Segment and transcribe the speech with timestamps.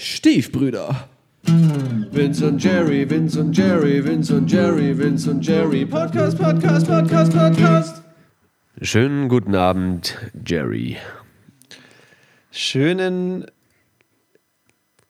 [0.00, 1.08] Stiefbrüder.
[1.42, 5.84] Vince und Jerry, Vince und Jerry, Vince und Jerry, Vince und Jerry.
[5.84, 8.02] Podcast, Podcast, Podcast, Podcast.
[8.80, 10.16] Schönen guten Abend,
[10.46, 10.98] Jerry.
[12.52, 13.46] Schönen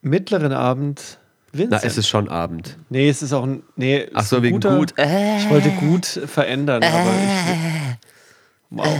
[0.00, 1.18] mittleren Abend,
[1.52, 1.82] Vincent.
[1.82, 2.78] Na, es ist schon Abend.
[2.88, 3.62] nee, es ist auch ein.
[3.76, 4.94] Nee, Ach so, wegen guter, gut.
[4.96, 7.98] Ich wollte gut verändern, aber ich.
[8.70, 8.98] Wow.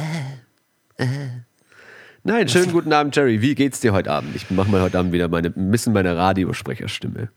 [2.29, 3.41] Nein, schönen guten Abend, Jerry.
[3.41, 4.37] Wie geht's dir heute Abend?
[4.37, 7.31] Ich mache mal heute Abend wieder meine, ein bisschen meine Radiosprecherstimme.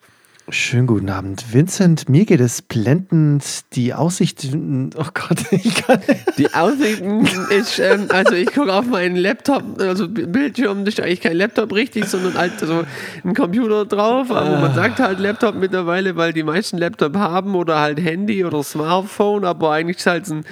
[0.50, 2.10] Schönen guten Abend, Vincent.
[2.10, 3.46] Mir geht es blendend.
[3.76, 4.50] Die Aussicht.
[4.54, 6.02] Oh Gott, ich kann.
[6.38, 11.22] Die Aussichten ist, ähm, also ich gucke auf meinen Laptop, also Bildschirm, das ist eigentlich
[11.22, 12.84] kein Laptop richtig, sondern halt so
[13.24, 14.30] ein Computer drauf.
[14.30, 18.62] Aber man sagt halt Laptop mittlerweile, weil die meisten Laptop haben oder halt Handy oder
[18.62, 20.44] Smartphone, aber eigentlich ist halt ein,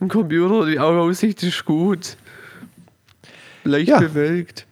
[0.00, 2.16] ein Computer, die Aussicht ist gut.
[3.64, 3.98] Leicht Ja.
[4.00, 4.66] bewölkt.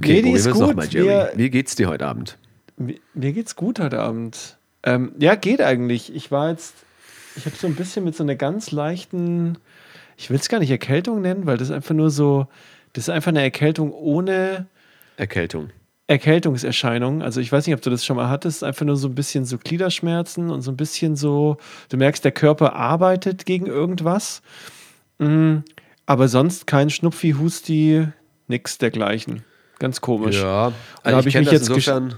[0.00, 0.74] Nee, die ist gut.
[0.74, 1.30] mal, Jerry.
[1.36, 2.38] Wie geht's dir heute Abend?
[2.76, 4.56] Mir, mir geht's gut heute Abend.
[4.82, 6.14] Ähm, ja, geht eigentlich.
[6.14, 6.74] Ich war jetzt.
[7.36, 9.58] Ich habe so ein bisschen mit so einer ganz leichten.
[10.16, 12.46] Ich will es gar nicht Erkältung nennen, weil das ist einfach nur so.
[12.94, 14.66] Das ist einfach eine Erkältung ohne
[15.16, 15.70] Erkältung.
[16.08, 17.22] Erkältungserscheinungen.
[17.22, 18.64] Also ich weiß nicht, ob du das schon mal hattest.
[18.64, 21.56] Einfach nur so ein bisschen so Gliederschmerzen und so ein bisschen so.
[21.88, 24.42] Du merkst, der Körper arbeitet gegen irgendwas.
[25.18, 25.58] Mm,
[26.06, 28.06] aber sonst kein Schnupfi, Husti,
[28.48, 29.44] nix dergleichen.
[29.78, 30.40] Ganz komisch.
[30.40, 32.14] Ja, Da also hab ich mich das jetzt insofern.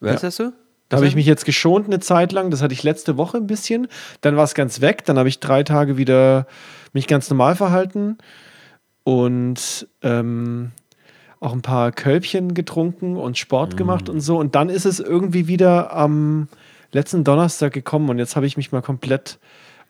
[0.00, 0.28] Was Ja.
[0.28, 0.52] hast du?
[0.88, 2.50] Da habe ich mich jetzt geschont eine Zeit lang.
[2.50, 3.86] Das hatte ich letzte Woche ein bisschen.
[4.22, 5.04] Dann war es ganz weg.
[5.04, 6.46] Dann habe ich drei Tage wieder
[6.92, 8.18] mich ganz normal verhalten
[9.04, 10.72] und ähm,
[11.38, 14.38] auch ein paar Kölbchen getrunken und Sport gemacht und so.
[14.38, 16.48] Und dann ist es irgendwie wieder am
[16.92, 18.10] letzten Donnerstag gekommen.
[18.10, 19.38] Und jetzt habe ich mich mal komplett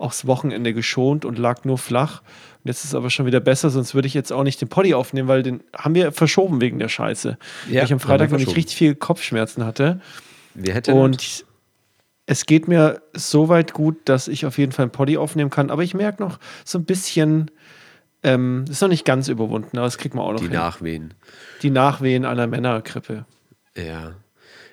[0.00, 2.22] aufs Wochenende geschont und lag nur flach.
[2.62, 4.68] Und jetzt ist es aber schon wieder besser, sonst würde ich jetzt auch nicht den
[4.68, 7.38] Poddy aufnehmen, weil den haben wir verschoben wegen der Scheiße.
[7.68, 8.56] Ja, weil ich am Freitag wir nämlich verschoben.
[8.56, 10.00] richtig viel Kopfschmerzen hatte.
[10.54, 11.44] Wer hätte Und
[12.26, 15.70] es geht mir so weit gut, dass ich auf jeden Fall einen Poddy aufnehmen kann.
[15.70, 17.50] Aber ich merke noch so ein bisschen,
[18.22, 20.54] ähm, ist noch nicht ganz überwunden, aber das kriegt man auch noch die hin.
[20.54, 21.14] Nachwehen?
[21.62, 23.26] die Nachwehen einer Männergrippe.
[23.76, 24.14] Ja.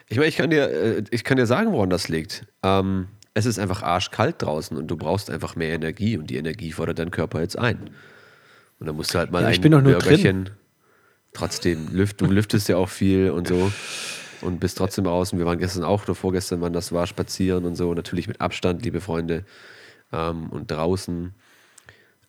[0.07, 2.45] Ich meine, ich kann dir, äh, ich kann dir sagen, woran das liegt.
[2.63, 3.07] Ähm,
[3.37, 6.99] es ist einfach arschkalt draußen und du brauchst einfach mehr Energie und die Energie fordert
[6.99, 7.89] dein Körper jetzt ein.
[8.79, 10.49] Und dann musst du halt mal Ja, ein Bürgerchen.
[11.33, 13.71] Trotzdem, lüft, du lüftest ja auch viel und so
[14.41, 15.37] und bist trotzdem draußen.
[15.37, 17.93] Wir waren gestern auch, oder vorgestern, wann das war, spazieren und so.
[17.93, 19.45] Natürlich mit Abstand, liebe Freunde.
[20.11, 21.35] Ähm, und draußen.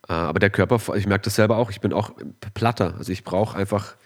[0.09, 2.11] Äh, aber der Körper, ich merke das selber auch, ich bin auch
[2.55, 2.95] platter.
[2.99, 3.97] Also ich brauche einfach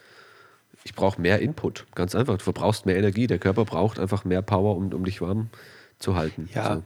[0.84, 1.86] ich brauche mehr Input.
[1.94, 2.38] Ganz einfach.
[2.38, 3.26] Du verbrauchst mehr Energie.
[3.26, 5.48] Der Körper braucht einfach mehr Power, um, um dich warm
[5.98, 6.48] zu halten.
[6.54, 6.76] Ja.
[6.76, 6.82] So.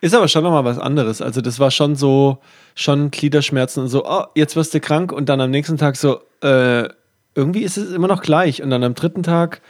[0.00, 1.22] Ist aber schon nochmal was anderes.
[1.22, 2.38] Also, das war schon so,
[2.74, 6.20] schon Gliederschmerzen und so, oh, jetzt wirst du krank und dann am nächsten Tag so,
[6.42, 6.88] äh,
[7.34, 8.62] irgendwie ist es immer noch gleich.
[8.62, 9.62] Und dann am dritten Tag,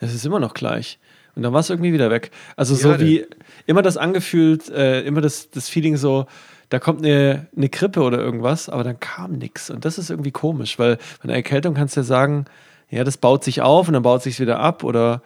[0.00, 0.98] es ist immer noch gleich.
[1.34, 2.30] Und dann war es irgendwie wieder weg.
[2.56, 3.26] Also, so Ja, wie
[3.66, 6.26] immer das angefühlt, äh, immer das, das Feeling so,
[6.68, 9.68] da kommt eine, eine Grippe oder irgendwas, aber dann kam nichts.
[9.68, 12.46] Und das ist irgendwie komisch, weil bei einer Erkältung kannst du ja sagen,
[12.88, 14.84] ja, das baut sich auf und dann baut sich wieder ab.
[14.84, 15.22] Oder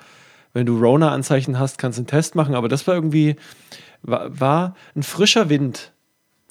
[0.55, 2.55] wenn du Rona-Anzeichen hast, kannst du einen Test machen.
[2.55, 3.37] Aber das war irgendwie,
[4.07, 5.93] war, war ein frischer Wind.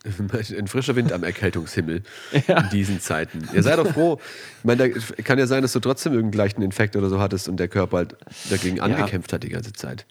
[0.55, 3.39] Ein frischer Wind am Erkältungshimmel in diesen Zeiten.
[3.53, 4.19] Ihr seid doch froh.
[4.59, 7.49] Ich meine, da kann ja sein, dass du trotzdem irgendeinen leichten Infekt oder so hattest
[7.49, 8.15] und der Körper halt
[8.51, 10.05] dagegen angekämpft hat die ganze Zeit.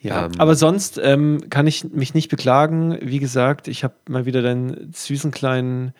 [0.00, 2.96] Ja, Ähm, aber sonst ähm, kann ich mich nicht beklagen.
[3.02, 5.94] Wie gesagt, ich habe mal wieder deinen süßen kleinen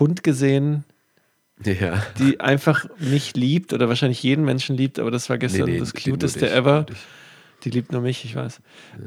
[0.00, 0.82] Hund gesehen,
[1.64, 2.02] Ja.
[2.18, 5.78] die einfach mich liebt oder wahrscheinlich jeden Menschen liebt, aber das war gestern Nee, nee,
[5.78, 6.82] das cuteste ever.
[6.82, 6.96] dich.
[7.68, 8.62] Die liebt nur mich, ich weiß.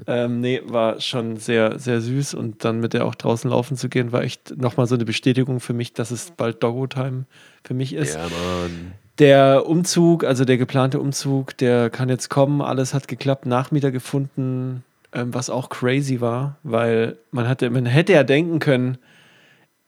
[0.05, 3.89] Ähm, nee, war schon sehr, sehr süß und dann mit der auch draußen laufen zu
[3.89, 7.25] gehen, war echt nochmal so eine Bestätigung für mich, dass es bald Doggo-Time
[7.63, 8.13] für mich ist.
[8.13, 8.93] Ja, Mann.
[9.17, 12.61] Der Umzug, also der geplante Umzug, der kann jetzt kommen.
[12.61, 18.13] Alles hat geklappt, Nachmieter gefunden, ähm, was auch crazy war, weil man hatte, man hätte
[18.13, 18.99] ja denken können,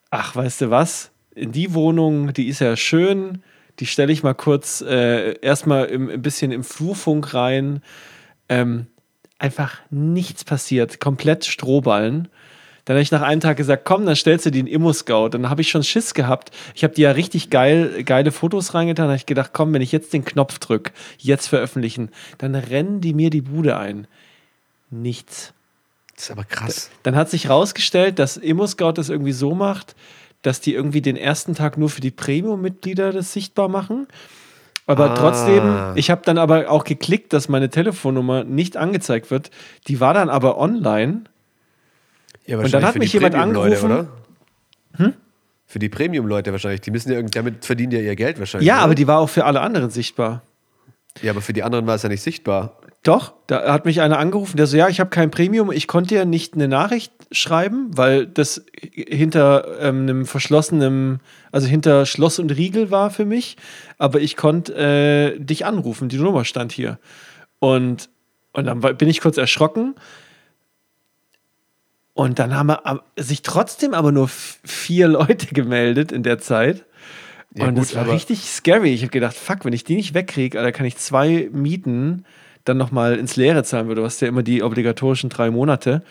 [0.10, 1.12] ach, weißt du was?
[1.36, 3.44] In die Wohnung, die ist ja schön,
[3.80, 7.84] die stelle ich mal kurz äh, erstmal im, ein bisschen im Flurfunk rein.
[8.50, 8.88] Ähm,
[9.40, 12.30] einfach nichts passiert, komplett Strohballen.
[12.86, 15.30] Dann habe ich nach einem Tag gesagt, komm, dann stellst du die in Immo-Scout.
[15.30, 16.52] Dann habe ich schon Schiss gehabt.
[16.76, 19.06] Ich habe die ja richtig geil, geile Fotos reingetan.
[19.06, 22.10] Da habe ich gedacht, komm, wenn ich jetzt den Knopf drücke, jetzt veröffentlichen,
[22.40, 24.08] dann rennen die mir die Bude ein.
[24.90, 25.54] Nichts.
[26.16, 26.92] Das ist aber krass.
[27.04, 29.96] Dann hat sich rausgestellt, dass Immo-Scout das irgendwie so macht,
[30.42, 34.08] dass die irgendwie den ersten Tag nur für die Premium-Mitglieder das sichtbar machen.
[34.86, 35.16] Aber Ah.
[35.16, 39.50] trotzdem, ich habe dann aber auch geklickt, dass meine Telefonnummer nicht angezeigt wird.
[39.88, 41.22] Die war dann aber online.
[42.46, 43.86] Ja, Und dann hat mich jemand angerufen.
[43.92, 44.08] oder?
[44.98, 45.14] Hm?
[45.66, 46.82] Für die Premium-Leute wahrscheinlich.
[46.82, 48.68] Die müssen ja irgend, damit verdienen die ja ihr Geld wahrscheinlich.
[48.68, 48.84] Ja, oder?
[48.84, 50.42] aber die war auch für alle anderen sichtbar.
[51.22, 52.78] Ja, aber für die anderen war es ja nicht sichtbar.
[53.04, 56.16] Doch, da hat mich einer angerufen, der so, ja, ich habe kein Premium, ich konnte
[56.16, 61.20] ja nicht eine Nachricht schreiben, weil das hinter ähm, einem verschlossenen,
[61.52, 63.58] also hinter Schloss und Riegel war für mich,
[63.98, 66.98] aber ich konnte äh, dich anrufen, die Nummer stand hier.
[67.60, 68.10] Und,
[68.54, 69.96] und dann war- bin ich kurz erschrocken.
[72.14, 76.86] Und dann haben wir, sich trotzdem aber nur vier Leute gemeldet in der Zeit.
[77.56, 78.94] Ja, und gut, das war richtig scary.
[78.94, 82.24] Ich habe gedacht, fuck, wenn ich die nicht wegkriege, da kann ich zwei Mieten
[82.66, 84.02] dann nochmal ins Leere zahlen würde.
[84.02, 86.02] Du hast ja immer die obligatorischen drei Monate.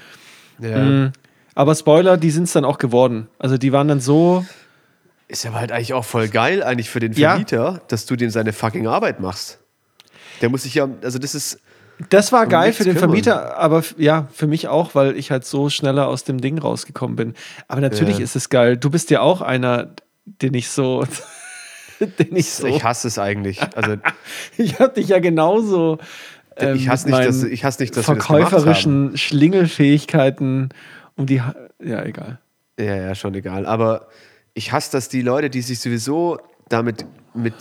[0.58, 0.78] Ja.
[0.78, 1.12] Mhm.
[1.54, 3.28] Aber Spoiler, die sind es dann auch geworden.
[3.38, 4.44] Also die waren dann so,
[5.28, 7.30] Ist aber halt eigentlich auch voll geil, eigentlich für den Ja.
[7.30, 9.58] Vermieter, dass du dem seine fucking Arbeit machst.
[10.40, 11.60] Der muss sich ja, also das ist,
[12.10, 13.10] das war geil für den kümmern.
[13.10, 17.16] Vermieter, aber ja, für mich auch, weil ich halt so schneller aus dem Ding rausgekommen
[17.16, 17.34] bin.
[17.68, 18.24] Aber natürlich Ja.
[18.24, 18.76] ist es geil.
[18.76, 19.90] Du bist ja auch einer,
[20.24, 21.04] den ich so,
[22.00, 23.60] den ich so, ich hasse es eigentlich.
[23.76, 23.96] Also
[24.56, 25.98] ich hab dich ja genauso.
[26.56, 30.70] Ähm, ich hasse nicht, dass, ich hasse nicht, dass wir das verkäuferischen Schlingelfähigkeiten
[31.16, 32.40] um die, Ha- ja, egal.
[32.78, 33.66] Ja, ja, schon egal.
[33.66, 34.08] Aber
[34.54, 36.38] ich hasse, dass die Leute, die sich sowieso
[36.68, 37.04] damit
[37.34, 37.54] mit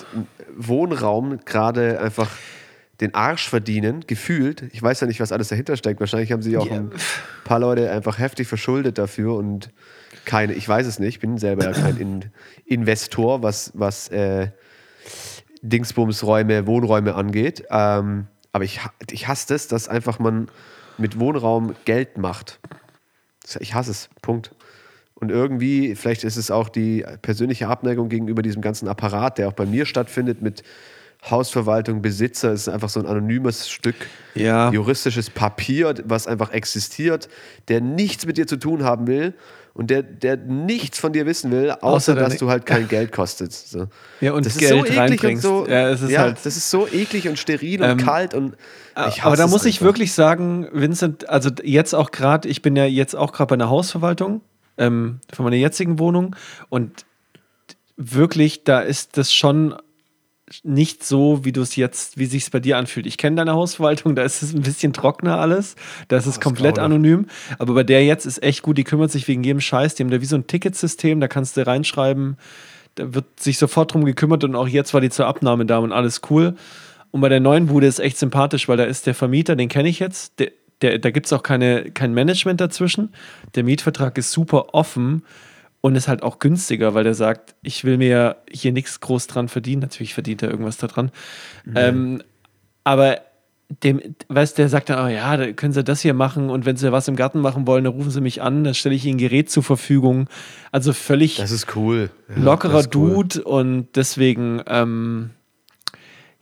[0.58, 2.30] Wohnraum gerade einfach
[3.00, 4.64] den Arsch verdienen, gefühlt.
[4.74, 6.00] Ich weiß ja nicht, was alles dahinter steckt.
[6.00, 6.74] Wahrscheinlich haben sich auch Ja.
[6.76, 6.92] ein
[7.46, 9.72] paar Leute einfach heftig verschuldet dafür und
[10.26, 12.26] keine, ich weiß es nicht, ich bin selber ja kein In
[12.66, 14.50] Investor, was, was äh,
[15.62, 17.64] Dingsbumsräume, Wohnräume angeht.
[17.70, 20.50] Ähm, aber ich, ich hasse das, dass einfach man
[20.98, 22.60] mit Wohnraum Geld macht.
[23.60, 24.10] Ich hasse es.
[24.22, 24.52] Punkt.
[25.16, 29.54] Und irgendwie, vielleicht ist es auch die persönliche Abneigung gegenüber diesem ganzen Apparat, der auch
[29.54, 30.64] bei mir stattfindet, mit
[31.30, 32.52] Hausverwaltung, Besitzer.
[32.52, 33.96] Es ist einfach so ein anonymes Stück
[34.34, 34.72] Ja.
[34.72, 37.30] juristisches Papier, was einfach existiert,
[37.68, 39.36] der nichts mit dir zu tun haben will
[39.74, 43.12] und der, der nichts von dir wissen will, außer, Außer dass du halt kein Geld
[43.12, 43.70] kostest.
[43.72, 43.88] So.
[44.20, 45.68] Ja, und das Geld ist so eklig und so.
[45.68, 48.56] Ja, es ist halt- das ist so eklig und steril und Ähm, kalt und
[49.10, 49.86] ich aber da muss ich einfach.
[49.86, 53.70] wirklich sagen, Vincent, also jetzt auch gerade, ich bin ja jetzt auch gerade bei einer
[53.70, 54.42] Hausverwaltung
[54.78, 56.36] ähm, für meine jetzigen Wohnung
[56.70, 57.06] und
[57.98, 59.76] wirklich, da ist das schon
[60.64, 63.06] nicht so, wie du es jetzt, wie sich es bei dir anfühlt.
[63.06, 65.76] Ich kenne deine Hausverwaltung, da ist es ein bisschen trockener alles,
[66.08, 66.96] da ist es komplett grauenhaft.
[66.96, 67.28] anonym,
[67.60, 70.12] aber bei der jetzt ist echt gut, die kümmert sich wegen jedem Scheiß, die haben
[70.12, 72.38] da wie so ein Ticketsystem, da kannst du reinschreiben,
[72.96, 75.92] da wird sich sofort drum gekümmert und auch jetzt war die zur Abnahme da und
[75.92, 76.56] alles cool.
[77.12, 79.90] Und bei der neuen Bude ist echt sympathisch, weil da ist der Vermieter, den kenne
[79.90, 80.52] ich jetzt, der,
[80.82, 83.14] der, da gibt es auch keine, kein Management dazwischen.
[83.56, 85.24] Der Mietvertrag ist super offen
[85.82, 89.50] und ist halt auch günstiger, weil der sagt, ich will mir hier nichts groß dran
[89.50, 89.82] verdienen.
[89.82, 91.12] Natürlich verdient er irgendwas daran.
[91.76, 92.22] Ähm,
[92.84, 93.22] aber
[93.84, 96.76] dem, weißt der sagt dann, oh ja, da können Sie das hier machen und wenn
[96.76, 99.16] Sie was im Garten machen wollen, dann rufen Sie mich an, dann stelle ich Ihnen
[99.16, 100.28] ein Gerät zur Verfügung.
[100.72, 102.12] Also völlig Das ist cool.
[102.30, 103.24] Ja, lockerer ist cool.
[103.24, 105.32] Dude und deswegen, ähm,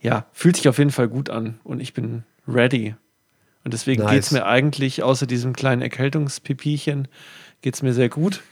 [0.00, 2.94] ja, fühlt sich auf jeden Fall gut an und ich bin ready.
[3.64, 4.12] Und deswegen Nice.
[4.12, 7.08] geht es mir eigentlich, außer diesem kleinen Erkältungspipiechen,
[7.60, 8.42] geht es mir sehr gut.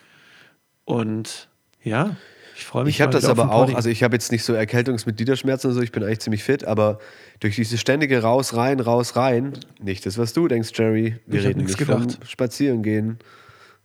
[0.89, 1.49] Und
[1.85, 2.17] ja,
[2.57, 2.95] ich freue mich.
[2.97, 5.75] Ich habe das aber auch, also ich habe jetzt nicht so Erkältungs- mit Gliederschmerzen und
[5.77, 6.99] so, ich bin eigentlich ziemlich fit, aber
[7.41, 11.17] durch dieses ständige raus, rein, raus, rein, nicht das, was du denkst, Jerry.
[11.27, 12.13] Wir Ich reden nicht gedacht.
[12.15, 13.19] vom Spazierengehen.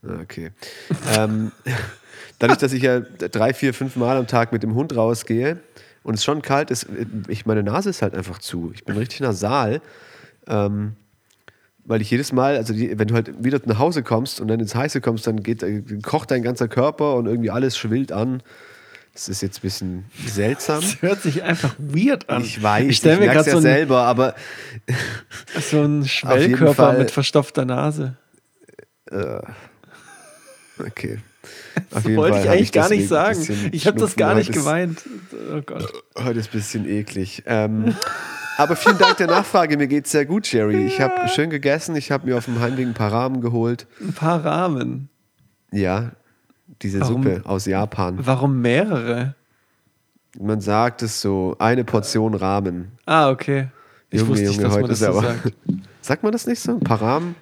[0.02, 0.52] Ah, Okay.
[1.18, 1.52] ähm,
[2.40, 5.60] dadurch, dass ich ja drei, vier, fünf Mal am Tag mit dem Hund rausgehe
[6.04, 6.88] und es schon kalt ist,
[7.28, 8.72] ich, meine Nase ist halt einfach zu.
[8.74, 9.82] Ich bin richtig nasal.
[10.48, 10.96] Ähm,
[11.86, 14.60] weil ich jedes Mal, also die, wenn du halt wieder nach Hause kommst und dann
[14.60, 18.42] ins Heiße kommst, dann geht, äh, kocht dein ganzer Körper und irgendwie alles schwillt an.
[19.14, 20.82] Das ist jetzt ein bisschen seltsam.
[20.82, 22.42] Das hört sich einfach weird an.
[22.42, 24.34] Ich weiß, ich ich, stelle mir merk's gerade ja so, selber, aber
[25.70, 28.16] so jeden Schwellkörper mit verstopfter Nase.
[30.80, 31.20] okay.
[31.92, 33.70] Auf Das wollte Fall ich eigentlich gar nicht ein sagen.
[33.72, 35.02] Ich habe das gar nicht ist- gemeint.
[35.54, 35.92] Oh Gott.
[36.18, 37.44] Heute ist ein bisschen eklig.
[37.46, 37.96] Ähm,
[38.58, 39.78] aber vielen Dank der Nachfrage.
[39.78, 40.86] Mir geht's sehr gut, Jerry.
[40.86, 41.96] Ich habe schön gegessen.
[41.96, 43.88] Ich habe mir auf dem Heimweg ein paar Rahmen geholt.
[44.02, 45.10] Ein paar Rahmen.
[45.72, 46.12] Ja,
[46.82, 47.24] diese Warum?
[47.24, 48.18] Suppe aus Japan.
[48.20, 49.36] Warum mehrere?
[50.40, 52.94] Man sagt es so, eine Portion Rahmen.
[53.06, 53.68] Ah, okay.
[54.10, 55.54] Ich Junge, wusste nicht, Junge, dass man heute das so aber- sagt.
[56.02, 56.74] Sagt man das nicht so?
[56.74, 57.36] Ein paar Rahmen?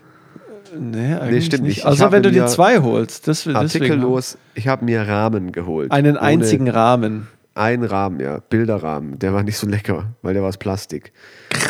[0.80, 1.84] Nee, eigentlich stimmt nicht.
[1.84, 2.00] nicht.
[2.02, 3.28] Habe wenn du dir zwei holst.
[3.28, 4.38] Das, deswegen Artikellos.
[4.54, 5.92] Ich habe mir Rahmen geholt.
[5.92, 7.28] Einen einzigen Rahmen.
[7.54, 8.40] Ein Rahmen, ja.
[8.40, 9.20] Bilderrahmen.
[9.20, 11.12] Der war nicht so lecker, weil der war aus Plastik.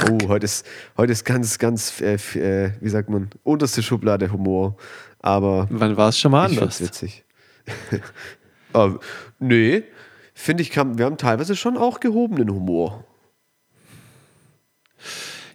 [0.10, 4.78] Oh, heute ist, heute ist ganz, ganz, äh, äh, wie sagt man, unterste Schublade Humor.
[5.20, 6.82] Aber Wann war es schon mal ich anders?
[6.82, 7.24] witzig.
[8.74, 9.00] Aber,
[9.40, 9.84] nee,
[10.36, 13.04] finde ich, kann, wir haben teilweise schon auch gehobenen Humor.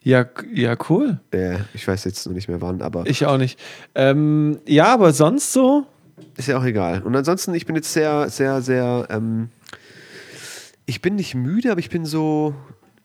[0.03, 1.21] Ja, ja, cool.
[1.33, 3.59] Äh, ich weiß jetzt noch nicht mehr wann, aber Ich auch nicht.
[3.95, 5.87] Ähm, ja, aber sonst so?
[6.37, 7.03] ist ja auch egal.
[7.03, 9.51] Und ansonsten, ich bin jetzt sehr, sehr, sehr, ähm,
[10.87, 12.55] ich bin nicht müde, aber ich bin so,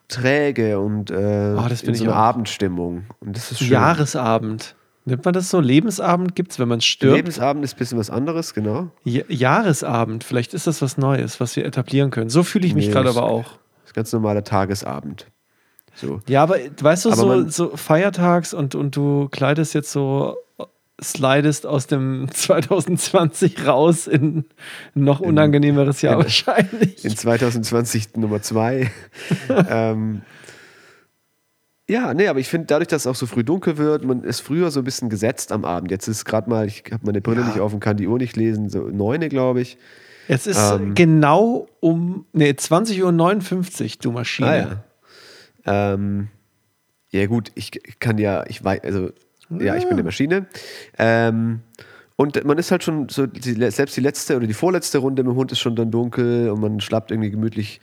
[0.07, 2.15] träge und äh, Oh, das in so einer.
[2.15, 3.05] Abendstimmung.
[3.19, 3.69] Und das ist schön.
[3.69, 4.75] Jahresabend.
[5.05, 5.59] Nennt man das so?
[5.59, 7.15] Lebensabend gibt es, wenn man stirbt?
[7.15, 8.89] Lebensabend ist ein bisschen was anderes, genau.
[9.03, 10.23] Ja Jahresabend.
[10.23, 12.29] Vielleicht ist das was Neues, was wir etablieren können.
[12.29, 13.45] So fühle ich mich Nee, gerade aber auch.
[13.81, 15.25] Das ist ganz normaler Tagesabend.
[15.95, 16.19] So.
[16.27, 20.38] Ja, aber weißt du, Aber so, so feiertags und, und du kleidest jetzt so,
[21.03, 24.38] slidest aus dem 2020 raus in
[24.96, 27.03] ein noch unangenehmeres Jahr in- wahrscheinlich.
[27.05, 28.91] In 2020 Nummer zwei.
[29.70, 30.22] ähm,
[31.89, 34.39] ja, nee, aber ich finde, dadurch, dass es auch so früh dunkel wird, man ist
[34.39, 35.91] früher so ein bisschen gesetzt am Abend.
[35.91, 37.48] Jetzt ist gerade mal, ich habe meine Brille Ja.
[37.48, 39.77] nicht auf und kann die Uhr nicht lesen, so neune, glaube ich.
[40.29, 40.93] Es ist Ähm.
[40.96, 43.01] genau um nee, 20.59
[43.84, 44.48] Uhr, du Maschine.
[44.48, 44.55] Ah,
[45.65, 45.93] ja.
[45.93, 46.29] Ähm,
[47.10, 49.10] ja, gut, ich kann ja, ich weiß, also,
[49.60, 50.48] ja, ich bin eine Maschine.
[50.98, 51.62] Ähm,
[52.15, 55.31] und man ist halt schon so, die, selbst die letzte oder die vorletzte Runde mit
[55.31, 57.81] dem Hund ist schon dann dunkel und man schlappt irgendwie gemütlich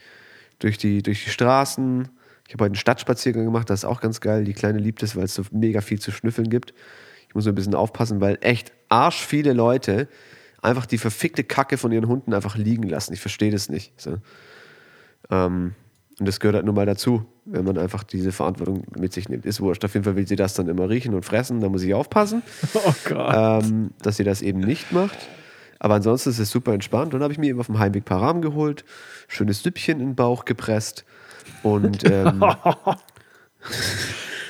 [0.59, 2.07] durch die, durch die Straßen.
[2.47, 4.45] Ich habe heute einen Stadtspaziergang gemacht, das ist auch ganz geil.
[4.45, 6.73] Die Kleine liebt es, weil es so mega viel zu schnüffeln gibt.
[7.27, 10.07] Ich muss so ein bisschen aufpassen, weil echt arsch viele Leute
[10.61, 13.13] einfach die verfickte Kacke von ihren Hunden einfach liegen lassen.
[13.13, 13.99] Ich verstehe das nicht.
[13.99, 14.17] So.
[15.29, 15.75] Ähm,
[16.19, 19.45] und das gehört halt nun mal dazu, wenn man einfach diese Verantwortung mit sich nimmt.
[19.45, 19.83] Ist wurscht.
[19.85, 21.61] Auf jeden Fall will sie das dann immer riechen und fressen.
[21.61, 22.41] Da muss ich aufpassen,
[22.73, 23.63] Oh Gott.
[23.63, 25.17] ähm, dass sie das eben nicht macht.
[25.79, 27.13] Aber ansonsten ist es super entspannt.
[27.13, 28.83] Und dann habe ich mir eben auf dem Heimweg Param geholt,
[29.27, 31.05] schönes Süppchen in den Bauch gepresst.
[31.63, 32.43] Und ähm,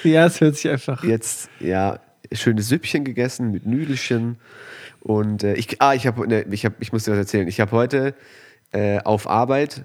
[0.04, 1.04] ja, es hört sich einfach.
[1.04, 2.00] jetzt, ja,
[2.32, 4.38] schönes Süppchen gegessen mit Nüdelchen.
[5.02, 7.48] Und äh, ich, ah, ich habe, ne, ich habe, ich muss dir was erzählen.
[7.48, 8.14] Ich habe heute
[8.72, 9.84] äh, auf Arbeit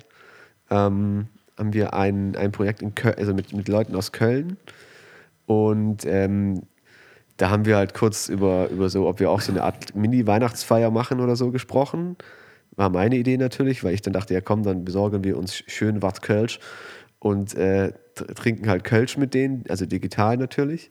[0.70, 4.56] ähm, haben wir ein, ein Projekt in Köln, also mit, mit Leuten aus Köln.
[5.46, 6.62] Und ähm,
[7.36, 10.90] da haben wir halt kurz über, über so, ob wir auch so eine Art Mini-Weihnachtsfeier
[10.90, 12.16] machen oder so gesprochen.
[12.76, 16.02] War meine Idee natürlich, weil ich dann dachte, ja komm, dann besorgen wir uns schön
[16.02, 16.58] was Kölsch
[17.18, 20.90] und äh, tr- trinken halt Kölsch mit denen, also digital natürlich.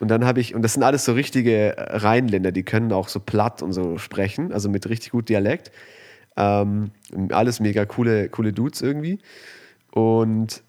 [0.00, 3.20] Und dann habe ich, und das sind alles so richtige Rheinländer, die können auch so
[3.20, 5.70] platt und so sprechen, also mit richtig gut Dialekt.
[6.36, 6.90] Ähm,
[7.30, 9.20] alles mega coole, coole Dudes irgendwie.
[9.92, 10.62] Und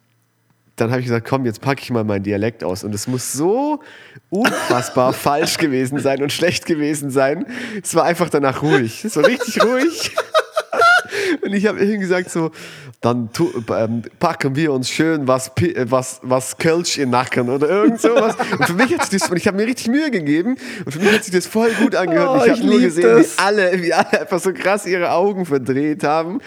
[0.76, 2.84] dann habe ich gesagt, komm, jetzt packe ich mal meinen Dialekt aus.
[2.84, 3.82] Und es muss so
[4.30, 7.46] unfassbar falsch gewesen sein und schlecht gewesen sein.
[7.82, 9.06] Es war einfach danach ruhig.
[9.06, 10.16] Es war richtig ruhig.
[11.46, 12.52] Und ich habe irgendwie gesagt so,
[13.02, 17.68] dann tu, ähm, packen wir uns schön was, äh, was, was Kölsch in Nacken oder
[17.70, 18.36] irgend sowas.
[18.58, 21.00] Und für mich hat sich das, und ich habe mir richtig Mühe gegeben und für
[21.00, 22.30] mich hat sich das voll gut angehört.
[22.42, 23.38] Oh, ich habe nur gesehen, das.
[23.38, 26.40] wie alle, wie alle einfach so krass ihre Augen verdreht haben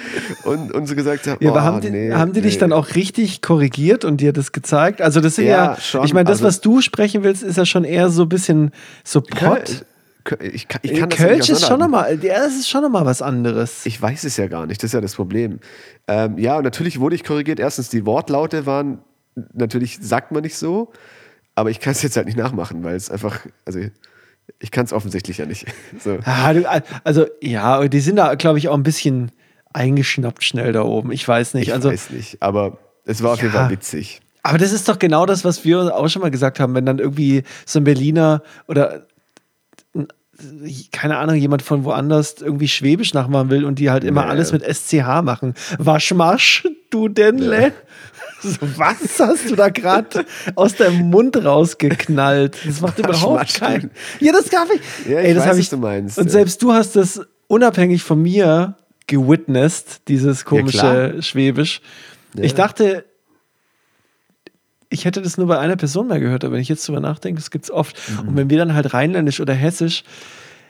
[0.44, 2.60] und, und so gesagt haben, Ja, aber oh, haben die, nee, haben die dich nee.
[2.60, 5.02] dann auch richtig korrigiert und dir das gezeigt?
[5.02, 6.04] Also das sind ja, Ja, schon.
[6.04, 8.70] ich meine, das, Also- was du sprechen willst, ist ja schon eher so ein bisschen.
[9.04, 9.62] Köl-
[10.40, 13.22] Ich kann, ich kann das Kölsch ist schon nochmal, ja, das ist schon nochmal was
[13.22, 13.86] anderes.
[13.86, 15.60] Ich weiß es ja gar nicht, das ist ja das Problem.
[16.08, 17.60] Ähm, ja, und natürlich wurde ich korrigiert.
[17.60, 18.98] Erstens, die Wortlaute waren,
[19.52, 20.92] natürlich sagt man nicht so,
[21.54, 23.80] aber ich kann es jetzt halt nicht nachmachen, weil es einfach, also
[24.58, 25.66] ich kann es offensichtlich ja nicht.
[26.02, 26.18] So.
[26.24, 26.54] Ah,
[27.04, 29.32] also ja, die sind da, glaube ich, auch ein bisschen
[29.72, 31.12] eingeschnappt schnell da oben.
[31.12, 31.68] Ich weiß nicht.
[31.68, 33.60] Ich also, weiß nicht, aber es war auf jeden Ja.
[33.62, 34.20] Fall witzig.
[34.42, 36.98] Aber das ist doch genau das, was wir auch schon mal gesagt haben, wenn dann
[36.98, 39.06] irgendwie so ein Berliner oder
[40.92, 44.30] keine Ahnung, jemand von woanders irgendwie Schwäbisch nachmachen will und die halt immer Nee.
[44.30, 45.54] alles mit SCH machen.
[45.78, 47.72] Was machst du denn, le?
[48.42, 50.26] So, was hast du da gerade
[50.56, 52.58] aus deinem Mund rausgeknallt?
[52.66, 53.90] Das macht überhaupt machst du keinen.
[54.20, 55.10] Ja, das darf ich.
[55.10, 56.30] Ja, ich das weiß, was du meinst, Und ja.
[56.32, 58.76] selbst du hast das unabhängig von mir
[59.06, 61.22] gewitnessed, dieses komische klar.
[61.22, 61.80] Schwäbisch.
[62.38, 63.04] Ich dachte,
[64.88, 67.40] ich hätte das nur bei einer Person mal gehört, aber wenn ich jetzt drüber nachdenke,
[67.40, 67.96] das gibt es oft.
[68.22, 68.28] Mhm.
[68.28, 70.04] Und wenn wir dann halt rheinländisch oder hessisch,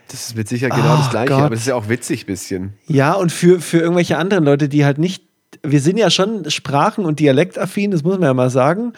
[0.08, 1.40] Das ist mit Sicherheit genau Oh das Gleiche, Gott.
[1.40, 2.72] aber das ist ja auch witzig ein bisschen.
[2.86, 5.24] ja, und für, für irgendwelche anderen Leute, die halt nicht,
[5.62, 8.92] wir sind ja schon sprachen- und dialektaffin, das muss man ja mal sagen.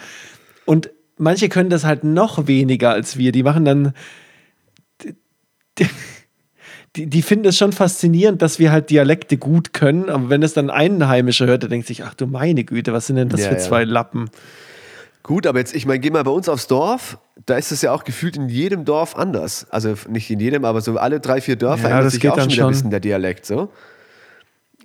[0.66, 3.32] Und manche können das halt noch weniger als wir.
[3.32, 3.92] Die machen dann,
[5.78, 5.86] die,
[6.96, 10.10] die, die finden es schon faszinierend, dass wir halt Dialekte gut können.
[10.10, 13.06] Aber wenn es dann ein Einheimischer hört, der denkt sich, ach du meine Güte, was
[13.06, 13.60] sind denn das Ja, für ja.
[13.60, 14.30] zwei Lappen?
[15.22, 17.92] Gut, aber jetzt, ich meine, geh mal bei uns aufs Dorf, da ist es ja
[17.92, 19.66] auch gefühlt in jedem Dorf anders.
[19.70, 22.36] Also nicht in jedem, aber so alle drei, vier Dörfer Ja, das sich geht auch
[22.36, 23.70] dann schon wieder ein bisschen der Dialekt, so.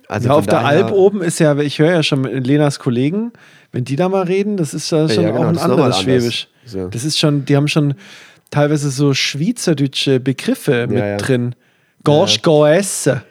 [0.08, 3.32] Also Ja, auf der Alp oben ist ja, ich höre ja schon mit Lenas Kollegen,
[3.72, 6.00] wenn die da mal reden, das ist ja schon ja, genau, auch ein anderes.
[6.00, 6.48] Schwäbisch.
[6.66, 6.88] So.
[6.88, 7.94] Das ist schon, die haben schon
[8.50, 11.16] teilweise so schweizerdeutsche Begriffe mit ja.
[11.16, 11.54] drin.
[12.04, 13.22] Gorsch, go essen.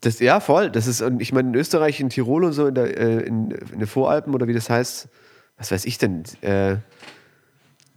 [0.00, 0.70] Das, ja, voll.
[0.70, 3.50] Das ist, und ich meine, in Österreich, in Tirol und so, in der, äh, in,
[3.50, 5.08] in den Voralpen oder wie das heißt,
[5.58, 6.76] was weiß ich denn, äh,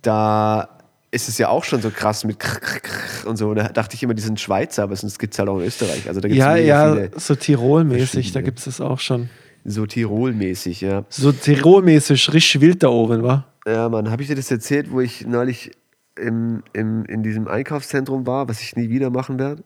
[0.01, 0.67] da
[1.11, 3.53] ist es ja auch schon so krass mit krr, krr, krr und so.
[3.53, 6.07] Da dachte ich immer, die sind Schweizer, aber es gibt es halt auch in Österreich.
[6.07, 7.11] Also da gibt's Ja, ja, viele.
[7.17, 9.29] so Tirol-mäßig, da gibt es das auch schon.
[9.65, 11.03] so Tirol-mäßig, ja.
[11.09, 13.45] So Tirolmäßig, richtig wild da oben, wa?
[13.67, 15.71] Ja, Mann, habe ich dir das erzählt, wo ich neulich
[16.17, 19.63] im, im, in diesem Einkaufszentrum war, was ich nie wieder machen werde?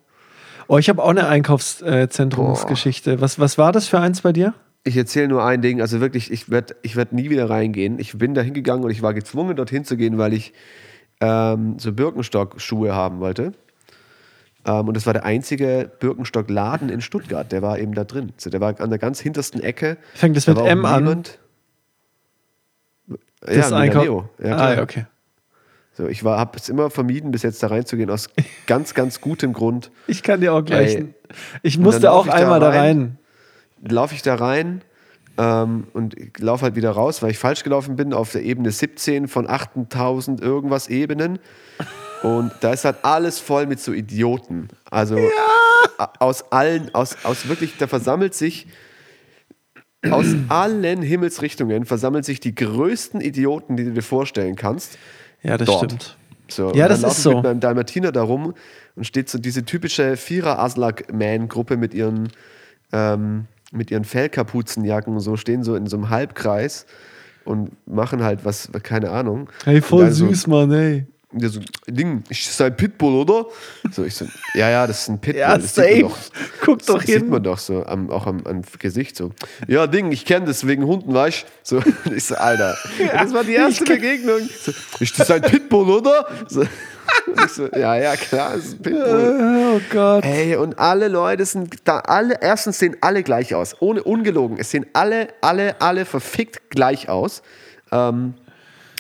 [0.67, 3.21] Oh, ich habe auch eine Einkaufszentrumsgeschichte.
[3.21, 4.53] Was, was war das für eins bei dir?
[4.87, 7.97] Ich erzähle nur ein Ding, also wirklich, ich werde ich werd nie wieder reingehen.
[7.97, 10.53] Ich bin da hingegangen und ich war gezwungen, dorthin zu gehen, weil ich
[11.21, 13.53] ähm, so Birkenstock-Schuhe haben wollte.
[14.63, 18.33] Ähm, und das war der einzige Birkenstock-Laden in Stuttgart, der war eben da drin.
[18.37, 19.97] So, der war an der ganz hintersten Ecke.
[20.13, 21.23] Fängt es Da mit M an?
[23.41, 24.29] Das Ja, Einkau- Leo.
[24.43, 25.07] Ja, ah, okay.
[25.93, 28.29] So, ich habe es immer vermieden, bis jetzt da reinzugehen, aus
[28.67, 29.89] ganz, ganz gutem Grund.
[30.07, 31.03] Ich kann dir auch gleich.
[31.63, 33.17] Ich musste auch ich da einmal da rein.
[33.87, 34.81] Laufe ich da rein
[35.37, 39.27] ähm, und laufe halt wieder raus, weil ich falsch gelaufen bin auf der Ebene 17
[39.27, 41.39] von 8000 irgendwas Ebenen.
[42.23, 44.69] Und da ist halt alles voll mit so Idioten.
[44.89, 45.17] Also
[45.97, 48.67] a- aus allen, aus, aus wirklich, da versammelt sich
[50.11, 54.99] aus allen Himmelsrichtungen versammelt sich die größten Idioten, die du dir vorstellen kannst.
[55.41, 55.85] Ja, das Dort.
[55.85, 56.17] stimmt.
[56.47, 57.33] So, Ja, das ist so.
[57.35, 58.53] mit meinem Dalmatiner da rum
[58.95, 62.29] und steht so diese typische Vierer-Aslak-Man-Gruppe mit ihren,
[62.93, 66.86] ähm, mit ihren Fellkapuzenjacken und so, stehen so in so einem Halbkreis
[67.43, 69.50] und machen halt was, keine Ahnung.
[69.63, 71.05] Hey, voll dann so, süß, Mann, ey.
[71.31, 73.45] der so, Ding, ist das ein Pitbull, oder?
[73.91, 75.41] So, ich so, ja, ja, das ist ein Pitbull.
[75.41, 76.01] Ja, das sieht man safe.
[76.01, 76.17] doch.
[76.63, 77.29] Guck Das doch sieht hin.
[77.29, 79.31] man doch so, am, auch am, am Gesicht so.
[79.67, 81.81] Ja, Ding, ich kenne das wegen Hunden, weißt du?
[81.81, 81.84] So,
[82.15, 82.75] ich so, Alter.
[83.13, 84.39] das war die erste Begegnung.
[84.62, 86.27] So, ist das ein Pitbull, oder?
[86.48, 86.63] So,
[87.50, 89.75] so, ja, ja, klar, ist ein Pitbull.
[89.75, 90.24] Oh Gott.
[90.25, 93.75] Ey, und alle Leute sind da, alle, erstens sehen alle gleich aus.
[93.79, 94.57] Ohne ungelogen.
[94.59, 97.41] Es sehen alle, alle, alle verfickt gleich aus.
[97.91, 98.35] Ähm,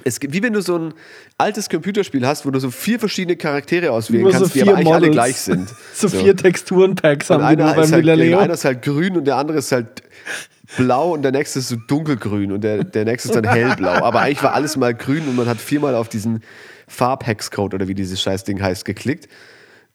[0.03, 0.93] es gibt, wie wenn du so ein
[1.37, 4.75] altes Computerspiel hast, wo du so vier verschiedene Charaktere auswählen Nur so kannst, die aber
[4.75, 5.13] eigentlich alle Models.
[5.15, 5.69] gleich sind.
[5.95, 8.37] So, vier Texturenpacks haben die beim halt, Galileo.
[8.37, 10.03] einer ist halt grün und der andere ist halt
[10.77, 14.03] blau und der nächste ist so dunkelgrün und der, der nächste ist dann hellblau.
[14.03, 16.43] Aber eigentlich war alles mal grün und man hat viermal auf diesen
[16.87, 19.27] Farbhexcode oder wie dieses Scheißding heißt geklickt.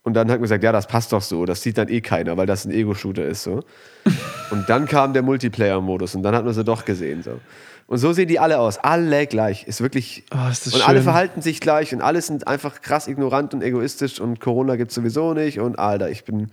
[0.02, 1.44] Und dann hat man gesagt, ja, das passt doch so.
[1.44, 3.42] Das sieht dann eh keiner, weil das ein Ego-Shooter ist.
[3.42, 3.62] So.
[4.50, 7.22] Und dann kam der Multiplayer-Modus und dann hat man sie doch gesehen.
[7.22, 7.38] So.
[7.86, 8.78] Und so sehen die alle aus.
[8.78, 9.66] Alle gleich.
[9.66, 10.24] Ist wirklich.
[10.32, 11.04] Oh, ist und alle schön.
[11.04, 14.94] verhalten sich gleich und alle sind einfach krass ignorant und egoistisch und Corona gibt es
[14.94, 15.60] sowieso nicht.
[15.60, 16.50] Und Alter, ich bin.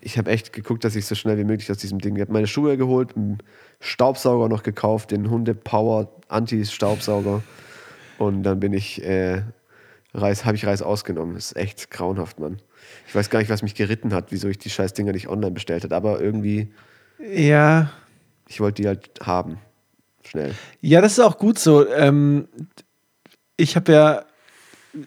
[0.00, 2.14] Ich habe echt geguckt, dass ich so schnell wie möglich aus diesem Ding.
[2.16, 3.38] Ich habe meine Schuhe geholt, einen
[3.80, 7.42] Staubsauger noch gekauft, den Hunde Power Anti-Staubsauger.
[8.18, 9.42] Und dann bin ich, äh,
[10.14, 11.34] Reis, habe ich Reis ausgenommen.
[11.34, 12.60] Das ist echt grauenhaft, Mann.
[13.06, 15.52] Ich weiß gar nicht, was mich geritten hat, wieso ich die scheiß Dinger nicht online
[15.52, 16.72] bestellt habe, aber irgendwie,
[17.18, 17.90] Ja.
[18.48, 19.58] ich wollte die halt haben.
[20.24, 20.54] Schnell.
[20.80, 21.88] Ja, das ist auch gut so.
[21.88, 22.48] Ähm,
[23.56, 24.24] ich habe ja,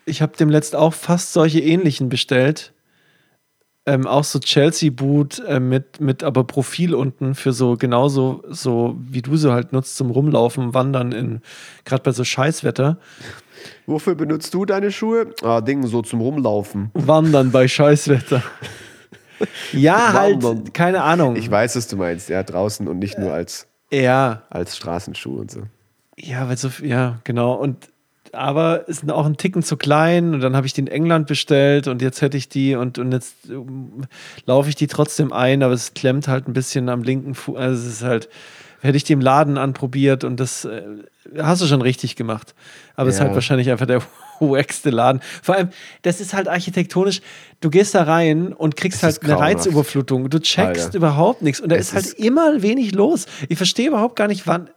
[0.05, 2.73] ich habe dem letzt auch fast solche ähnlichen bestellt.
[3.87, 9.23] Ähm, auch so Chelsea-Boot äh, mit, mit aber Profil unten für so genauso, so wie
[9.23, 11.41] du sie halt nutzt zum Rumlaufen, Wandern in,
[11.83, 12.99] gerade bei so Scheißwetter.
[13.87, 15.33] Wofür benutzt du deine Schuhe?
[15.41, 16.91] Ah, Ding, so zum Rumlaufen.
[16.93, 18.43] Wandern bei Scheißwetter.
[19.73, 21.35] Ja, halt, keine Ahnung.
[21.35, 22.29] Ich weiß, was du meinst.
[22.29, 25.63] Ja, draußen und nicht nur als, ja, als Straßenschuh und so.
[26.17, 27.53] Ja, weil so, ja, genau.
[27.53, 27.90] Und
[28.33, 31.87] aber ist auch ein Ticken zu klein und dann habe ich die in England bestellt
[31.87, 34.05] und jetzt hätte ich die und, und jetzt ähm,
[34.45, 37.57] laufe ich die trotzdem ein, aber es klemmt halt ein bisschen am linken Fuß.
[37.57, 38.29] Also es ist halt,
[38.81, 40.81] hätte ich die im Laden anprobiert und das äh,
[41.37, 42.55] hast du schon richtig gemacht.
[42.95, 43.25] Aber es ist Ja.
[43.25, 44.01] halt wahrscheinlich einfach der
[44.39, 45.21] wackste Laden.
[45.43, 45.69] Vor allem,
[46.01, 47.21] das ist halt architektonisch,
[47.59, 49.37] du gehst da rein und kriegst halt ist eine.
[49.39, 50.29] Reizüberflutung.
[50.29, 50.97] Du checkst Alter.
[50.97, 53.25] überhaupt nichts und da Es ist halt ist- immer wenig los.
[53.49, 54.69] Ich verstehe überhaupt gar nicht, wann.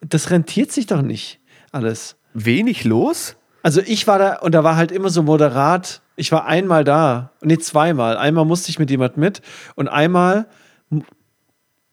[0.00, 1.38] Das rentiert sich doch nicht
[1.72, 2.16] alles.
[2.44, 3.36] Wenig los?
[3.62, 6.00] Also ich war da und da war halt immer so moderat.
[6.16, 8.16] Ich war einmal da, nee, zweimal.
[8.16, 9.42] Einmal musste ich mit jemand mit
[9.74, 10.46] und einmal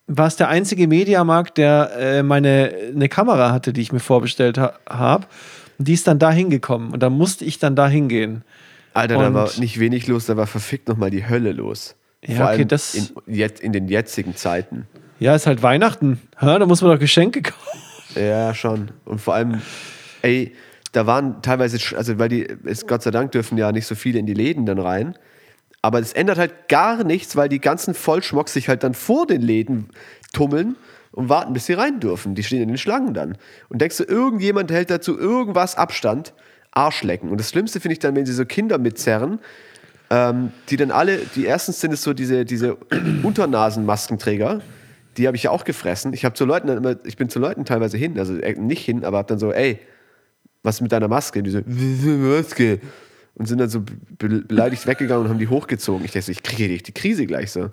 [0.07, 4.57] war es der einzige Mediamarkt, der äh, meine eine Kamera hatte, die ich mir vorbestellt
[4.57, 5.25] ha habe.
[5.79, 8.43] Und die ist dann da hingekommen und da musste ich dann da hingehen.
[8.93, 11.95] Alter, da Und- war nicht wenig los, da war verfickt nochmal die Hölle los.
[12.25, 14.87] Ja, Vor okay, allem das- in, jetzt, in den jetzigen Zeiten.
[15.19, 16.21] Ja, ist halt Weihnachten.
[16.39, 17.79] Ha, da muss man doch Geschenke kaufen.
[18.15, 18.91] Ja, schon.
[19.05, 19.61] Und vor allem,
[20.23, 20.55] ey,
[20.91, 24.19] da waren teilweise, also weil die, es, Gott sei Dank dürfen ja nicht so viele
[24.19, 25.15] in die Läden dann rein.
[25.81, 29.41] Aber das ändert halt gar nichts, weil die ganzen Vollschmocks sich halt dann vor den
[29.41, 29.89] Läden
[30.31, 30.77] tummeln
[31.11, 32.35] und warten, bis sie rein dürfen.
[32.35, 33.37] Die stehen in den Schlangen dann.
[33.69, 36.33] Und denkst du, irgendjemand hält dazu irgendwas Abstand?
[36.71, 37.29] Arschlecken.
[37.29, 39.39] Und das Schlimmste finde ich dann, wenn sie so Kinder mitzerren,
[40.09, 42.75] ähm, die dann alle, die erstens sind es so diese, diese
[43.23, 44.61] Unternasenmaskenträger,
[45.17, 46.13] die habe ich ja auch gefressen.
[46.13, 48.83] Ich habe zu Leuten dann immer, ich bin zu Leuten teilweise hin, also äh, nicht
[48.83, 49.79] hin, aber hab dann so, ey,
[50.63, 51.39] was mit deiner Maske?
[51.39, 52.79] Und die so, "Wieso Maske?
[53.35, 56.05] Und sind dann so be beleidigt weggegangen und haben die hochgezogen.
[56.05, 57.69] Ich dachte so, ich kriege die, die Krise gleich so.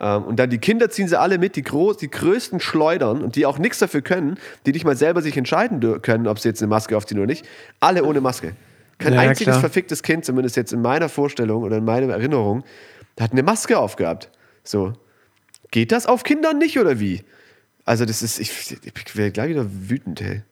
[0.00, 3.36] Ähm, und dann die Kinder ziehen sie alle mit, die, groß, die größten Schleudern und
[3.36, 6.60] die auch nichts dafür können, die nicht mal selber sich entscheiden können, ob sie jetzt
[6.62, 7.46] eine Maske aufziehen oder nicht.
[7.78, 8.54] Alle ohne Maske.
[8.98, 9.60] Kein Ja, einziges klar.
[9.60, 12.64] verficktes Kind, zumindest jetzt in meiner Vorstellung oder in meiner Erinnerung,
[13.18, 14.30] hat eine Maske aufgehabt.
[14.64, 14.92] So.
[15.70, 17.22] Geht das auf Kindern nicht oder wie?
[17.84, 20.42] Also, das ist, ich, ich wäre gleich wieder wütend, ey.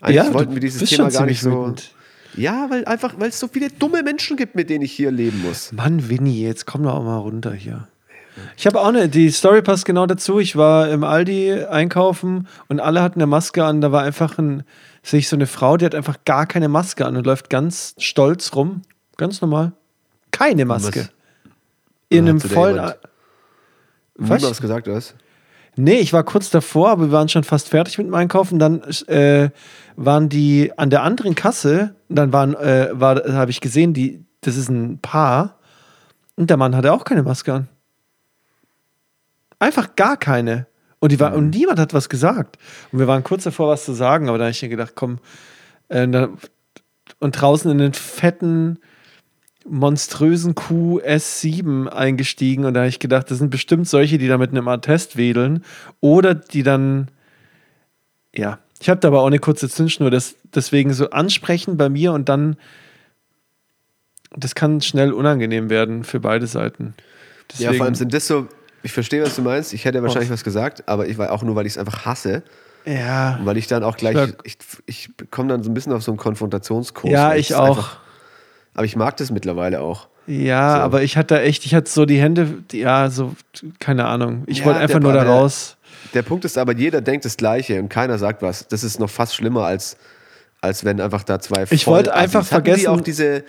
[0.00, 1.50] Eigentlich Ja, wollten wir dieses Thema gar nicht so.
[1.50, 1.92] wütend.
[2.36, 5.42] Ja, weil einfach, weil es so viele dumme Menschen gibt, mit denen ich hier leben
[5.42, 5.72] muss.
[5.72, 7.88] Mann, Winnie, jetzt komm doch auch mal runter hier.
[8.58, 10.38] Ich habe auch eine, die Story passt genau dazu.
[10.38, 13.80] Ich war im Aldi einkaufen und alle hatten eine Maske an.
[13.80, 14.64] Da war einfach ein,
[15.02, 17.94] sehe ich so eine Frau, die hat einfach gar keine Maske an und läuft ganz
[17.98, 18.82] stolz rum.
[19.16, 19.72] Ganz normal.
[20.32, 21.00] Keine Maske.
[21.00, 21.10] Was-
[22.10, 22.76] In einem vollen.
[22.76, 22.96] Was?
[24.18, 25.14] Niemand was gesagt, was?
[25.78, 28.58] Nee, ich war kurz davor, aber wir waren schon fast fertig mit dem Einkaufen.
[28.58, 29.50] Dann äh,
[29.94, 34.56] waren die an der anderen Kasse, dann waren, äh, war, habe ich gesehen, die, das
[34.56, 35.58] ist ein Paar
[36.36, 37.68] und der Mann hatte auch keine Maske an.
[39.58, 40.66] Einfach gar keine.
[40.98, 42.58] Und, die war, und niemand hat was gesagt.
[42.90, 45.18] Und wir waren kurz davor, was zu sagen, aber da habe ich mir gedacht, komm.
[45.88, 46.28] Äh,
[47.18, 48.78] und draußen in den fetten,
[49.68, 54.50] monströsen QS7 eingestiegen und da habe ich gedacht, das sind bestimmt solche, die da mit
[54.50, 55.64] einem Attest wedeln
[56.00, 57.08] oder die dann,
[58.34, 62.12] ja, ich habe da aber auch eine kurze Zündschnur, das, deswegen so ansprechen bei mir
[62.12, 62.56] und dann,
[64.36, 66.94] das kann schnell unangenehm werden für beide Seiten.
[67.58, 68.48] Ja, vor allem sind das so,
[68.82, 69.72] ich verstehe, was du meinst.
[69.72, 72.42] Ich hätte wahrscheinlich was gesagt, aber ich war auch nur, weil ich es einfach hasse.
[72.84, 76.10] ja, weil ich dann auch gleich, ich, ich komme dann so ein bisschen auf so
[76.10, 77.10] einen Konfrontationskurs.
[77.10, 77.96] ja, ich auch.
[78.76, 80.06] Aber ich mag das mittlerweile auch.
[80.28, 80.82] Ja, So.
[80.82, 83.34] aber ich hatte echt, ich hatte so die Hände, die- ja, so,
[83.78, 84.44] keine Ahnung.
[84.46, 85.76] Ich Ja, wollte einfach der- nur da raus.
[86.14, 88.68] Der Punkt ist aber, jeder denkt das Gleiche und keiner sagt was.
[88.68, 89.96] Das ist noch fast schlimmer, als,
[90.60, 93.44] als wenn einfach da zwei Ich wollte einfach Die vergessen- auch diese,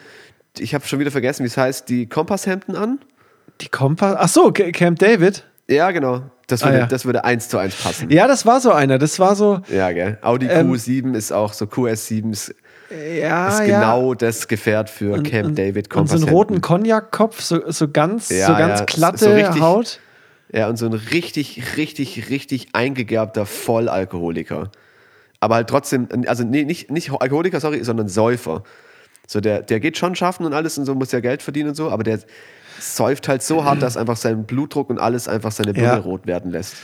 [0.57, 2.99] ich habe schon wieder vergessen, wie es heißt, die Kompasshemden an?
[3.61, 5.43] Die Kompass, ach so, Ca- Camp David.
[5.67, 6.21] Ja, genau.
[6.47, 6.85] Das Ah, würde, ja.
[6.85, 8.09] das würde eins zu eins passen.
[8.09, 8.97] Ja, das war so einer.
[8.99, 10.17] Das war so, Ja, gell.
[10.21, 12.55] Audi Ähm, Q7 ist auch so, QS7 ist,
[12.89, 13.79] ja, ist ja.
[13.79, 17.87] genau das Gefährt für und, Camp und, David und so einen roten Cognac-Kopf, so, so
[17.89, 19.99] ganz, Ja, so ganz glatte so richtig- Haut.
[20.53, 24.71] Ja, und so ein richtig, richtig, richtig eingegerbter Vollalkoholiker.
[25.41, 28.63] Aber halt trotzdem, also nee, nicht, nicht Alkoholiker, sorry, sondern Säufer.
[29.27, 31.75] So, der, der geht schon schaffen und alles und so, muss ja Geld verdienen und
[31.75, 32.19] so, aber der
[32.79, 35.97] säuft halt so hart, dass einfach sein Blutdruck und alles einfach seine Birne Ja.
[35.97, 36.75] rot werden lässt.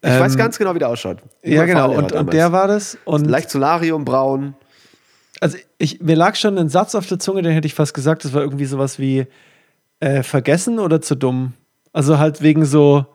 [0.00, 1.18] Ich weiß ganz genau, wie der ausschaut.
[1.42, 1.90] Ja, genau.
[1.92, 2.96] Und, und der war das.
[3.04, 4.54] Und Leicht Solariumbraun.
[5.40, 8.24] Also ich, mir lag schon ein Satz auf der Zunge, den hätte ich fast gesagt,
[8.24, 9.26] das war irgendwie sowas wie
[10.00, 11.54] äh, vergessen oder zu dumm.
[11.92, 13.06] Also halt wegen so,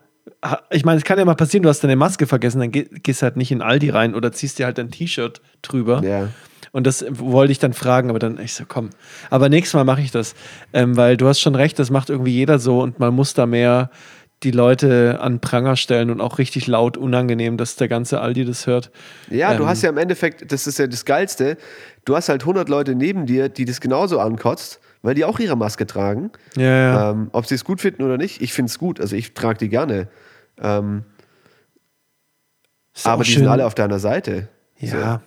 [0.71, 3.21] ich meine, es kann ja mal passieren, du hast deine Maske vergessen, dann geh, gehst
[3.21, 6.03] halt nicht in Aldi rein oder ziehst dir halt ein T-Shirt drüber.
[6.03, 6.29] Ja.
[6.71, 8.89] Und das wollte ich dann fragen, aber dann, ich so, komm.
[9.29, 10.33] Aber nächstes Mal mache ich das.
[10.73, 13.45] Ähm, weil du hast schon recht, das macht irgendwie jeder so und man muss da
[13.45, 13.91] mehr
[14.43, 18.67] die Leute an Pranger stellen und auch richtig laut unangenehm, dass der ganze Aldi das
[18.67, 18.91] hört.
[19.29, 19.69] Ja, du Ähm.
[19.69, 21.57] hast ja im Endeffekt, das ist ja das Geilste,
[22.05, 25.55] du hast halt 100 Leute neben dir, die das genauso ankotzt, weil die auch ihre
[25.57, 26.31] Maske tragen.
[26.55, 27.11] Ja, ja.
[27.11, 28.99] Ähm, ob sie es gut finden oder nicht, ich finde es gut.
[28.99, 30.07] Also ich trage die gerne.
[30.61, 31.03] Ähm,
[33.03, 33.43] aber die schön.
[33.43, 34.47] sind alle auf deiner Seite.
[34.77, 35.21] Ja.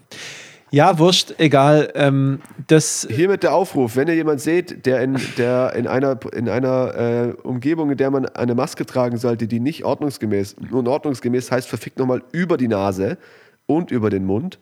[0.70, 1.92] Ja, wurscht, egal.
[1.94, 3.06] Ähm, das.
[3.08, 7.32] Hiermit der Aufruf, wenn ihr jemand seht, der in, der in einer, in einer äh,
[7.42, 11.98] Umgebung, in der man eine Maske tragen sollte, die nicht ordnungsgemäß, und ordnungsgemäß heißt verfickt
[11.98, 13.16] nochmal über die Nase
[13.66, 14.58] und über den Mund,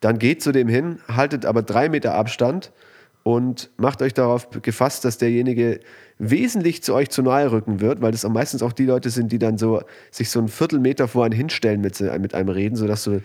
[0.00, 2.72] dann geht zu dem hin, haltet aber drei Meter Abstand
[3.22, 5.80] und macht euch darauf gefasst, dass derjenige
[6.18, 9.38] wesentlich zu euch zu nahe rücken wird, weil das meistens auch die Leute sind, die
[9.38, 13.20] dann so sich so einen Viertelmeter vor einen hinstellen mit, mit einem reden, sodass du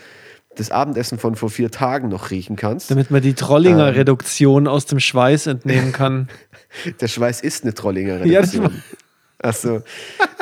[0.56, 2.92] das Abendessen von vor vier Tagen noch riechen kannst.
[2.92, 3.36] damit man die Ähm.
[3.36, 6.28] Trollinger-Reduktion aus dem Schweiß entnehmen kann.
[7.02, 8.84] Der Schweiß ist eine Trollinger Ja, das Reduktion.
[9.44, 9.82] Achso.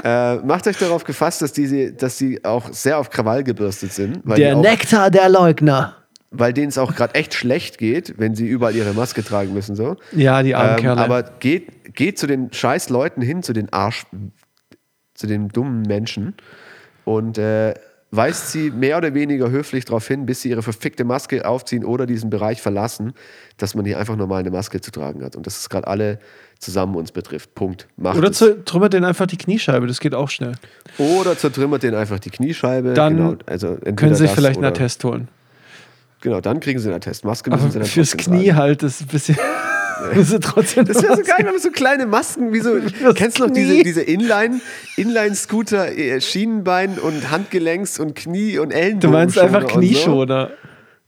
[0.04, 4.22] äh, macht euch darauf gefasst, dass die, dass die auch sehr auf Krawall gebürstet sind,
[4.38, 5.96] der auch, Nektar der Leugner.
[6.32, 9.76] weil denen es auch gerade echt schlecht geht, wenn sie überall ihre Maske tragen müssen.
[9.76, 9.96] So.
[10.12, 11.02] Ja, die armen Ähm, Kerle.
[11.02, 14.06] aber geht, geht zu den scheiß Leuten hin, zu den Arsch,
[15.14, 16.34] zu den dummen Menschen
[17.06, 17.74] und äh,
[18.12, 22.06] weist sie mehr oder weniger höflich darauf hin, bis sie ihre verfickte Maske aufziehen oder
[22.06, 23.14] diesen Bereich verlassen,
[23.58, 26.20] dass man hier einfach normal eine Maske zu tragen hat und dass es gerade alle
[26.58, 27.54] zusammen uns betrifft.
[27.56, 27.88] Punkt.
[27.98, 28.38] Macht Oder es.
[28.38, 30.54] zu, trümmert den einfach die Kniescheibe, das geht auch schnell.
[30.98, 32.94] Oder zertrümmert den einfach die Kniescheibe.
[32.94, 35.28] Dann genau, also Können Sie sich das vielleicht einen Attest holen.
[36.22, 37.24] Genau, dann kriegen sie einen Attest.
[37.24, 38.58] Maske müssen Aber sie dann fürs Knie tragen.
[38.58, 39.38] halt, das ist ein bisschen.
[40.16, 40.32] Das
[41.04, 42.78] wäre so geil, wenn man so kleine Masken, wie so,
[43.14, 44.62] kennst du noch diese, diese Inline,
[44.98, 49.00] Inline-Scooter, äh, Schienenbein und Handgelenks und Knie und Ellenbogen.
[49.02, 49.80] Du meinst einfach und so?
[49.80, 50.52] Knieschoner.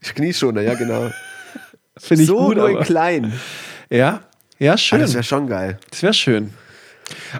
[0.02, 1.10] Knieschoner, ja genau.
[1.96, 2.84] Finde ich so gut, nur in aber.
[2.84, 3.32] klein.
[3.90, 4.20] Ja,
[4.58, 5.00] ja, Ah, schön.
[5.00, 5.78] das wäre schon geil.
[5.90, 6.52] Das wäre schön.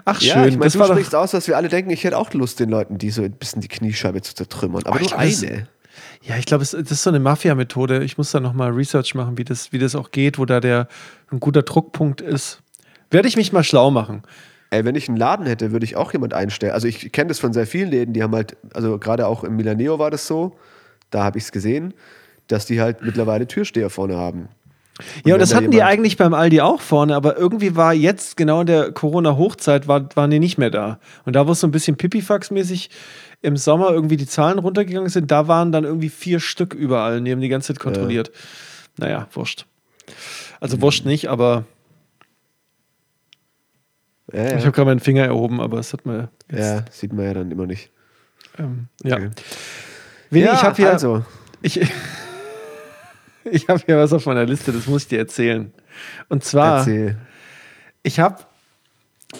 [0.05, 0.27] Ach, schön.
[0.29, 2.59] Ja, ich meine, das du sprichst aus, dass wir alle denken, ich hätte auch Lust,
[2.59, 4.83] den Leuten die so ein bisschen die Kniescheibe zu zertrümmern.
[4.85, 5.67] Aber Oh, ich nur eine.
[6.25, 8.03] Ja, ich glaube, das ist so eine Mafia-Methode.
[8.03, 10.87] Ich muss da nochmal Research machen, wie das, wie das auch geht, wo da der
[11.31, 12.61] ein guter Druckpunkt ist.
[13.11, 14.23] Werde ich mich mal schlau machen.
[14.69, 16.71] Ey, wenn ich einen Laden hätte, würde ich auch jemand einstellen.
[16.71, 19.55] Also ich kenne das von sehr vielen Läden, die haben halt, also gerade auch im
[19.57, 20.57] Milaneo war das so,
[21.11, 21.93] da habe ich es gesehen,
[22.47, 24.47] dass die halt mittlerweile Türsteher vorne haben.
[24.99, 27.75] Ja, wenn und das da hatten die jemand- eigentlich beim Aldi auch vorne, aber irgendwie
[27.75, 30.99] war jetzt genau in der Corona-Hochzeit, war, waren die nicht mehr da.
[31.25, 32.89] Und da, wo es so ein bisschen Pipifax-mäßig
[33.41, 37.17] im Sommer irgendwie die Zahlen runtergegangen sind, da waren dann irgendwie vier Stück überall.
[37.17, 38.31] Und die haben die ganze Zeit kontrolliert.
[38.97, 39.65] Naja, wurscht.
[40.59, 41.65] Also wurscht nicht, aber
[44.31, 44.59] Ja, ich ja.
[44.59, 47.51] habe gerade meinen Finger erhoben, aber es hat mir jetzt, ja, sieht man ja dann
[47.51, 47.89] immer nicht.
[48.57, 49.15] ähm, ja.
[49.17, 49.29] Okay.
[50.29, 51.23] Willi, ich habe hier, also,
[51.61, 51.79] ich,
[53.51, 55.71] ich habe hier was auf meiner Liste, das muss ich dir erzählen.
[56.29, 57.17] Und zwar, erzähl.
[58.03, 58.37] ich habe,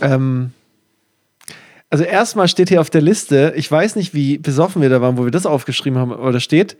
[0.02, 0.52] ähm,
[1.89, 5.18] also erstmal steht hier auf der Liste, ich weiß nicht, wie besoffen wir da waren,
[5.18, 6.76] wo wir das aufgeschrieben haben, aber da steht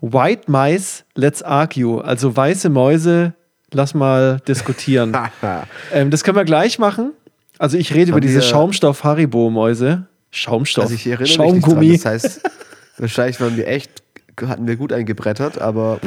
[0.00, 2.02] White Mice, let's argue.
[2.02, 3.34] Also weiße Mäuse,
[3.72, 5.16] lass mal diskutieren.
[5.92, 7.12] ähm, das können wir gleich machen.
[7.58, 10.06] Also ich rede über Haben diese wir- Schaumstoff-Haribo-Mäuse.
[10.30, 10.84] Schaumstoff.
[10.84, 11.88] Also ich erinnere mich Schaumgummi.
[11.88, 12.14] nicht dran.
[12.14, 12.50] Das heißt,
[12.98, 14.02] wahrscheinlich waren wir echt,
[14.40, 16.00] hatten wir gut eingebrettert, aber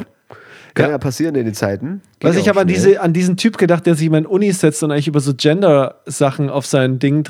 [0.73, 0.91] kann Ja.
[0.91, 2.01] ja, passieren in den Zeiten.
[2.19, 4.51] Geht du, ich habe an, diese, an diesen Typ gedacht, der sich immer in Uni
[4.51, 7.29] setzt und eigentlich über so Gender-Sachen auf sein Ding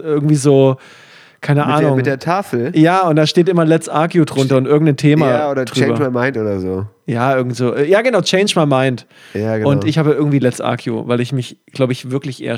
[0.00, 0.76] irgendwie so,
[1.40, 1.96] keine mit, der, Ahnung.
[1.96, 2.70] mit der Tafel.
[2.74, 5.28] ja, und da steht immer Let's Argue drunter und irgendein Thema.
[5.30, 5.94] Ja, oder drüber.
[5.94, 6.86] Change My Mind oder so.
[7.06, 7.76] Ja, irgend so.
[7.76, 9.06] Ja, genau, Change My Mind.
[9.34, 9.70] Ja, genau.
[9.70, 12.56] Und ich habe irgendwie Let's Argue, weil ich mich, glaube ich, wirklich eher.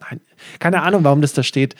[0.00, 0.20] Nein,
[0.60, 1.74] keine Ahnung, warum das da steht.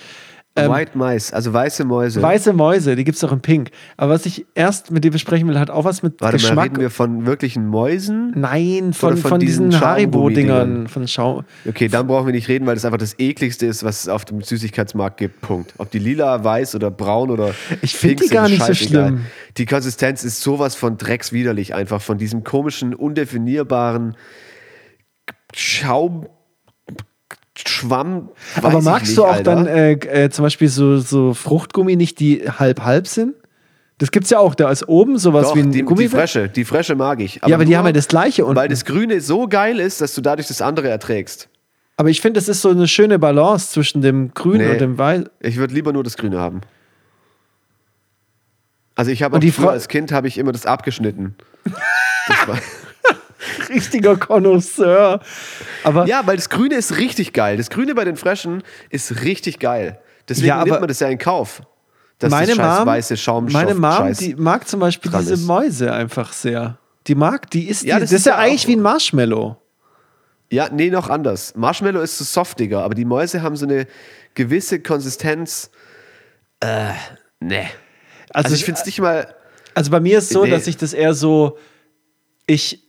[0.56, 2.20] Ähm, White Mice, also weiße Mäuse.
[2.20, 3.70] Weiße Mäuse, die gibt es auch in Pink.
[3.96, 6.64] Aber was ich erst mit dir besprechen will, hat auch was mit Warte mal, Geschmack.
[6.64, 8.32] reden wir von wirklichen Mäusen?
[8.34, 10.88] Nein, von, von von, diesen diesen Haribo-Dingern.
[10.88, 11.44] Von Schau.
[11.68, 14.24] Okay, dann brauchen wir nicht reden, weil das einfach das ekligste ist, was es auf
[14.24, 15.40] dem Süßigkeitsmarkt gibt.
[15.40, 15.72] Punkt.
[15.78, 19.26] Ob die lila, weiß oder braun oder Ich find pink die gar nicht so schlimm.
[19.56, 24.16] Die Konsistenz ist sowas von dreckswiderlich einfach, von diesem komischen, undefinierbaren
[25.54, 26.26] Schaum.
[27.68, 28.28] Schwamm.
[28.62, 29.42] Aber magst nicht, du auch Alter.
[29.54, 33.34] dann äh, äh, zum Beispiel so, so Fruchtgummi nicht, die halb-halb sind?
[33.98, 34.54] Das gibt es ja auch.
[34.54, 36.04] Da ist oben sowas Doch, wie ein die, Gummi.
[36.04, 37.36] die Fresche, die Fresche mag ich.
[37.46, 38.56] ja, aber die nur, haben ja das gleiche unten.
[38.56, 41.48] Weil das Grüne so geil ist, dass du dadurch das andere erträgst.
[41.98, 44.70] aber ich finde, das ist so eine schöne Balance zwischen dem Grün Nee.
[44.70, 45.24] und dem Weiß.
[45.40, 46.62] Ich würde lieber nur das Grüne haben.
[48.94, 51.34] Also ich habe als Kind habe ich immer das abgeschnitten.
[52.28, 52.58] Das war,
[53.68, 55.20] Richtiger Connoisseur.
[55.84, 57.56] Aber ja, weil das Grüne ist richtig geil.
[57.56, 60.00] Das Grüne bei den Fröschen ist richtig geil.
[60.28, 61.62] Deswegen Ja, nimmt man das ja in Kauf.
[62.18, 65.46] Dass meine das scheiß Mom, weiße Schaumstoff meine Mom, die mag zum Beispiel diese ist.
[65.46, 66.78] Mäuse einfach sehr.
[67.06, 69.56] Die mag, die ist, Ja, die, das das, ist ja eigentlich wie ein Marshmallow.
[70.52, 71.54] Ja, nee, noch anders.
[71.56, 73.86] Marshmallow ist so softiger, aber die Mäuse haben so eine
[74.34, 75.70] gewisse Konsistenz.
[76.60, 76.90] Äh,
[77.40, 77.66] nee.
[78.30, 79.34] Also, ich finde es nicht mal.
[79.74, 80.50] Also bei mir ist so, Nee.
[80.50, 81.56] dass ich das eher so,
[82.46, 82.82] ich,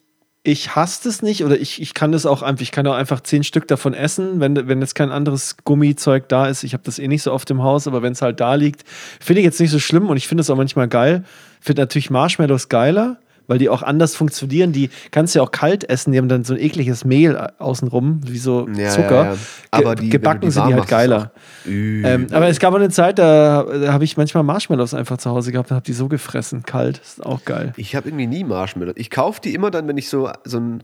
[0.44, 3.22] ich hasse das nicht oder ich, ich kann das auch einfach, ich kann auch einfach
[3.22, 6.64] zehn Stück davon essen, wenn, wenn jetzt kein anderes Gummizeug da ist.
[6.64, 8.84] Ich habe das eh nicht so oft im Haus, aber wenn es halt da liegt,
[9.20, 11.24] finde ich jetzt nicht so schlimm und ich finde es auch manchmal geil.
[11.60, 14.72] Finde natürlich Marshmallows geiler, weil die auch anders funktionieren.
[14.72, 18.22] Die kannst du ja auch kalt essen, die haben dann so ein ekliges Mehl außenrum,
[18.26, 19.24] wie so Ja, Zucker.
[19.24, 19.38] ja, ja.
[19.72, 21.32] Aber die, gebacken du sind die halt geiler.
[21.66, 25.30] Ähm, aber es gab auch eine Zeit, da, da habe ich manchmal Marshmallows einfach zu
[25.30, 27.00] Hause gehabt und habe die so gefressen, kalt.
[27.00, 27.74] ist auch geil.
[27.78, 28.96] Ich habe irgendwie nie Marshmallows.
[28.98, 30.84] Ich kaufe die immer dann, wenn ich so, so ein,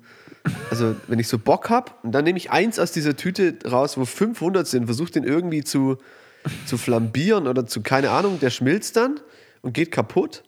[0.69, 3.97] also wenn ich so Bock habe, und dann nehme ich eins aus dieser Tüte raus,
[3.97, 5.97] wo 500 sind, versuche den irgendwie zu,
[6.65, 9.19] zu flambieren oder zu, keine Ahnung, der schmilzt dann
[9.61, 10.43] und geht kaputt.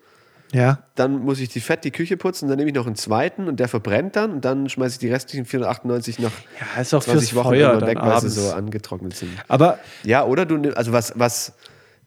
[0.51, 0.79] Ja.
[0.95, 3.59] Dann muss ich die fett die Küche putzen, dann nehme ich noch einen zweiten und
[3.59, 6.31] der verbrennt dann und dann schmeiße ich die restlichen 498 nach
[6.75, 9.31] Ja, ist auch 20 fürs Wochen Feuer dann weg, weil sie so angetrocknet sind.
[9.47, 11.53] Aber Ja, oder du also was, was,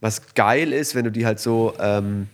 [0.00, 2.26] was geil ist, wenn du die halt so, ähm,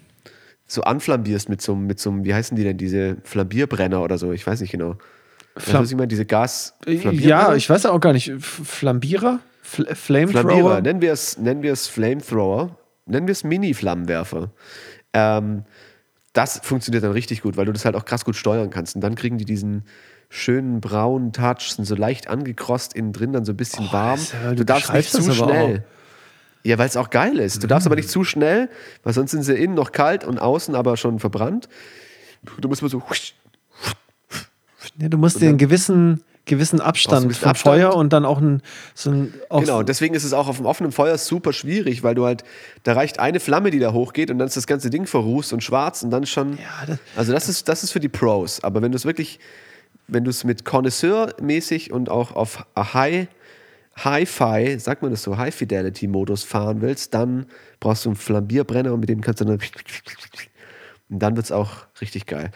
[0.67, 4.33] so anflambierst mit so, einem- mit so, wie heißen die denn, diese Flambierbrenner oder so,
[4.33, 4.97] ich weiß nicht genau.
[5.57, 6.09] Flam- was ich meine?
[6.09, 6.75] Diese Gas.
[6.87, 8.33] ja, ich weiß auch gar nicht.
[8.39, 9.41] Flambierer?
[9.63, 10.43] Fl Flambierer.
[10.43, 10.81] Flamethrower?
[10.81, 12.77] Nennen wir es, nennen wir es Flamethrower.
[13.07, 14.51] Nennen wir es Mini-Flammenwerfer.
[15.15, 15.65] Ähm,
[16.39, 18.95] das funktioniert dann richtig gut, weil du das halt auch krass gut steuern kannst.
[18.95, 19.83] Und dann kriegen die diesen
[20.31, 24.21] schönen braunen Touch, sind so leicht angekrost innen drin, dann so ein bisschen warm.
[24.21, 25.85] das ist ja- du du darfst nicht zu schnell.
[26.63, 27.61] Ja, weil es auch geil ist.
[27.63, 28.69] Du darfst aber nicht zu schnell,
[29.03, 31.69] weil sonst sind sie innen noch kalt und außen aber schon verbrannt.
[32.61, 33.03] Du musst mal so.
[35.01, 37.59] Ja, du musst den gewissen, gewissen Abstand vom Abstand.
[37.59, 38.61] Feuer und dann auch ein,
[38.95, 42.17] so ein auch Genau, deswegen ist es auch auf dem offenen Feuer super schwierig, weil
[42.17, 42.43] du halt,
[42.83, 45.63] da reicht eine Flamme, die da hochgeht und dann ist das ganze Ding verrußt und
[45.63, 46.55] schwarz und dann schon.
[46.59, 48.65] Ja, das- also das ist, das ist für die Pros.
[48.65, 49.39] Aber wenn du es wirklich,
[50.09, 53.29] wenn du es mit Connoisseur-mäßig und auch auf High,
[53.97, 57.47] Hi-Fi, sagt man das so, High-Fidelity-Modus fahren willst, dann
[57.81, 59.59] brauchst du einen Flambierbrenner und mit dem kannst du dann.
[61.11, 61.71] Und dann wird es auch
[62.03, 62.51] richtig geil.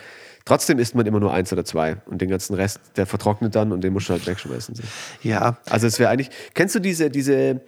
[0.45, 3.71] Trotzdem isst man immer nur eins oder zwei und den ganzen Rest, der vertrocknet dann
[3.73, 4.75] und den musst du halt wegschmeißen.
[4.75, 4.83] So.
[5.23, 7.61] Ja, Also es wäre eigentlich, kennst du diese, diese,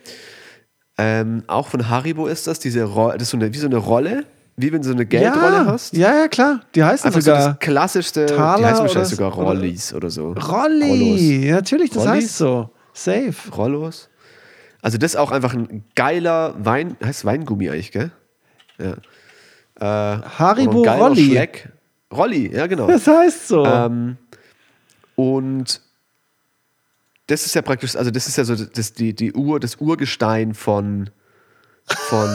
[0.98, 3.76] ähm, auch von Haribo ist das, diese Rolle, das ist so eine, wie so eine
[3.76, 4.24] Rolle,
[4.56, 5.96] wie wenn du so eine Geldrolle ja, hast.
[5.96, 6.60] Ja, ja, klar.
[6.74, 9.92] Die heißen Einfach so das sogar klassischste, Taler die heißen oder- wahrscheinlich sogar oder- Rollis
[9.94, 10.32] oder, so.
[10.32, 11.46] Rolli.
[11.48, 12.24] Ja, natürlich, das Rollis?
[12.24, 12.70] heißt so.
[12.92, 13.34] Safe.
[13.56, 14.08] Rollos.
[14.82, 18.10] Also das ist auch einfach ein geiler Wein, heißt Weingummi eigentlich, gell?
[18.78, 18.92] Ja.
[19.80, 21.30] Äh, Haribo oder Rolli.
[21.30, 21.70] Schleck.
[22.14, 22.86] Rolli, ja genau.
[22.86, 23.64] Das heißt so.
[23.64, 24.16] Ähm,
[25.16, 25.80] und
[27.26, 30.54] das ist ja praktisch, also das ist ja so das, die, die Ur, das Urgestein
[30.54, 31.10] von,
[31.86, 32.28] von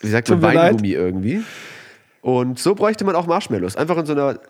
[0.00, 0.56] wie sagt man, leid.
[0.56, 1.42] Weingummi irgendwie.
[2.20, 3.76] Und so bräuchte man auch Marshmallows.
[3.76, 4.40] Einfach in so einer,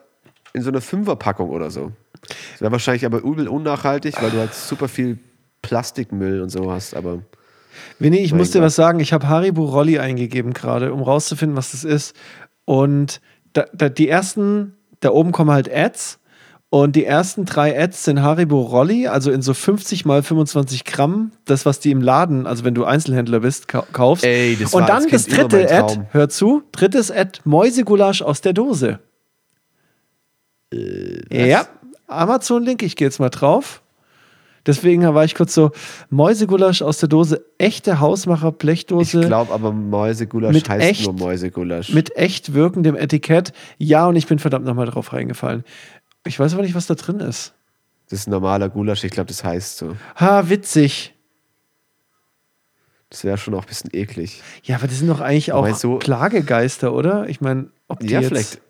[0.54, 1.92] in so einer Fünferpackung oder so.
[2.52, 5.18] Das wäre wahrscheinlich aber übel unnachhaltig, weil du halt super viel
[5.60, 7.22] Plastikmüll und so hast, aber
[7.98, 9.00] Winnie, ich muss dir was sagen.
[9.00, 12.16] Ich habe Haribo Rolli eingegeben gerade, um rauszufinden, was das ist.
[12.64, 13.20] Und
[13.57, 16.19] da, da, die ersten, da oben kommen halt Ads.
[16.69, 21.31] Und die ersten drei Ads sind Haribo Rolli, also in so 50 mal 25 Gramm,
[21.45, 24.25] das, was die im Laden, also wenn du Einzelhändler bist, kau kaufst.
[24.25, 28.53] Ey, das Und dann das immer dritte Ad, hör zu, drittes Ad, Mäusegulasch aus der
[28.53, 28.99] Dose.
[30.73, 31.66] Äh, ja,
[32.09, 33.81] Amazon-Link, ich gehe jetzt mal drauf.
[34.66, 35.70] Deswegen war ich kurz so,
[36.11, 39.20] Mäusegulasch aus der Dose, echte Hausmacher, ich Blechdose.
[39.26, 41.90] glaube aber Mäusegulasch heißt echt- nur Mäusegulasch.
[41.92, 43.52] mit echt wirkendem Etikett.
[43.79, 45.64] Ja, und ich bin verdammt nochmal drauf reingefallen.
[46.26, 47.55] Ich weiß aber nicht, was da drin ist.
[48.09, 49.96] das ist ein normaler Gulasch, ich glaube, das heißt so.
[50.20, 51.12] Ha, witzig.
[53.11, 54.42] Das wäre schon auch ein bisschen eklig.
[54.64, 57.29] Ja, aber die sind doch eigentlich auch so- Klagegeister, oder?
[57.29, 58.29] Ich meine, ob die Ja, jetzt...
[58.29, 58.61] vielleicht,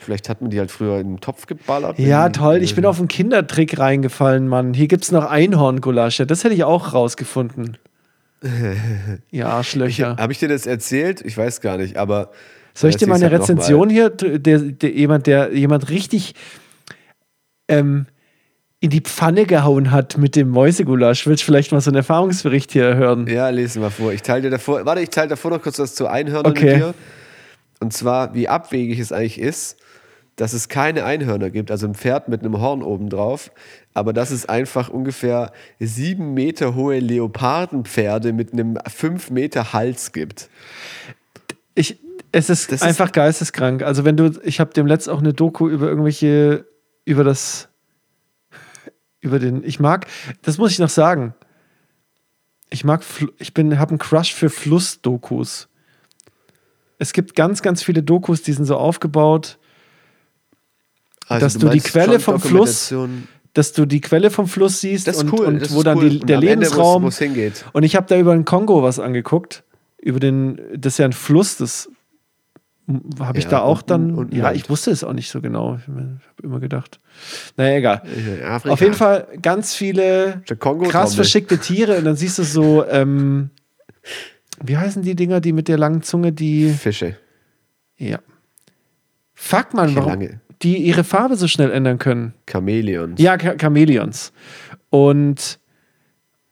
[0.00, 1.98] vielleicht hat man die halt früher in den Topf geballert.
[1.98, 2.62] Ja, toll.
[2.62, 4.74] Ich bin auf einen Kindertrick reingefallen, Mann.
[4.74, 6.18] Hier gibt es noch Einhorngulasch.
[6.18, 7.76] Ja, das hätte ich auch rausgefunden.
[9.30, 10.16] Ihr Arschlöcher.
[10.18, 11.20] Habe ich dir das erzählt?
[11.20, 12.30] Ich weiß gar nicht, aber.
[12.72, 16.34] Soll ich dir mal eine halt Rezension hier, der, der, jemand, der jemand richtig
[17.68, 18.06] ähm,
[18.78, 21.26] in die Pfanne gehauen hat mit dem Mäusegulasch?
[21.26, 23.26] Willst du vielleicht mal so einen Erfahrungsbericht hier hören?
[23.26, 24.12] Ja, lesen wir vor.
[24.12, 24.86] Ich teile dir davor.
[24.86, 26.66] Warte, ich teile davor noch kurz was zu Einhörnern Okay.
[26.66, 26.94] mit dir.
[27.80, 29.76] Und zwar, wie abwegig es eigentlich ist,
[30.40, 33.52] dass es keine Einhörner gibt, also ein Pferd mit einem Horn oben drauf,
[33.92, 40.48] aber dass es einfach ungefähr sieben Meter hohe Leopardenpferde mit einem fünf Meter Hals gibt.
[41.74, 41.98] Ich,
[42.32, 43.82] es ist Das ist- einfach geisteskrank.
[43.82, 46.64] Also wenn du, ich habe dem letzt auch eine Doku über irgendwelche,
[47.04, 47.68] über das,
[49.20, 50.06] über den, ich mag,
[50.40, 51.34] das muss ich noch sagen.
[52.70, 53.02] Ich mag,
[53.38, 55.68] ich bin, habe einen Crush für Flussdokus.
[56.98, 59.58] Es gibt ganz, ganz viele Dokus, die sind so aufgebaut,
[61.30, 62.94] Also Dass du die meinst Quelle vom Fluss
[63.52, 65.44] dass du die Quelle vom Fluss siehst und, cool.
[65.46, 66.08] und wo dann cool.
[66.10, 67.02] die, Und der am Ende, wo's- Lebensraum.
[67.02, 67.64] wo's hingeht.
[67.72, 69.64] Und ich habe da über den Kongo was angeguckt.
[70.00, 71.88] Über den, das ist ja ein Fluss, das
[73.18, 74.14] habe ich Ja, da auch dann.
[74.14, 75.76] unten ja, ich wusste es auch nicht so genau.
[75.80, 77.00] Ich habe immer gedacht.
[77.56, 78.02] Naja, egal.
[78.44, 78.72] Afrika.
[78.72, 80.42] Auf jeden Fall ganz viele
[80.88, 83.50] krass verschickte Tiere und dann siehst du so, ähm,
[84.62, 86.70] wie heißen die Dinger, die mit der langen Zunge, die.
[86.70, 87.16] Fische.
[87.96, 88.20] Ja.
[89.34, 90.40] Fuck, man, warum lange.
[90.62, 92.34] Die ihre Farbe so schnell ändern können.
[92.50, 93.20] Chamäleons.
[93.20, 94.32] Ja, Cha- Chamäleons.
[94.90, 95.58] Und,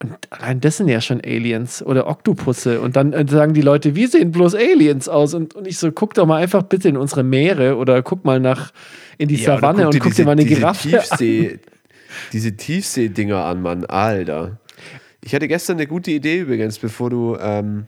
[0.02, 2.80] und allein das sind ja schon Aliens oder Oktopusse.
[2.80, 5.34] Und dann äh, sagen die Leute, wir sehen bloß Aliens aus.
[5.34, 8.40] Und, und ich so, guck doch mal einfach bitte in unsere Meere oder guck mal
[8.40, 8.72] nach
[9.18, 11.04] in die Ja, Savanne und guck dir mal eine diese Giraffe an.
[11.04, 11.58] Tiefsee,
[12.32, 13.84] diese Tiefsee-Dinger an, Mann.
[13.84, 14.58] Alter.
[15.22, 17.86] Ich hatte gestern eine gute Idee übrigens, bevor du, ähm,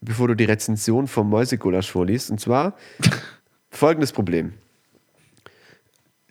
[0.00, 2.30] bevor du die Rezension vom Mäusegulasch vorliest.
[2.30, 2.76] Und zwar
[3.72, 4.52] folgendes Problem.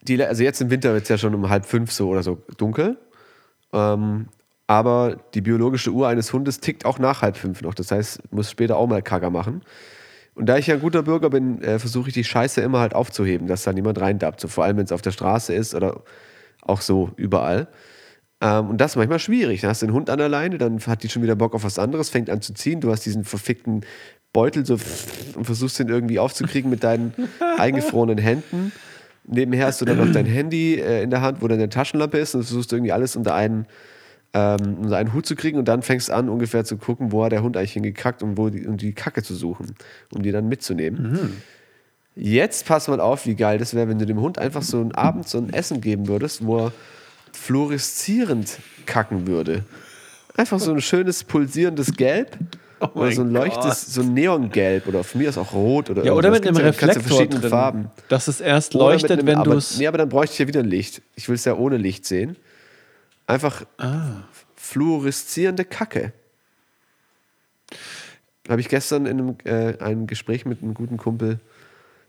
[0.03, 2.41] Die, also jetzt im Winter wird es ja schon um halb fünf so oder so
[2.57, 2.97] dunkel.
[3.73, 4.27] Ähm,
[4.67, 7.73] aber die biologische Uhr eines Hundes tickt auch nach halb fünf noch.
[7.73, 9.63] Das heißt, muss später auch mal Kacker machen.
[10.33, 12.95] Und da ich ja ein guter Bürger bin, äh, versuche ich die Scheiße immer halt
[12.95, 14.39] aufzuheben, dass da niemand reindappt.
[14.39, 16.03] So vor allem, wenn es auf der Straße ist oder
[16.61, 17.67] auch so überall.
[18.39, 19.61] Ähm, und das ist manchmal schwierig.
[19.61, 21.63] Dann hast du den Hund an der Leine, dann hat die schon wieder Bock auf
[21.63, 22.79] was anderes, fängt an zu ziehen.
[22.79, 23.85] Du hast diesen verfickten
[24.33, 24.77] Beutel so
[25.35, 27.13] und versuchst den irgendwie aufzukriegen mit deinen
[27.57, 28.71] eingefrorenen Händen.
[29.23, 32.17] Nebenher hast du dann noch dein Handy äh, in der Hand, wo dann eine Taschenlampe
[32.17, 33.65] ist und versuchst irgendwie alles unter einen,
[34.33, 37.23] ähm, unter einen Hut zu kriegen und dann fängst du an, ungefähr zu gucken, wo
[37.23, 39.75] hat der Hund eigentlich hingekackt und wo die, und die Kacke zu suchen,
[40.13, 41.41] um die dann mitzunehmen.
[42.15, 44.91] Jetzt pass mal auf, wie geil das wäre, wenn du dem Hund einfach so einen
[44.93, 46.73] Abend so ein Essen geben würdest, wo er
[47.31, 49.63] fluoreszierend kacken würde.
[50.35, 52.37] Einfach so ein schönes pulsierendes Gelb.
[52.81, 56.03] Oder mein so ein leuchtes, so ein Neongelb oder von mir ist auch rot oder
[56.03, 57.91] Ja, oder mit einem Gibt's ja- Reflektor verschiedene Farben.
[58.09, 59.77] dass es erst Oder leuchtet, einem- wenn du es.
[59.77, 61.01] Nee, aber dann bräuchte ich ja wieder ein Licht.
[61.15, 62.35] Ich will es ja ohne Licht sehen.
[63.27, 63.63] Einfach
[64.55, 66.11] fluoreszierende Kacke.
[68.49, 71.39] Habe ich gestern in einem, äh, einem Gespräch mit einem guten Kumpel,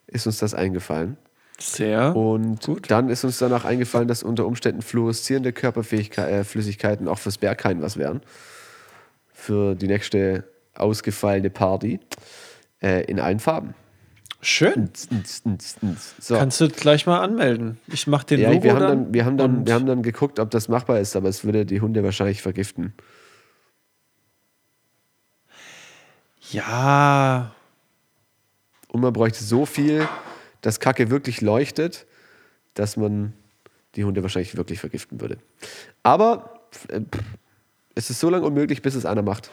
[0.07, 1.17] ist uns das eingefallen.
[1.59, 2.17] Sehr.
[2.17, 7.83] Und dann ist uns danach eingefallen, dass unter Umständen fluoreszierende Körperflüssigkeiten äh, auch fürs Berghain
[7.83, 8.23] was wären.
[9.33, 10.45] Für die nächste
[10.75, 12.01] ausgefallene Party
[12.83, 13.75] äh, in allen Farben.
[14.45, 14.91] Schön.
[16.19, 16.37] So.
[16.37, 17.79] Kannst du gleich mal anmelden.
[17.87, 19.05] Ich mache den ja, Logo wir haben, dann.
[19.05, 21.65] dann, wir, haben dann, wir haben dann geguckt, ob das machbar ist, aber es würde
[21.65, 22.93] die Hunde wahrscheinlich vergiften.
[26.51, 27.55] ja,
[28.89, 30.09] Und man bräuchte so viel,
[30.61, 32.07] dass Kacke wirklich leuchtet,
[32.75, 33.33] dass man
[33.95, 35.39] die Hunde wahrscheinlich wirklich vergiften würde.
[36.03, 37.03] Aber äh,
[37.95, 39.51] es ist so lange unmöglich, bis es einer macht.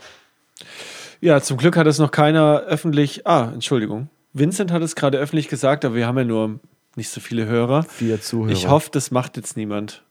[1.22, 3.28] Ja, zum Glück hat es noch keiner öffentlich.
[3.28, 4.10] Ah, Entschuldigung.
[4.34, 6.60] Vincent hat es gerade öffentlich gesagt, aber wir haben ja nur
[6.96, 7.84] nicht so viele Hörer.
[7.84, 8.52] Vier Zuhörer.
[8.52, 10.04] Ich hoffe, das macht jetzt niemand.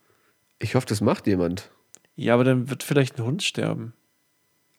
[0.59, 1.71] Ich hoffe, das macht jemand.
[2.17, 3.95] Ja, aber dann wird vielleicht ein Hund sterben.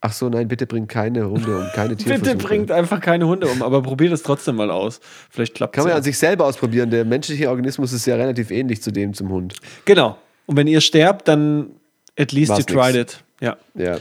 [0.02, 2.34] Ach so, nein, bitte bringt keine Hunde um, keine Tierversuche.
[2.36, 5.00] Bitte bringt einfach keine Hunde um, aber probiert es trotzdem mal aus.
[5.30, 5.94] Vielleicht klappt Kann man es.
[5.94, 6.90] ja an sich selber ausprobieren.
[6.90, 9.56] Der menschliche Organismus ist ja relativ ähnlich zu dem zum Hund.
[9.86, 10.18] Genau.
[10.46, 11.72] Und wenn ihr sterbt, dann
[12.18, 13.14] at least War's you tried nix.
[13.16, 13.24] it.
[13.42, 13.58] Ja.
[13.76, 13.98] Ja.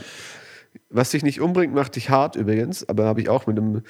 [0.89, 3.83] Was dich nicht umbringt, macht dich hart übrigens, aber habe ich auch mit einem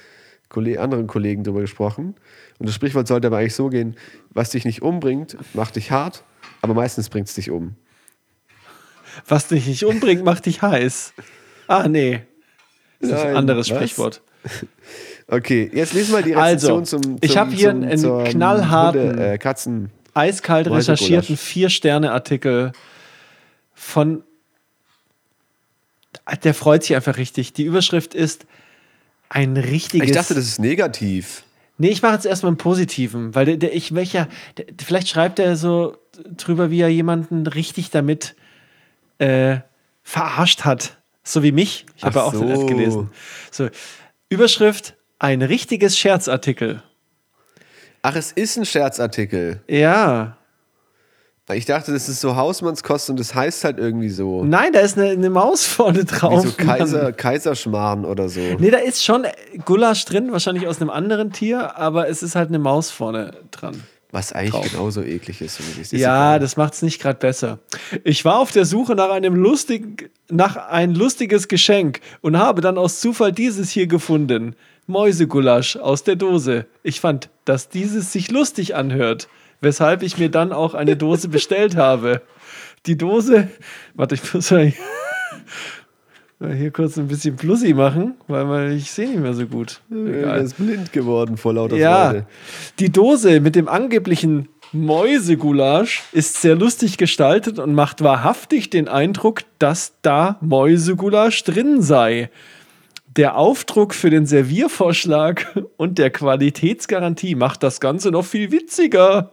[0.50, 2.16] Kolle anderen Kollegen drüber gesprochen.
[2.58, 3.96] Und das Sprichwort sollte aber eigentlich so gehen:
[4.32, 6.24] Was dich nicht umbringt, macht dich hart,
[6.62, 7.76] aber meistens bringt es dich um.
[9.28, 11.14] Was dich nicht umbringt, macht dich heiß.
[11.68, 12.22] Ah, nee.
[13.00, 13.76] Das ist ein Nein, anderes was?
[13.78, 14.22] Sprichwort.
[15.32, 18.24] Okay, jetzt lesen wir die Also, Rezension zum, zum ich hab hier zum, einen zum
[18.24, 19.92] knallharten- Hunde, äh, Katzen.
[20.16, 22.72] Eiskalt recherchierten Vier-Sterne-Artikel
[23.76, 24.24] von.
[26.43, 27.53] Der freut sich einfach richtig.
[27.53, 28.45] Die Überschrift ist
[29.30, 30.10] ein richtiges.
[30.10, 31.43] Ich dachte, das ist negativ.
[31.78, 35.39] Nee, ich mache jetzt erstmal einen positiven, weil der, der ich welcher, der, vielleicht schreibt
[35.39, 35.95] er so
[36.36, 38.36] drüber, wie er jemanden richtig damit
[39.20, 39.60] äh,
[40.03, 40.97] verarscht hat.
[41.24, 41.86] So wie mich.
[41.95, 42.66] Ich habe ja auch den Ad so.
[42.66, 43.12] gelesen.
[43.51, 43.70] So,
[44.30, 46.82] Überschrift: Ein richtiges Scherzartikel.
[48.01, 49.62] Ach, es ist ein Scherzartikel.
[49.68, 50.38] Ja.
[51.56, 54.43] Ich dachte, das ist so Hausmannskost und das heißt halt irgendwie so.
[54.43, 56.45] Nein, da ist eine, eine Maus vorne Wie drauf.
[56.45, 57.16] so Kaiser, Mann.
[57.18, 58.39] Kaiserschmarrn oder so.
[58.60, 59.26] Nee, da ist schon
[59.66, 63.84] Gulasch drin, wahrscheinlich aus einem anderen Tier, aber es ist halt eine Maus vorne dran.
[64.12, 64.72] Was eigentlich Drauf.
[64.72, 65.60] genauso eklig ist.
[65.60, 65.82] wenn.
[65.82, 65.97] Ist Ja,
[66.34, 66.39] egal.
[66.39, 67.60] das macht es nicht gerade besser.
[68.04, 72.78] Ich war auf der Suche nach einem lustig, nach ein lustiges Geschenk und habe dann
[72.80, 74.56] aus Zufall dieses hier gefunden.
[74.88, 76.66] Mäusegulasch aus der Dose.
[76.84, 79.28] Ich fand, dass dieses sich lustig anhört,
[79.62, 82.22] weshalb ich mir dann auch eine Dose bestellt habe.
[82.86, 83.49] Die Dose,
[83.95, 84.72] warte, ich muss mal
[86.55, 89.82] hier, kurz ein bisschen Plussi machen, weil ich sehe nicht mehr so gut.
[89.91, 90.41] Er Egal.
[90.41, 92.26] ist blind geworden vor lauter Ja, Freude.
[92.80, 99.41] die Dose mit dem angeblichen Mäusegulasch ist sehr lustig gestaltet und macht wahrhaftig den Eindruck,
[99.57, 102.30] dass da Mäusegulasch drin sei.
[103.18, 105.47] Der Aufdruck für den Serviervorschlag
[105.78, 109.32] und der Qualitätsgarantie macht das Ganze noch viel witziger.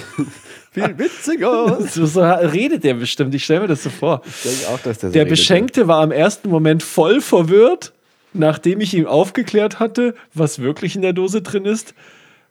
[0.72, 1.78] Viel witziger.
[1.82, 3.34] So, so redet der bestimmt.
[3.34, 4.22] Ich stelle mir das so vor.
[4.24, 5.24] Ich denke auch, dass der so Der.
[5.26, 7.92] Beschenkte war im ersten Moment voll verwirrt.
[8.34, 11.92] Nachdem ich ihm aufgeklärt hatte, was wirklich in der Dose drin ist,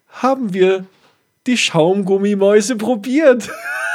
[0.10, 0.86] haben wir
[1.48, 3.50] die Schaumgummimäuse probiert.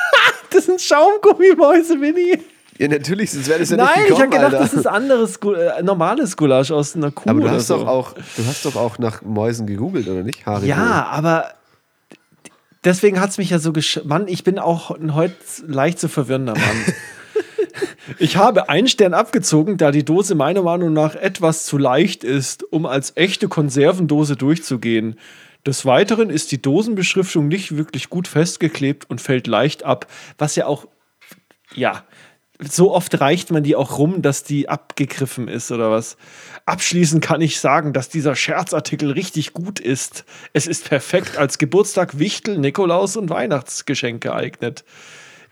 [0.50, 2.40] das sind Schaumgummimäuse, Winnie.
[2.78, 4.64] Ja, natürlich, sonst wäre das ja Nein, nicht ich gekommen, habe gedacht, Alter.
[4.64, 7.78] das ist anderes, äh, normales Gulasch aus einer Kuh Aber du hast, so.
[7.78, 10.44] doch auch, du hast doch auch nach Mäusen gegoogelt, oder nicht?
[10.44, 10.66] Haribo.
[10.66, 11.52] Ja, aber
[12.86, 14.00] deswegen hat es mich ja so gesch...
[14.04, 15.34] Mann, ich bin auch ein heute
[15.66, 16.94] leicht zu verwirrender Mann.
[18.18, 22.62] ich habe einen Stern abgezogen, da die Dose meiner Meinung nach etwas zu leicht ist,
[22.72, 25.16] um als echte Konservendose durchzugehen.
[25.66, 30.06] Des Weiteren ist die Dosenbeschriftung nicht wirklich gut festgeklebt und fällt leicht ab,
[30.38, 30.86] was ja auch,
[31.74, 32.04] ja,
[32.60, 36.16] so oft reicht man die auch rum, dass die abgegriffen ist oder was.
[36.64, 40.24] Abschließend kann ich sagen, dass dieser Scherzartikel richtig gut ist.
[40.52, 44.84] Es ist perfekt als Geburtstag, Wichtel, Nikolaus und Weihnachtsgeschenk geeignet.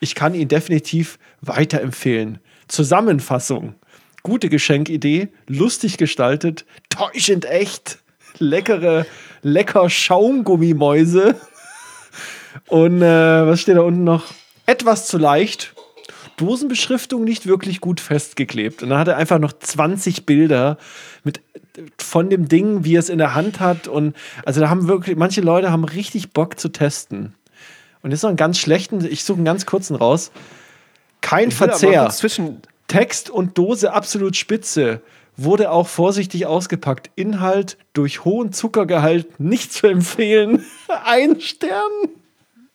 [0.00, 2.38] Ich kann ihn definitiv weiterempfehlen.
[2.68, 3.74] Zusammenfassung.
[4.22, 7.98] Gute Geschenkidee, lustig gestaltet, täuschend echt,
[8.38, 9.06] leckere,
[9.42, 11.38] lecker Schaumgummimäuse.
[12.68, 14.24] Und äh, was steht da unten noch?
[14.64, 15.73] Etwas zu leicht.
[16.36, 18.82] Dosenbeschriftung nicht wirklich gut festgeklebt.
[18.82, 20.78] Und dann hat er einfach noch 20 Bilder
[21.22, 21.40] mit
[21.98, 23.88] von dem Ding, wie er es in der Hand hat.
[23.88, 24.14] Und
[24.44, 27.34] also da haben wirklich, manche Leute haben richtig Bock zu testen.
[28.02, 30.30] Und jetzt noch einen ganz schlechten, ich suche einen ganz kurzen raus.
[31.20, 32.10] Kein Verzehr.
[32.10, 35.00] Zwischen, Text und Dose absolut spitze.
[35.36, 37.10] Wurde auch vorsichtig ausgepackt.
[37.16, 40.64] Inhalt durch hohen Zuckergehalt nicht zu empfehlen.
[41.04, 41.90] Ein Stern.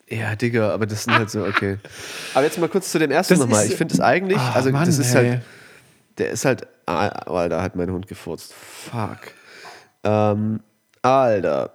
[0.10, 1.78] Ja, Digga, aber das sind halt so, okay.
[2.34, 3.68] Aber jetzt mal kurz zu dem ersten Das nochmal.
[3.68, 5.30] Ich finde es eigentlich, Ah, also Mann, das ist ey.
[5.30, 5.42] halt,
[6.18, 8.54] der ist halt, ah, Alter, hat mein Hund gefurzt.
[8.54, 9.20] Fuck.
[10.04, 10.62] Ähm,
[11.04, 11.74] Alter.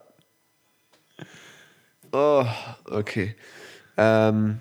[2.12, 2.45] Oh,
[2.87, 3.37] okay.
[3.97, 4.59] Ähm,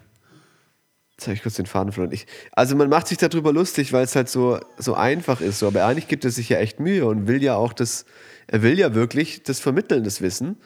[1.18, 2.14] jetzt habe ich kurz den Faden verloren.
[2.14, 5.60] Ich, also man macht sich darüber lustig, weil es halt so, so einfach ist.
[5.60, 5.68] So.
[5.68, 8.06] Aber eigentlich gibt er sich ja echt Mühe und will ja auch das,
[8.48, 10.58] er will ja wirklich das vermitteln, das Wissen.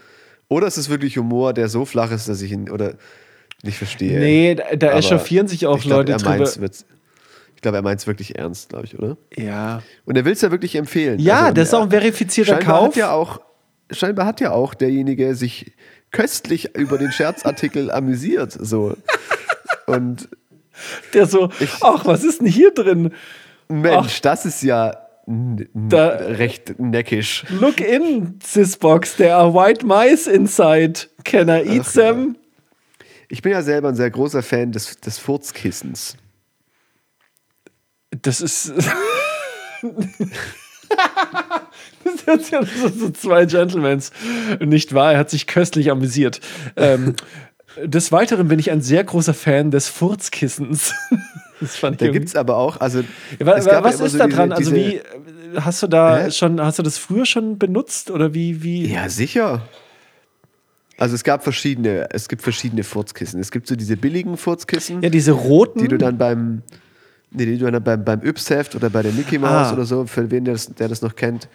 [0.49, 2.95] Oder ist es wirklich Humor, der so flach ist, dass ich ihn oder
[3.63, 4.19] nicht verstehe?
[4.19, 6.69] Nee, da, da echauffieren sich auch glaub, Leute er drüber.
[7.55, 9.17] Ich glaube, er meint es wirklich ernst, glaube ich, oder?
[9.35, 9.81] Ja.
[10.05, 11.19] Und er will es ja wirklich empfehlen.
[11.19, 12.89] Ja, Also, das ist auch ein verifizierter Kauf.
[12.89, 13.41] Hat ja auch,
[13.91, 15.73] scheinbar hat ja auch derjenige sich
[16.11, 18.51] köstlich über den Scherzartikel amüsiert.
[18.51, 18.95] So.
[19.87, 20.29] Und
[21.13, 21.49] Der so,
[21.81, 23.11] ach, was ist denn hier drin?
[23.67, 27.43] Mensch, das ist ja Da- recht neckisch.
[27.49, 31.07] Look in, Sisbox, there are white mice inside.
[31.25, 32.37] Can I eat Ach, them?
[33.27, 36.15] Ich bin ja selber ein sehr großer Fan des, des Furzkissens.
[38.21, 38.71] Das ist.
[42.25, 44.11] das ist ja so, so zwei Gentlemans.
[44.61, 46.39] Nicht wahr, er hat sich köstlich amüsiert.
[46.77, 47.15] Ähm,
[47.83, 50.93] des Weiteren bin ich ein sehr großer Fan des Furzkissens.
[51.59, 52.99] Das fand ich Da gibt es aber auch, also.
[52.99, 53.05] Ja,
[53.39, 53.45] ja
[53.83, 54.51] was immer ist so da diese- dran?
[54.51, 55.01] Also wie
[55.55, 56.31] hast du da Hä?
[56.31, 58.85] schon, hast du das früher schon benutzt oder wie, wie?
[58.91, 59.61] Ja, sicher.
[60.97, 63.39] Also es gab verschiedene, es gibt verschiedene Furzkissen.
[63.39, 65.79] Es gibt so diese billigen Furzkissen, Ja, diese roten.
[65.79, 66.63] die du dann beim,
[67.31, 69.73] nee, die du dann beim, beim Yps-Heft oder bei der Mickey Mouse Ah.
[69.73, 71.47] oder so, für wen der das, der das noch kennt,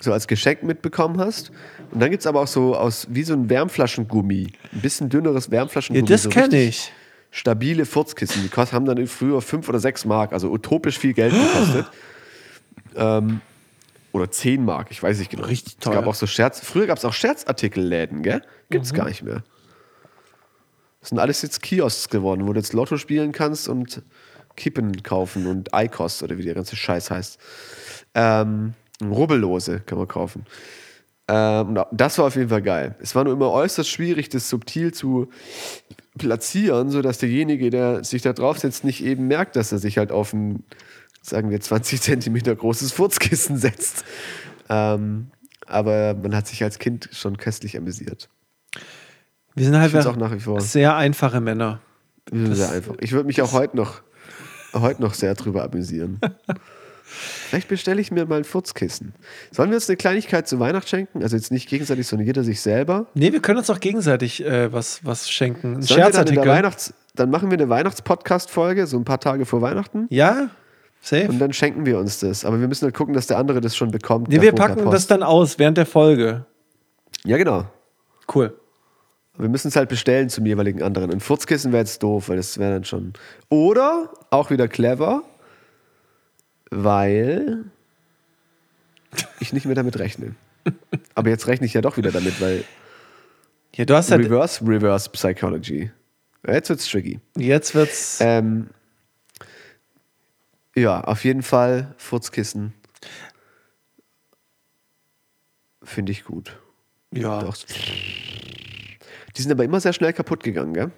[0.00, 1.50] so als Geschenk mitbekommen hast.
[1.90, 5.46] Und dann gibt es aber auch so aus, wie so ein Wärmflaschengummi, ein bisschen dünneres
[5.46, 6.06] ja, Wärmflaschengummi.
[6.06, 6.92] das so kenne ich.
[7.36, 8.42] Stabile Furzkissen.
[8.42, 11.86] Die kost, haben dann früher fünf oder sechs Mark, also utopisch viel Geld gekostet.
[12.96, 13.42] ähm,
[14.12, 15.44] oder 10 Mark, ich weiß nicht genau.
[15.44, 16.06] Richtig Es gab teuer.
[16.06, 16.60] auch so Scherz.
[16.60, 18.40] Früher gab es auch Scherzartikelläden, gell?
[18.70, 18.96] Gibt's Mhm.
[18.96, 19.42] gar nicht mehr.
[21.00, 24.00] Das sind alles jetzt Kiosks geworden, wo du jetzt Lotto spielen kannst und
[24.56, 27.38] Kippen kaufen und Eikost oder wie der ganze Scheiß heißt.
[28.14, 28.72] Ähm,
[29.02, 30.46] Rubbellose kann man kaufen.
[31.28, 32.94] Ähm, das war auf jeden Fall geil.
[33.00, 35.28] Es war nur immer äußerst schwierig, das subtil zu
[36.18, 40.32] platzieren, sodass derjenige, der sich da draufsetzt, nicht eben merkt, dass er sich halt auf
[40.32, 40.64] ein,
[41.22, 44.04] sagen wir, 20 Zentimeter großes Furzkissen setzt.
[44.68, 45.28] Ähm,
[45.66, 48.28] aber man hat sich als Kind schon köstlich amüsiert.
[49.54, 50.60] Wir sind halt auch nach wie vor.
[50.60, 51.80] sehr einfache Männer.
[52.30, 52.94] Sehr einfach.
[53.00, 54.02] Ich würde mich auch heute noch,
[54.74, 56.20] heute noch sehr drüber amüsieren.
[57.08, 59.14] Vielleicht bestelle ich mir mal ein Furzkissen.
[59.52, 61.22] Sollen wir uns eine Kleinigkeit zu Weihnachten schenken?
[61.22, 63.06] Also jetzt nicht gegenseitig, sondern jeder sich selber.
[63.14, 65.76] Nee, wir können uns auch gegenseitig äh, was, was schenken.
[65.76, 66.46] Ein Sollen wir dann, Scherzartikel.
[66.46, 70.06] Weihnachts dann machen wir eine Weihnachts-Podcast-Folge, so ein paar Tage vor Weihnachten.
[70.10, 70.50] Ja,
[71.00, 71.28] safe.
[71.28, 72.44] Und dann schenken wir uns das.
[72.44, 74.28] Aber wir müssen halt gucken, dass der andere das schon bekommt.
[74.28, 74.94] Nee, wir packen Post.
[74.94, 76.44] das dann aus während der Folge.
[77.24, 77.64] Ja, genau.
[78.32, 78.54] Cool.
[79.38, 81.10] Wir müssen es halt bestellen zum jeweiligen anderen.
[81.10, 83.12] Ein Furzkissen wäre jetzt doof, weil das wäre dann schon.
[83.48, 85.22] Oder auch wieder clever,
[86.70, 87.64] weil
[89.40, 90.34] ich nicht mehr damit rechne.
[91.14, 92.64] Aber jetzt rechne ich ja doch wieder damit, weil
[93.74, 94.24] Ja, du hast halt.
[94.24, 95.90] Reverse, Reverse Psychology.
[96.46, 97.20] Jetzt wird's tricky.
[97.36, 98.18] Jetzt wird's.
[98.20, 98.70] Ähm,
[100.76, 102.72] ja, auf jeden Fall Furzkissen.
[105.82, 106.58] Finde ich gut.
[107.12, 107.40] ja.
[107.42, 107.56] Doch.
[109.36, 110.90] Die sind aber immer sehr schnell kaputt gegangen, gell?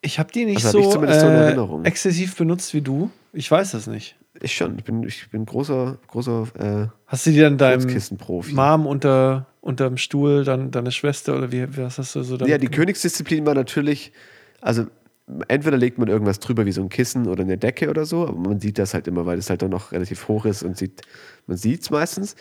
[0.00, 1.84] Ich habe die nicht Also hab ich so, zumindest so in äh, Erinnerung.
[1.84, 3.10] exzessiv benutzt wie du.
[3.32, 4.16] Ich weiß das nicht.
[4.40, 4.78] Ich schon.
[4.78, 7.86] Ich bin, ich bin großer, großer äh, Hast du die dann deinem.
[8.52, 12.68] Mom unter unterm Stuhl, dann deine Schwester oder wie was hast du so Ja, die?
[12.68, 14.12] Königsdisziplin war natürlich,
[14.62, 14.86] also
[15.48, 18.38] entweder legt man irgendwas drüber wie so ein Kissen oder eine Decke oder so, aber
[18.38, 21.02] man sieht das halt immer, weil es halt dann noch relativ hoch ist und sieht,
[21.46, 22.36] man sieht es meistens.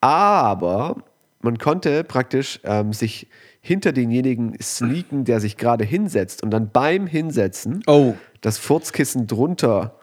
[0.00, 0.96] Aber
[1.40, 3.28] man konnte praktisch ähm, sich
[3.60, 8.14] hinter denjenigen sneaken, der sich gerade hinsetzt und dann beim Hinsetzen Oh.
[8.40, 9.97] das Furzkissen drunter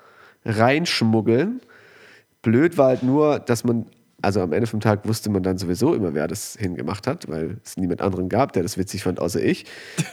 [0.45, 1.61] reinschmuggeln.
[2.41, 3.87] Blöd war halt nur, dass man,
[4.21, 7.57] also am Ende vom Tag wusste man dann sowieso immer, wer das hingemacht hat, weil
[7.63, 9.65] es niemand anderen gab, der das witzig fand, außer ich.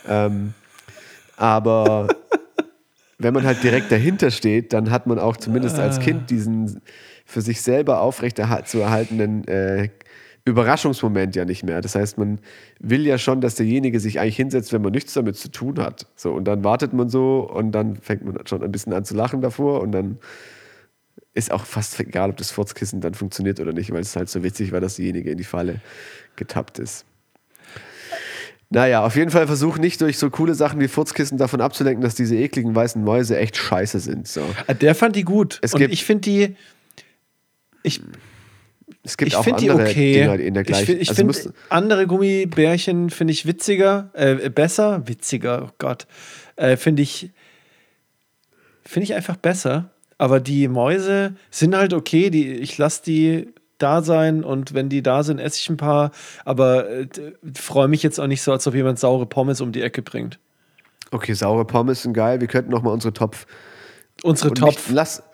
[0.09, 0.55] ähm,
[1.37, 2.09] aber
[3.19, 6.81] wenn man halt direkt dahinter steht, dann hat man auch zumindest als Kind diesen
[7.25, 9.91] für sich selber aufrechterhal- zu erhaltenen äh,
[10.45, 11.81] Überraschungsmoment ja nicht mehr.
[11.81, 12.41] Das heißt, man
[12.81, 16.07] will ja schon, dass derjenige sich eigentlich hinsetzt, wenn man nichts damit zu tun hat.
[16.17, 19.15] So, und dann wartet man so und dann fängt man schon ein bisschen an zu
[19.15, 20.19] lachen davor und dann
[21.35, 24.43] ist auch fast egal, ob das Furzkissen dann funktioniert oder nicht, weil es halt so
[24.43, 25.81] witzig war, dass derjenige in die Falle
[26.37, 27.05] getappt ist.
[28.69, 32.15] Naja, auf jeden Fall versuch nicht durch so coole Sachen wie Furzkissen davon abzulenken, dass
[32.15, 34.27] diese ekligen weißen Mäuse echt scheiße sind.
[34.27, 34.43] So.
[34.67, 35.59] Ah, Der fand die gut.
[35.63, 36.57] Es Und gibt- ich finde die.
[37.83, 38.01] Ich,
[39.05, 40.13] Es gibt Ich auch finde die andere okay.
[40.15, 40.87] Dinger in der ich gleichen.
[40.87, 46.07] find- ich also finde andere Gummibärchen finde ich witziger, äh, besser, witziger, oh Gott,
[46.57, 47.31] äh, finde ich,
[48.85, 49.91] finde ich einfach besser.
[50.19, 53.49] Aber die Mäuse sind halt okay, die, ich lasse die
[53.79, 56.13] da sein und wenn die da sind, esse ich ein paar.
[56.45, 57.09] Aber äh,
[57.55, 60.39] freue mich jetzt auch nicht so, als ob jemand saure Pommes um die Ecke bringt.
[61.11, 62.41] okay, saure Pommes sind geil.
[62.41, 63.47] Wir könnten noch mal unsere Topf.
[64.23, 64.87] Unsere Topf.
[64.89, 65.25] Nicht, lass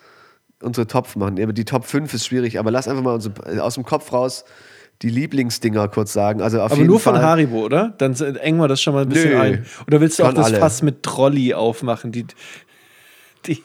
[0.62, 1.36] unsere Topf machen.
[1.54, 2.58] Die Top 5 ist schwierig.
[2.58, 4.44] Aber lass einfach mal unsere, aus dem Kopf raus
[5.02, 6.42] die Lieblingsdinger kurz sagen.
[6.42, 7.14] Also auf Aber jeden nur Fall.
[7.14, 7.94] von Haribo, oder?
[7.98, 9.38] Dann s- engen wir das schon mal ein bisschen Nö.
[9.40, 9.66] ein.
[9.86, 10.58] Oder willst du auch das alle.
[10.58, 12.10] Fass mit Trolli aufmachen?
[12.10, 12.26] Die,
[13.46, 13.62] die,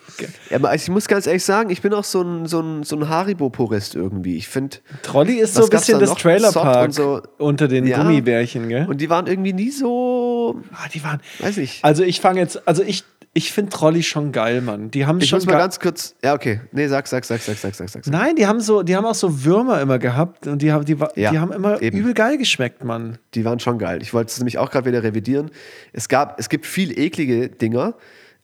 [0.52, 2.96] Ja, aber ich muss ganz ehrlich sagen, ich bin auch so ein, so ein, so
[2.96, 4.38] ein Haribo-Purist irgendwie.
[4.38, 4.78] Ich finde.
[5.02, 6.16] Trolli ist so ein bisschen da das?
[6.16, 7.24] Trailerpark so.
[7.40, 7.98] unter den Ja.
[8.04, 8.86] Gummibärchen, gell?
[8.88, 10.62] Und die waren irgendwie nie so.
[10.74, 11.20] ah, die waren.
[11.40, 11.80] Weiß ich.
[11.82, 13.04] Also ich fange jetzt, also ich,
[13.36, 14.92] ich finde Trolli schon geil, Mann.
[14.92, 16.16] Die haben Ich schon muss mal ga- ganz kurz.
[16.24, 16.62] Ja, okay.
[16.72, 18.06] Nee, sag, sag, sag, sag, sag, sag, sag.
[18.08, 20.96] Nein, die haben so, die haben auch so Würmer immer gehabt und die haben, die,
[21.16, 21.98] Ja, die haben immer eben.
[21.98, 23.18] übel geil geschmeckt, Mann.
[23.34, 24.00] Die waren schon geil.
[24.04, 25.50] Ich wollte es nämlich auch gerade wieder revidieren.
[25.94, 27.96] Es, gab, es gibt viel eklige Dinger.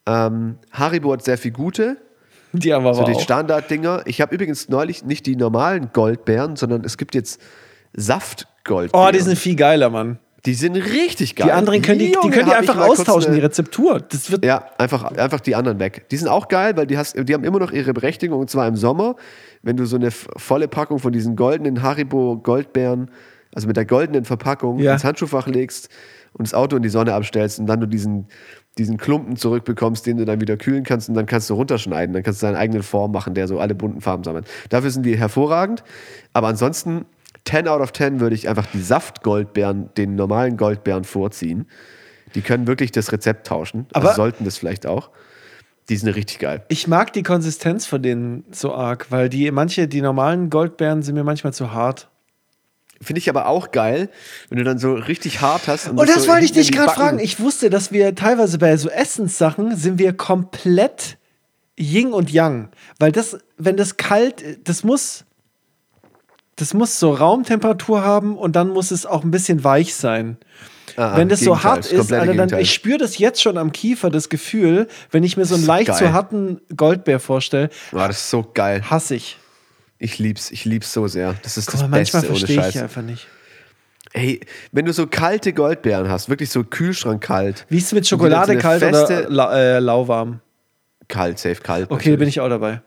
[0.07, 1.97] Ähm, Haribo hat sehr viel gute.
[2.53, 3.21] Die haben aber So die auch.
[3.21, 4.01] Standarddinger.
[4.05, 7.39] Ich habe übrigens neulich nicht die normalen Goldbeeren, sondern es gibt jetzt
[7.93, 9.07] Saftgoldbeeren.
[9.07, 10.17] Oh, die sind viel geiler, Mann.
[10.45, 11.47] Die sind richtig geil.
[11.47, 13.99] Die anderen können die, die Junge, können die einfach austauschen, eine- die Rezeptur.
[13.99, 16.07] Das wird Ja, einfach, einfach die anderen weg.
[16.11, 18.67] Die sind auch geil, weil die, hast, die haben immer noch ihre Berechtigung und zwar
[18.67, 19.15] im Sommer,
[19.63, 23.11] wenn du so eine volle Packung von diesen goldenen Haribo Goldbeeren,
[23.53, 24.93] also mit der goldenen Verpackung, Ja.
[24.93, 25.89] ins Handschuhfach legst
[26.33, 28.27] und das Auto in die Sonne abstellst und dann du diesen,
[28.77, 32.13] diesen Klumpen zurückbekommst, den du dann wieder kühlen kannst und dann kannst du runterschneiden.
[32.13, 34.45] Dann kannst du deinen eigenen Form machen, der so alle bunten Farben sammelt.
[34.69, 35.83] Dafür sind die hervorragend.
[36.31, 37.05] Aber ansonsten,
[37.45, 41.67] 10 out of 10 würde ich einfach die Saftgoldbeeren den normalen Goldbeeren vorziehen.
[42.35, 43.87] Die können wirklich das Rezept tauschen.
[43.93, 45.09] Aber- also sollten das vielleicht auch.
[45.89, 46.63] Die sind richtig geil.
[46.67, 51.15] Ich mag die Konsistenz von denen so arg, weil die manche, die normalen Goldbeeren sind
[51.15, 52.09] mir manchmal zu hart.
[53.01, 54.09] Finde ich aber auch geil,
[54.49, 55.87] wenn du dann so richtig hart hast.
[55.89, 57.19] Und Oh, das so wollte ich dich gerade fragen.
[57.19, 61.17] Ich wusste, dass wir teilweise bei so Essenssachen sind wir komplett
[61.79, 62.69] Yin und Yang.
[62.99, 65.23] Weil das, wenn das kalt, das muss,
[66.59, 70.37] das muss so Raumtemperatur haben und dann muss es auch ein bisschen weich sein.
[70.97, 73.57] Ah, wenn das so Gegenteil, hart das ist, Alter, dann, ich spüre das jetzt schon
[73.57, 77.69] am Kiefer, das Gefühl, wenn ich mir so einen ist leicht zu harten Goldbär vorstelle,
[77.91, 78.83] Boah, das ist so geil.
[78.89, 79.37] hasse ich.
[79.97, 81.35] Ich lieb's, ich lieb's so sehr.
[81.43, 83.27] Das ist Guck das mal, manchmal Beste ohne verstehe ich einfach nicht.
[84.13, 84.39] Ey,
[84.71, 87.65] wenn du so kalte Goldbeeren hast, wirklich so Kühlschrank kalt.
[87.69, 90.41] Wie ist es mit Schokolade so kalt feste- oder la äh, lauwarm?
[91.07, 91.91] Kalt, safe kalt.
[91.91, 92.81] Okay, bin ich auch dabei.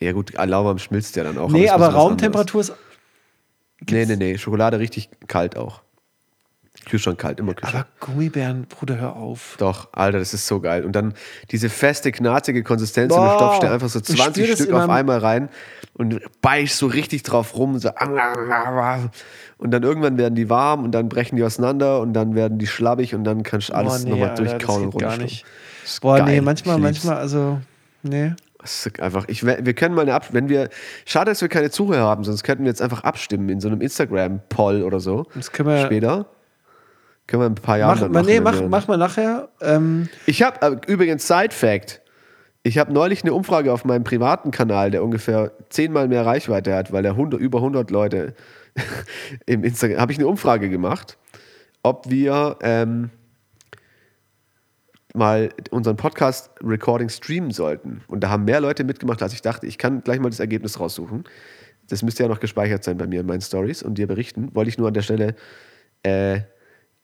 [0.00, 1.50] Ja gut, lauwarm schmilzt ja dann auch.
[1.50, 2.02] Nee, ist aber anderes.
[2.04, 2.64] Raumtemperatur
[3.80, 3.90] ist.
[3.90, 4.38] Nee, nee, nee.
[4.38, 5.82] Schokolade richtig kalt auch.
[6.88, 7.86] Kühlschrank kalt, immer Kühlschrank.
[8.00, 9.56] Aber Gummibären, Bruder, hör auf.
[9.58, 10.84] Doch, Alter, das ist so geil.
[10.84, 11.14] Und dann
[11.50, 14.64] diese feste, knarzige Konsistenz und Boah, du stopfst dir einfach so ich 20 spür das
[14.64, 15.48] Stück auf einmal rein
[15.94, 17.78] und beißt so richtig drauf rum.
[17.78, 17.90] So.
[19.58, 22.66] Und dann irgendwann werden die warm und dann brechen die auseinander und dann werden die
[22.66, 25.38] schlabbig und dann kannst du alles Boah, nochmal durchkauen und runterschlucken.
[26.00, 26.26] Boah, geil.
[26.26, 27.60] nee, manchmal, manchmal, also,
[28.02, 28.32] nee.
[28.60, 30.68] Das ist einfach, ich, wir können mal eine Ab wenn wir,
[31.06, 33.80] schade, dass wir keine Zuhörer haben, sonst könnten wir jetzt einfach abstimmen in so einem
[33.80, 35.26] Instagram-Poll oder so.
[35.34, 36.26] Das können wir- Später.
[37.28, 38.26] Können wir in ein paar Jahre Mach, machen.
[38.26, 39.48] nee, mach, wir- mach mal nachher.
[39.60, 42.00] Ähm, Ich habe äh, übrigens Side Fact.
[42.64, 46.90] Ich habe neulich eine Umfrage auf meinem privaten Kanal, der ungefähr zehnmal mehr Reichweite hat,
[46.92, 48.34] weil er 100, über 100 Leute
[49.46, 51.16] im Instagram, habe ich eine Umfrage gemacht,
[51.82, 53.10] ob wir ähm,
[55.14, 58.02] mal unseren Podcast Recording streamen sollten.
[58.08, 59.66] Und da haben mehr Leute mitgemacht, als ich dachte.
[59.66, 61.24] Ich kann gleich mal das Ergebnis raussuchen.
[61.88, 64.54] Das müsste ja noch gespeichert sein bei mir in meinen Stories und dir berichten.
[64.54, 65.34] Wollte ich nur an der Stelle
[66.02, 66.40] äh,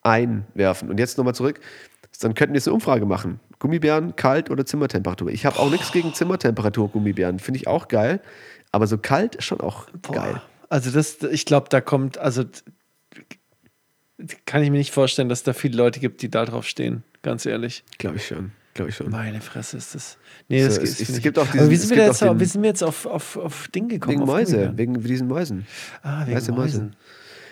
[0.03, 0.91] einwerfen.
[0.91, 1.61] Und jetzt nochmal zurück.
[2.21, 3.41] Dann könnten wir jetzt eine Umfrage machen.
[3.59, 5.31] Gummibären, kalt oder Zimmertemperatur?
[5.31, 7.39] Ich habe auch nichts gegen Zimmertemperatur Gummibären.
[7.39, 8.21] Finde ich auch geil.
[8.71, 10.43] Aber so kalt ist schon auch boah, geil.
[10.69, 12.45] Also, das, ich glaube, da kommt, also,
[14.47, 17.03] kann ich mir nicht vorstellen, dass da viele Leute gibt, die da drauf stehen.
[17.25, 17.83] Ganz ehrlich.
[17.99, 18.53] Glaube ich schon.
[18.75, 19.11] Glaube ich schon.
[19.11, 20.19] Meine Fresse ist das.
[20.49, 22.21] Nee, das So, geht es- es gibt auch Aber diesen- wie es sind, wir, jetzt,
[22.23, 24.13] den- wie sind wir jetzt auf, auf, auf Ding gekommen?
[24.13, 25.67] Wegen auf Mäuse, wegen diesen Mäusen.
[26.03, 26.79] Ah, wegen Weiße Mäuse.
[26.79, 26.97] Mäusen.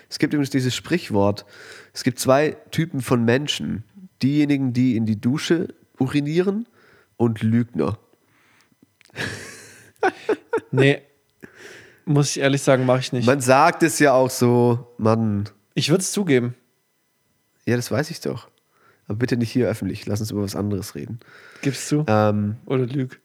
[0.09, 1.45] Es gibt übrigens dieses Sprichwort.
[1.91, 3.83] Es gibt zwei Typen von Menschen.
[4.21, 5.69] Diejenigen, die in die Dusche
[5.99, 6.67] urinieren
[7.17, 7.97] und Lügner.
[10.71, 11.01] Nee.
[12.05, 13.25] Muss ich ehrlich sagen, mache ich nicht.
[13.25, 15.47] Man sagt es ja auch so, Mann.
[15.73, 16.55] ich würde es zugeben.
[17.65, 18.49] Ja, das weiß ich doch.
[19.07, 20.05] Aber bitte nicht hier öffentlich.
[20.05, 21.19] Lass uns über was anderes reden.
[21.61, 22.05] Gibst du?
[22.07, 23.19] Ähm, Oder lüg?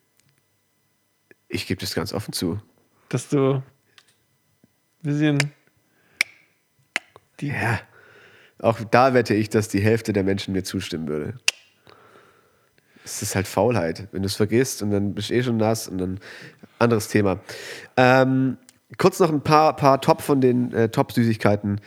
[1.49, 2.61] ich gebe das ganz offen zu.
[3.09, 3.63] Dass du ein
[5.01, 5.37] bisschen.
[7.41, 7.79] Ja.
[8.59, 11.33] Auch da wette ich, dass die Hälfte der Menschen mir zustimmen würde.
[13.03, 14.07] Es ist halt Faulheit.
[14.11, 16.19] Wenn du es vergisst und dann bist du eh schon nass und dann
[16.77, 17.39] anderes Thema.
[17.97, 18.57] Ähm,
[18.97, 21.81] kurz noch ein paar, paar Top von den äh, Top-Süßigkeiten.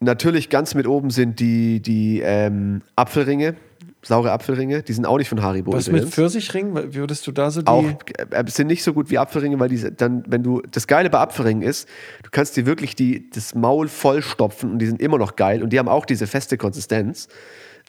[0.00, 3.56] Natürlich ganz mit oben sind die, die ähm, Apfelringe,
[4.02, 4.82] saure Apfelringe.
[4.82, 5.72] Die sind auch nicht von Haribo.
[5.72, 6.14] Was mit übrigens.
[6.14, 6.76] Pfirsichring?
[6.76, 7.68] Wie Würdest du da so die.
[7.68, 11.08] auch äh, sind nicht so gut wie Apfelringe, weil die dann, wenn du das Geile
[11.08, 11.88] bei Apfelringen ist,
[12.22, 15.72] du kannst dir wirklich die, das Maul vollstopfen und die sind immer noch geil und
[15.72, 17.28] die haben auch diese feste Konsistenz.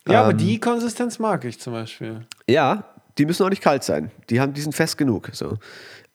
[0.08, 2.26] ja, aber ähm, die Konsistenz mag ich zum Beispiel.
[2.50, 2.86] Ja,
[3.18, 4.12] die müssen auch nicht kalt sein.
[4.30, 5.30] Die haben, die sind fest genug.
[5.34, 5.58] So.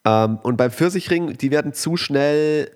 [0.05, 2.71] Ähm, und beim Pfirsichring, die werden zu schnell,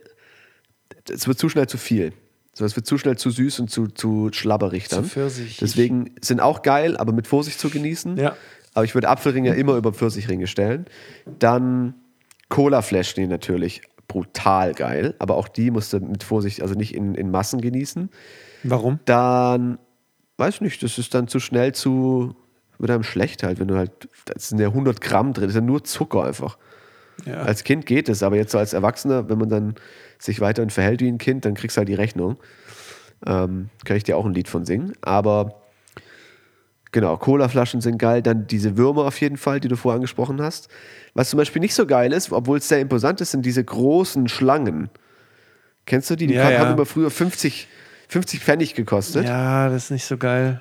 [1.10, 2.12] es wird zu schnell zu viel.
[2.58, 5.04] So, es wird zu schnell zu süß und zu, zu schlabberig dann.
[5.04, 5.58] pfirsich.
[5.58, 8.16] Deswegen sind auch geil, aber mit Vorsicht zu genießen.
[8.16, 8.34] Ja.
[8.72, 10.86] Aber ich würde Apfelringe immer über Pfirsichringe stellen.
[11.38, 11.92] Dann
[12.48, 17.30] Cola-Fläschchen natürlich brutal geil, aber auch die musst du mit Vorsicht, also nicht in, in
[17.30, 18.08] Massen genießen.
[18.62, 19.00] Warum?
[19.04, 19.78] Dann,
[20.38, 22.36] weiß nicht, das ist dann zu schnell zu,
[22.78, 25.56] wird einem schlecht halt, wenn du halt, das sind ja 100 Gramm drin, das ist
[25.56, 26.56] ja nur Zucker einfach.
[27.26, 27.42] Ja.
[27.42, 29.74] Als Kind geht es, aber jetzt so als Erwachsener, wenn man dann
[30.18, 32.36] sich weiterhin verhält wie ein Kind, dann kriegst du halt die Rechnung.
[33.26, 34.92] Ähm, kann ich dir auch ein Lied von singen.
[35.02, 35.54] Aber
[36.92, 38.22] genau, Colaflaschen sind geil.
[38.22, 40.68] Dann diese Würmer auf jeden Fall, die du vorher angesprochen hast.
[41.14, 44.28] Was zum Beispiel nicht so geil ist, obwohl es sehr imposant ist, sind diese großen
[44.28, 44.90] Schlangen.
[45.86, 46.26] Kennst du die?
[46.26, 46.72] Die Ja, haben ja.
[46.72, 47.68] immer früher 50,
[48.08, 49.24] 50 Pfennig gekostet.
[49.24, 50.60] ja, das ist nicht so geil.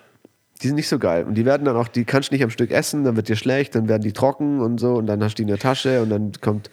[0.61, 1.25] Die sind nicht so geil.
[1.25, 3.35] Und die werden dann auch, die kannst du nicht am Stück essen, dann wird dir
[3.35, 6.01] schlecht, dann werden die trocken und so und dann hast du die in der Tasche
[6.01, 6.69] und dann kommt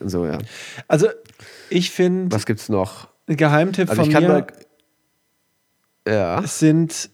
[0.00, 0.38] so, ja.
[0.88, 1.08] Also,
[1.68, 3.08] ich finde, Was gibt's noch?
[3.28, 4.46] ein Geheimtipp Also von ich mir mal.
[6.06, 6.42] Ja.
[6.46, 7.10] sind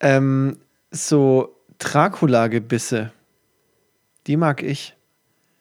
[0.00, 0.58] ähm,
[0.90, 3.12] so Dracula-Gebisse.
[4.26, 4.94] Die mag ich.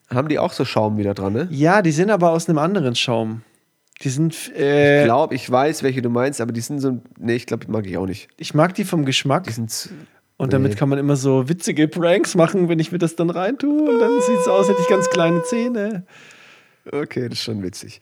[0.09, 1.47] Haben die auch so Schaum wieder dran, ne?
[1.51, 3.43] Ja, die sind aber aus einem anderen Schaum.
[4.01, 7.01] Die sind, Ich äh, glaube, ich weiß, welche du meinst, aber die sind so.
[7.17, 8.29] Nee, ich glaube, die mag ich auch nicht.
[8.37, 9.45] ich mag die vom Geschmack.
[9.45, 9.89] Die sind.
[10.37, 10.77] Und damit Nee.
[10.77, 13.89] kann man immer so witzige Pranks machen, wenn ich mir das dann reintue.
[13.89, 16.03] Und dann sieht es aus, hätte ich ganz kleine Zähne.
[16.91, 17.99] Okay, das ist schon witzig.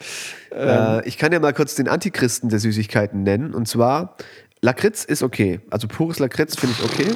[0.52, 0.68] Ähm.
[1.02, 3.54] Äh, ich kann ja mal kurz den Antichristen der Süßigkeiten nennen.
[3.54, 4.18] Und zwar,
[4.62, 5.60] Lakritz ist okay.
[5.70, 7.08] Also pures Lakritz finde ich okay.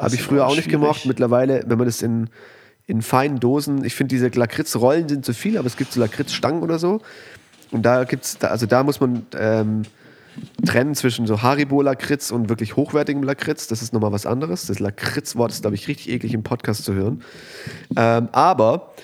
[0.00, 0.80] Habe ich früher auch nicht schwierig.
[0.80, 1.06] gemocht.
[1.06, 2.28] Mittlerweile, wenn man das in,
[2.86, 6.62] in feinen Dosen, ich finde diese Lakritzrollen sind zu viel, aber es gibt so Lakritzstangen
[6.62, 7.00] oder so.
[7.70, 9.82] Und da gibt's, da, also da muss man ähm,
[10.64, 13.66] trennen zwischen so Haribo-Lakritz und wirklich hochwertigem Lakritz.
[13.66, 14.66] Das ist nochmal was anderes.
[14.66, 17.22] Das Lakritz-Wort ist, glaube ich, richtig eklig im Podcast zu hören.
[17.96, 18.94] Ähm, aber,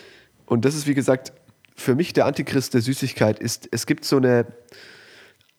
[0.47, 1.33] und das ist wie gesagt
[1.77, 4.47] für mich der Antichrist der Süßigkeit, ist, es gibt so eine,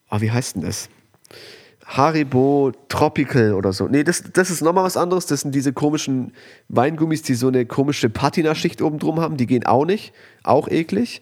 [0.07, 0.87] ah, wie heißt denn das?
[1.85, 3.87] Haribo Tropical oder so.
[3.87, 5.25] Nee, das, das ist nochmal was anderes.
[5.25, 6.31] Das sind diese komischen
[6.69, 9.35] Weingummis, die so eine komische Patina-Schicht oben drum haben.
[9.35, 10.13] Die gehen auch nicht.
[10.43, 11.21] Auch eklig.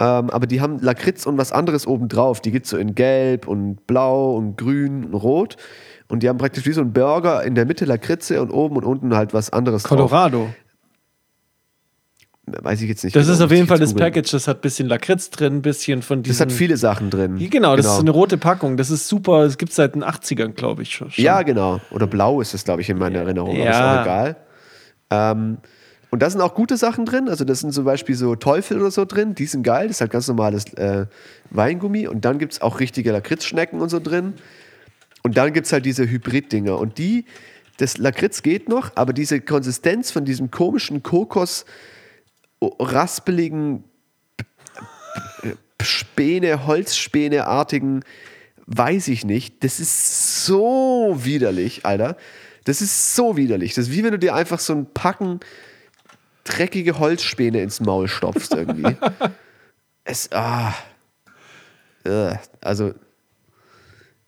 [0.00, 2.40] Ähm, aber die haben Lakritz und was anderes oben drauf.
[2.40, 5.56] Die gibt es so in Gelb und Blau und Grün und Rot.
[6.08, 8.84] Und die haben praktisch wie so ein Burger in der Mitte Lakritze und oben und
[8.84, 9.96] unten halt was anderes drauf.
[9.96, 10.48] Colorado.
[12.46, 13.16] Weiß ich jetzt nicht.
[13.16, 13.94] Das genau, ist auf jeden Fall das.
[13.94, 14.30] Package.
[14.32, 16.48] Das hat ein bisschen Lakritz drin, ein bisschen von Das diesem.
[16.48, 17.38] hat viele Sachen drin.
[17.48, 18.76] Genau, das ist eine rote Packung.
[18.76, 19.44] Das ist super.
[19.44, 21.08] Das gibt es seit den 80ern, glaube ich schon.
[21.16, 21.80] Ja, genau.
[21.90, 23.50] Oder blau ist es, glaube ich, in meiner Erinnerung.
[23.56, 23.96] Aber ist Ja.
[23.98, 24.36] auch egal.
[25.10, 25.58] Ähm,
[26.14, 27.28] und da sind auch gute Sachen drin.
[27.28, 29.34] Also, das sind zum Beispiel so Teufel oder so drin.
[29.34, 29.88] Die sind geil.
[29.88, 31.06] Das ist halt ganz normales äh,
[31.50, 32.06] Weingummi.
[32.06, 34.34] Und dann gibt es auch richtige Lakritzschnecken und so drin.
[35.24, 36.78] Und dann gibt es halt diese Hybrid-Dinger.
[36.78, 37.24] Und die,
[37.78, 41.64] das Lakritz geht noch, aber diese Konsistenz von diesem komischen Kokos,
[42.62, 43.82] raspeligen
[45.82, 48.04] Späne, Holzspäne-artigen,
[48.66, 49.64] weiß ich nicht.
[49.64, 52.16] Das ist so widerlich, Alter.
[52.62, 53.74] Das ist so widerlich.
[53.74, 55.40] Das ist wie wenn du dir einfach so ein Packen
[56.44, 58.96] dreckige Holzspäne ins Maul stopfst irgendwie.
[60.04, 60.74] es, ah.
[62.60, 62.92] Also,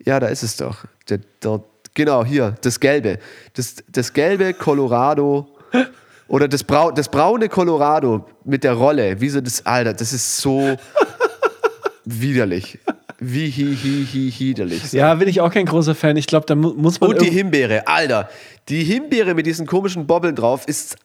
[0.04, 0.84] ja, da ist es doch.
[1.08, 1.62] Der, der,
[1.94, 3.18] genau, hier, das Gelbe.
[3.54, 5.46] Das, das gelbe Colorado
[6.28, 9.20] oder das, Brau, das braune Colorado mit der Rolle.
[9.20, 10.76] Wie so das, Alter, das ist so
[12.04, 12.78] widerlich.
[13.18, 14.92] Wie hi, hi, hi, hiderlich.
[14.92, 16.16] Ja, bin ich auch kein großer Fan.
[16.16, 17.10] Ich glaube, da mu muss man.
[17.10, 18.28] Und die Himbeere, Alter.
[18.68, 20.96] Die Himbeere mit diesen komischen Bobbeln drauf ist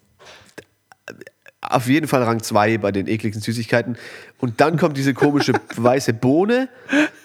[1.72, 3.98] auf jeden Fall Rang 2 bei den ekligsten Süßigkeiten.
[4.40, 6.70] Und dann kommt diese komische weiße Bohne.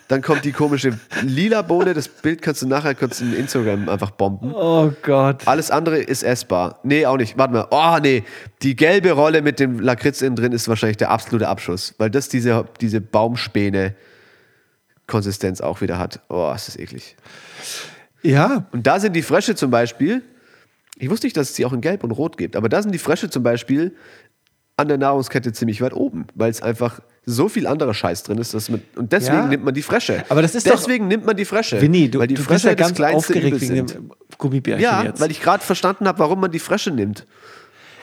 [0.09, 1.95] Dann kommt die komische lila Bohne.
[1.95, 4.53] Das Bild kannst du nachher kurz in Instagram einfach bomben.
[4.55, 5.43] oh Gott.
[5.47, 6.79] Alles andere ist essbar.
[6.85, 7.37] Nee, auch nicht.
[7.37, 7.67] Warte mal.
[7.71, 8.23] Oh, nee.
[8.63, 12.29] Die gelbe Rolle mit dem Lakritz innen drin ist wahrscheinlich der absolute Abschuss, weil das
[12.29, 16.21] diese, diese Baumspäne-Konsistenz auch wieder hat.
[16.29, 17.17] Oh, ist das eklig.
[18.23, 20.23] Ja, Und da sind die Frösche zum Beispiel,
[20.99, 22.93] ich wusste nicht, dass es die auch in Gelb und Rot gibt, aber da sind
[22.93, 23.95] die Frösche zum Beispiel
[24.79, 28.53] an der Nahrungskette ziemlich weit oben, weil es einfach so viel anderer Scheiß drin ist.
[28.55, 29.47] Dass man, und deswegen Ja.
[29.47, 30.25] nimmt man die Frösche.
[30.29, 31.81] Aber das ist doch- deswegen nimmt man die Frösche.
[31.81, 35.21] Winnie, du, weil die du bist Frösche ja ganz aufgeregt wegen dem Gummibärchen Ja, jetzt.
[35.21, 37.27] weil ich gerade verstanden habe, warum man die Frösche nimmt.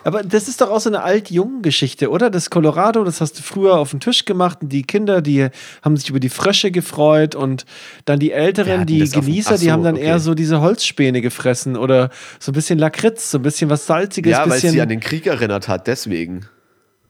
[0.05, 2.29] Aber das ist doch auch so eine alt-jung-Geschichte, oder?
[2.29, 5.47] Das Colorado, das hast du früher auf den Tisch gemacht und die Kinder, die
[5.81, 7.65] haben sich über die Frösche gefreut und
[8.03, 10.03] dann die Älteren, die Genießer, Ach die so, haben dann okay.
[10.05, 12.09] eher so diese Holzspäne gefressen oder
[12.39, 14.99] so ein bisschen Lakritz, so ein bisschen was Salziges, Ja, weil es sie an den
[14.99, 16.47] Krieg erinnert hat, deswegen.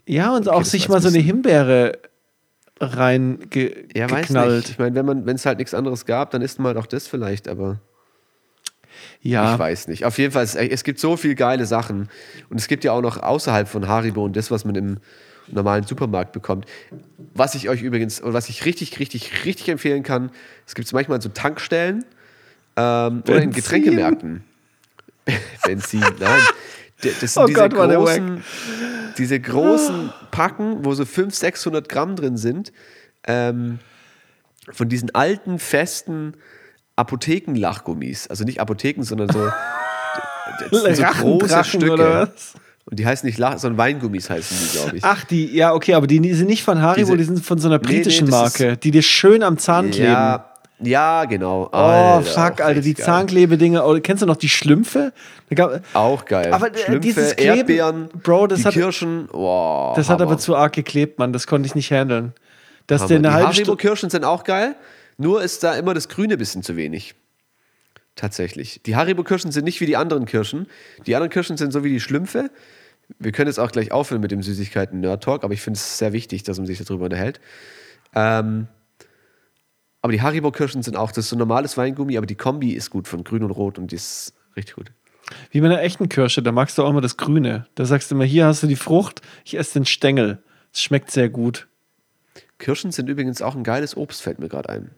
[0.05, 1.99] Ja, und auch das sich mal so eine ein Himbeere
[2.79, 4.69] rein ge Ja, weiß nicht.
[4.69, 7.47] Ich meine, wenn es halt nichts anderes gab, dann isst man halt auch das vielleicht,
[7.47, 7.79] aber
[9.21, 10.05] Ja, ich weiß nicht.
[10.05, 12.09] Auf jeden Fall, es, es gibt so viele geile Sachen.
[12.49, 14.97] Und es gibt ja auch noch außerhalb von Haribo und das, was man im
[15.47, 16.65] normalen Supermarkt bekommt.
[17.33, 20.31] Was ich euch übrigens, und was ich richtig, richtig, richtig empfehlen kann,
[20.65, 22.05] es gibt manchmal so Tankstellen
[22.75, 23.51] ähm, oder in.
[23.51, 24.43] Getränkemärkten.
[25.65, 26.41] Benzin, nein.
[27.21, 28.43] Das sind Oh diese, Gott, großen,
[29.17, 32.71] diese großen Packen, wo so 500, 600 Gramm drin sind,
[33.27, 33.79] ähm,
[34.71, 36.35] von diesen alten, festen
[36.95, 38.27] Apothekenlachgummis.
[38.27, 39.49] Also nicht Apotheken, sondern so,
[40.71, 42.31] so große Stücke.
[42.85, 45.03] Und die heißen nicht Lach, sondern Weingummis heißen die, glaube ich.
[45.05, 47.69] Ach, die, ja, okay, aber die, sind nicht von Haribo, Diese- die sind von so
[47.69, 50.11] einer Nee, nee, britischen das ist- Marke, die dir schön am Zahn kleben.
[50.11, 51.69] ja, ja, genau.
[51.71, 53.05] Oh, Alter, fuck, auch Alter, die geil.
[53.05, 53.85] Zahnklebedinger.
[53.87, 55.13] Oh, kennst du noch die Schlümpfe?
[55.53, 56.51] Gab, Auch geil.
[56.51, 59.29] Aber, äh, Schlümpfe, dieses Kleben- Erdbeeren, Bro, das die hat- Kirschen.
[59.31, 60.31] Wow, das hat Hammer.
[60.31, 61.31] aber zu arg geklebt, Mann.
[61.33, 62.33] Das konnte ich nicht handeln.
[62.87, 63.07] Dass Hammer.
[63.09, 63.81] der eine die halbe Haribo Stunde.
[63.81, 64.75] Kirschen sind auch geil,
[65.17, 67.15] nur ist da immer das Grüne bisschen zu wenig.
[68.15, 68.81] Tatsächlich.
[68.83, 70.67] Die Haribo Kirschen sind nicht wie die anderen Kirschen.
[71.07, 72.51] Die anderen Kirschen sind so wie die Schlümpfe.
[73.19, 75.97] Wir können jetzt auch gleich aufhören mit dem Süßigkeiten Nerd Talk, aber ich finde es
[75.97, 77.39] sehr wichtig, dass man sich darüber unterhält.
[78.15, 78.67] Ähm,
[80.03, 82.91] aber die Haribo Kirschen sind auch das ist so normales Weingummi, aber die Kombi ist
[82.91, 84.91] gut von Grün und Rot und die ist richtig gut.
[85.49, 87.65] Wie bei einer echten Kirsche, da magst du auch immer das Grüne.
[87.75, 90.43] Da sagst du immer, hier hast du die Frucht, ich esse den Stängel.
[90.73, 91.67] Es schmeckt sehr gut.
[92.59, 94.91] Kirschen sind übrigens auch ein geiles Obst, fällt mir gerade ein.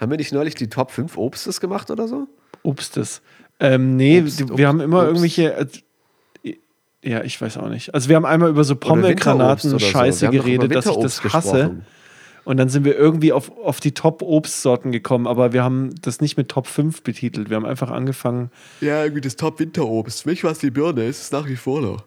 [0.00, 2.26] Haben wir nicht neulich die Top 5 Obstes gemacht oder so?
[2.62, 3.20] Obstes.
[3.60, 5.08] Ähm, nee, Obst, die, Obst, wir haben immer Obst.
[5.08, 5.54] irgendwelche.
[6.44, 6.54] äh,
[7.04, 7.92] Ja, ich weiß auch nicht.
[7.94, 9.86] Also wir haben einmal über so Oder Winterobst Pommelgranaten oder so.
[9.86, 11.50] Scheiße Wir haben doch über geredet, dass ich das hasse.
[11.52, 11.86] gesprochen.
[12.44, 16.36] Und dann sind wir irgendwie auf, auf die Top-Obstsorten gekommen, aber wir haben das nicht
[16.36, 17.48] mit Top 5 betitelt.
[17.48, 20.22] Wir haben einfach angefangen, Ja, irgendwie das Top-Winterobst.
[20.24, 22.04] Für mich war es die Birne, ist es nach wie vor noch.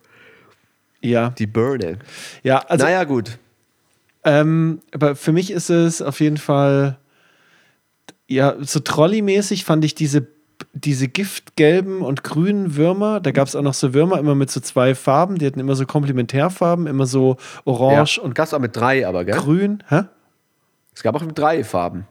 [1.02, 1.30] ja.
[1.32, 1.98] Die Birne.
[2.44, 3.40] Ja, also naja, gut.
[4.24, 6.98] Ähm, aber für mich ist es auf jeden Fall,
[8.28, 10.28] ja, so Trolley-mäßig fand ich diese,
[10.74, 13.22] diese giftgelben und grünen Würmer.
[13.22, 15.38] Da gab es auch noch so Würmer immer mit so zwei Farben.
[15.38, 19.24] Die hatten immer so Komplementärfarben, immer so orange ja, und Gab's auch mit drei, aber,
[19.26, 19.36] gell?
[19.36, 19.82] grün.
[19.88, 20.02] Hä?
[20.98, 22.08] Es gab auch drei Farben.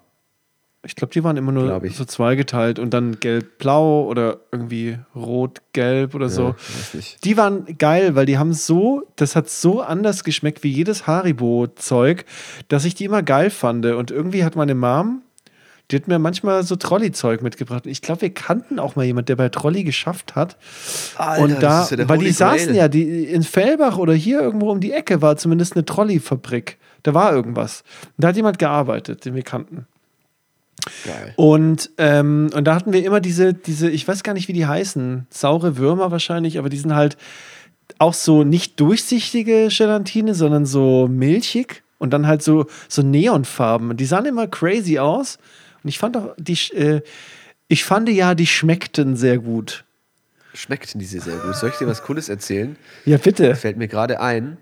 [0.84, 6.28] Ich glaube, die waren immer nur so zweigeteilt und dann gelb-blau oder irgendwie rot-gelb oder
[6.28, 6.54] so.
[6.92, 7.00] Ja.
[7.24, 12.26] Die waren geil, weil die haben so, das hat so anders geschmeckt wie jedes Haribo-Zeug,
[12.68, 13.84] dass ich die immer geil fand.
[13.86, 15.22] Und irgendwie hat meine Mom,
[15.90, 17.86] die hat mir manchmal so Trolley-Zeug mitgebracht.
[17.86, 20.56] Ich glaube, wir kannten auch mal jemand, der bei Trolley geschafft hat.
[21.16, 24.12] Alter, und das da, ist ja der weil die saßen ja, die in Fellbach oder
[24.12, 26.78] hier irgendwo um die Ecke war zumindest eine Trolley-Fabrik.
[27.04, 27.84] Da war irgendwas.
[28.16, 29.86] Und da hat jemand gearbeitet, den wir kannten.
[31.04, 31.34] Geil.
[31.36, 34.66] Und, ähm, und da hatten wir immer diese, diese, ich weiß gar nicht, wie die
[34.66, 37.16] heißen, saure Würmer wahrscheinlich, aber die sind halt
[37.98, 43.96] auch so nicht durchsichtige Gelatine, sondern so milchig und dann halt so, so Neonfarben.
[43.96, 45.38] Die sahen immer crazy aus.
[45.86, 47.00] Und ich fand auch, die, äh,
[47.68, 49.84] ich fand ja, die schmeckten sehr gut.
[50.52, 51.54] Schmeckten diese sehr gut.
[51.54, 52.74] Soll ich dir was Cooles erzählen?
[53.04, 53.54] Ja, bitte.
[53.54, 54.56] Fällt mir gerade ein.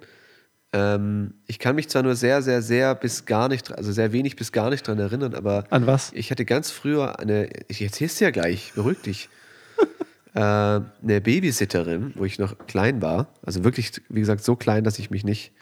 [0.75, 4.37] Ähm, ich kann mich zwar nur sehr, sehr, sehr bis gar nicht, also sehr wenig
[4.37, 6.13] bis gar nicht dran erinnern, aber An was?
[6.13, 9.31] ich hatte ganz früher eine, ich erzähl's dir ja gleich, beruhig dich,
[10.35, 14.99] äh, eine Babysitterin, wo ich noch klein war, also wirklich, wie gesagt, so klein, dass
[14.99, 15.53] ich mich nicht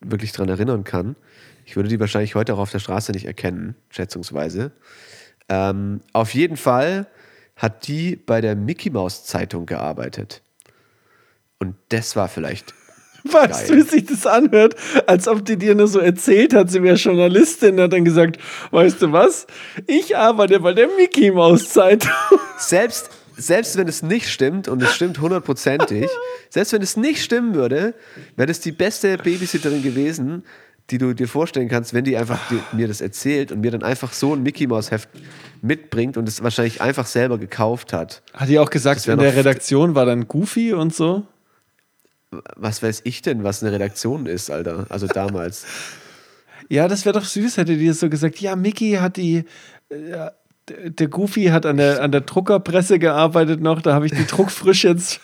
[0.00, 1.14] wirklich dran erinnern kann.
[1.72, 4.72] Ich würde die wahrscheinlich heute auch auf der Straße nicht erkennen, schätzungsweise.
[5.48, 7.06] Ähm, auf jeden Fall
[7.56, 10.42] hat die bei der Mickey Maus Zeitung gearbeitet.
[11.58, 12.74] Und das war vielleicht
[13.24, 13.86] Weißt du, Geil.
[13.86, 14.74] wie sich das anhört?
[15.06, 18.36] Als ob die dir nur so erzählt hat, sie wäre Journalistin, hat dann gesagt,
[18.70, 19.46] weißt du was?
[19.86, 22.12] Ich arbeite bei der Mickey Maus Zeitung.
[22.58, 23.08] selbst,
[23.38, 26.10] selbst wenn es nicht stimmt, und es stimmt hundertprozentig,
[26.50, 27.94] selbst wenn es nicht stimmen würde,
[28.36, 30.44] wäre das die beste Babysitterin gewesen,
[30.90, 33.82] die du dir vorstellen kannst, wenn die einfach die, mir das erzählt und mir dann
[33.82, 35.08] einfach so ein Mickey Maus Heft
[35.62, 38.22] mitbringt und es wahrscheinlich einfach selber gekauft hat.
[38.34, 41.24] Hat die auch gesagt, in der Redaktion war dann Goofy und so?
[42.56, 44.86] Was weiß ich denn, was eine Redaktion ist, Alter?
[44.88, 45.64] Also damals.
[46.68, 48.38] Ja, das wäre doch süß, hätte die das so gesagt.
[48.40, 49.44] Ja, Mickey hat die.
[49.90, 50.32] äh, Ja,
[50.68, 53.82] der Goofy hat an der, an der Druckerpresse gearbeitet noch.
[53.82, 55.20] Da habe ich die Druckfrisch jetzt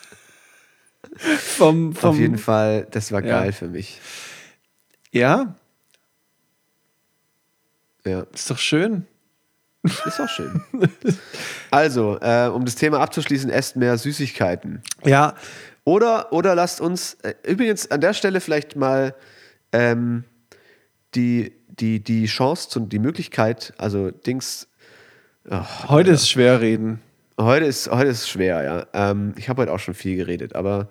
[1.16, 1.94] vom.
[1.94, 3.40] vom Auf jeden Fall, das war Ja.
[3.40, 4.00] geil für mich.
[5.10, 5.54] Ja,
[8.04, 8.22] Ja.
[8.32, 9.06] ist doch schön.
[9.84, 10.60] Ist auch schön.
[11.70, 14.82] Also, äh, um das Thema abzuschließen, esst mehr Süßigkeiten.
[15.04, 15.34] Ja,
[15.84, 19.14] Oder, oder lasst uns, äh, übrigens an der Stelle vielleicht mal
[19.72, 20.24] ähm,
[21.14, 24.68] die, die, die Chance, zu, die Möglichkeit, also Dings,
[25.88, 27.00] Heute ist schwer reden.
[27.40, 28.86] heute ist, heute ist schwer, ja.
[29.10, 30.90] Ähm, ich habe heute auch schon viel geredet, aber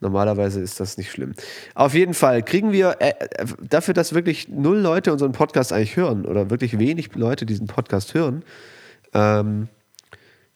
[0.00, 1.34] normalerweise ist das nicht schlimm.
[1.74, 5.96] Auf jeden Fall kriegen wir äh, äh, dafür, dass wirklich null Leute unseren Podcast eigentlich
[5.96, 8.44] hören oder wirklich wenig Leute diesen Podcast hören,
[9.14, 9.68] ähm,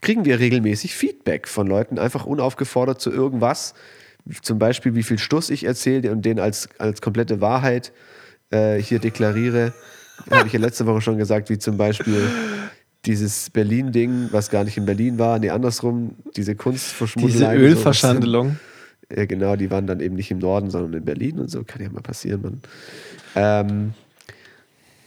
[0.00, 3.74] kriegen wir regelmäßig Feedback von Leuten, einfach unaufgefordert zu irgendwas.
[4.42, 7.92] Zum Beispiel, wie viel Stuss ich erzähle und den als, als komplette Wahrheit
[8.50, 9.72] äh, hier deklariere.
[10.30, 12.28] Habe ich ja letzte Woche schon gesagt, wie zum Beispiel
[13.06, 17.56] dieses Berlin-Ding, was gar nicht in Berlin war, nee, andersrum, diese Kunstverschmuddelei.
[17.56, 18.48] Diese so, Ölverschandelung.
[18.48, 18.69] dann-
[19.14, 21.64] Ja, genau, die waren dann eben nicht im Norden, sondern in Berlin und so.
[21.64, 22.60] Kann ja mal passieren, Mann.
[23.34, 23.94] Ähm,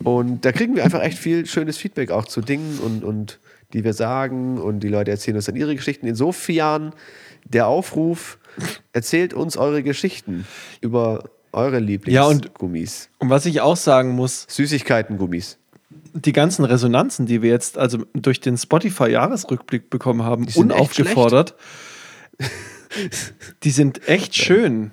[0.03, 3.39] und da kriegen wir einfach echt viel schönes Feedback auch zu Dingen und, und
[3.73, 6.05] die wir sagen und die Leute erzählen uns dann ihre Geschichten.
[6.07, 6.93] Insofern
[7.45, 8.37] der Aufruf,
[8.91, 10.45] erzählt uns eure Geschichten
[10.81, 11.23] über
[11.53, 13.09] eure Ja, und- Lieblingsgummis.
[13.19, 15.57] Und was ich auch sagen muss, Süßigkeiten-Gummis.
[16.13, 21.55] die ganzen Resonanzen, die wir jetzt also durch den Spotify-Jahresrückblick bekommen haben, sind unaufgefordert,
[23.63, 24.91] die sind echt schön.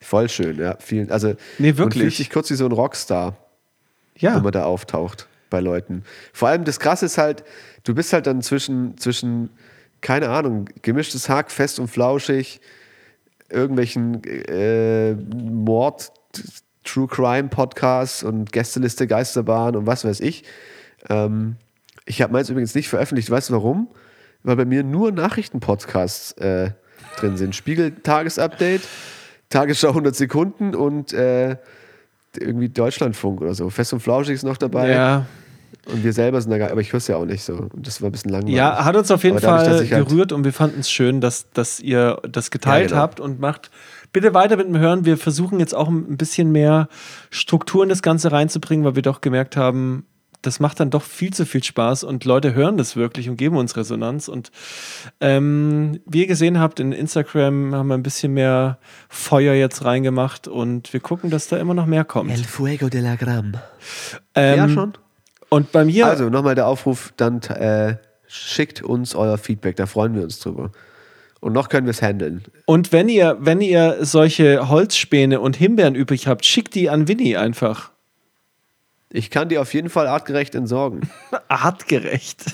[0.00, 0.76] Voll schön, ja.
[0.78, 2.02] Vielen, also, Nee, Man wirklich.
[2.02, 3.36] fühlt sich kurz wie so ein Rockstar.
[4.16, 6.02] Ja, wenn man da auftaucht bei Leuten.
[6.32, 7.44] Vor allem das Krasse ist halt,
[7.84, 9.50] du bist halt dann zwischen, zwischen
[10.00, 12.60] keine Ahnung, gemischtes Hack, fest und flauschig,
[13.48, 16.12] irgendwelchen äh, Mord,
[16.84, 20.44] True Crime Podcasts und Gästeliste Geisterbahn und was weiß ich.
[21.08, 21.56] Ähm,
[22.06, 23.30] ich habe meins übrigens nicht veröffentlicht.
[23.30, 23.88] Weißt du warum?
[24.42, 26.70] Weil bei mir nur Nachrichtenpodcasts äh,
[27.20, 27.54] drin sind.
[27.54, 28.82] Spiegel Tagesupdate,
[29.50, 31.56] Tagesschau 100 Sekunden und äh,
[32.38, 33.70] irgendwie Deutschlandfunk oder so.
[33.70, 34.90] Fest und Flauschig ist noch dabei.
[34.90, 35.26] ja.
[35.90, 37.54] Und wir selber sind da gar aber ich höre es ja auch nicht so.
[37.54, 38.56] Und das war ein bisschen langweilig.
[38.56, 41.50] ja, hat uns auf jeden dadurch, Fall halt- gerührt und wir fanden es schön, dass,
[41.52, 43.00] dass ihr das geteilt Ja, genau.
[43.02, 43.70] habt und macht
[44.12, 45.06] bitte weiter mit dem Hören.
[45.06, 46.88] Wir versuchen jetzt auch ein bisschen mehr
[47.30, 50.04] Struktur in das Ganze reinzubringen, weil wir doch gemerkt haben,
[50.42, 53.56] das macht dann doch viel zu viel Spaß und Leute hören das wirklich und geben
[53.56, 54.28] uns Resonanz.
[54.28, 54.50] Und
[55.20, 58.78] ähm, wie ihr gesehen habt, in Instagram haben wir ein bisschen mehr
[59.08, 62.38] Feuer jetzt reingemacht und wir gucken, dass da immer noch mehr kommt.
[62.46, 63.54] Fuego de la Gram.
[64.34, 64.92] Ähm, ja, schon.
[65.48, 70.14] Und bei mir, Also nochmal der Aufruf, dann äh, schickt uns euer Feedback, da freuen
[70.14, 70.70] wir uns drüber.
[71.40, 72.42] Und noch können wir es handeln.
[72.66, 77.36] und wenn ihr, wenn ihr solche Holzspäne und Himbeeren übrig habt, schickt die an Winnie
[77.36, 77.92] einfach.
[79.10, 81.08] Ich kann die auf jeden Fall artgerecht entsorgen.
[81.48, 82.44] Artgerecht.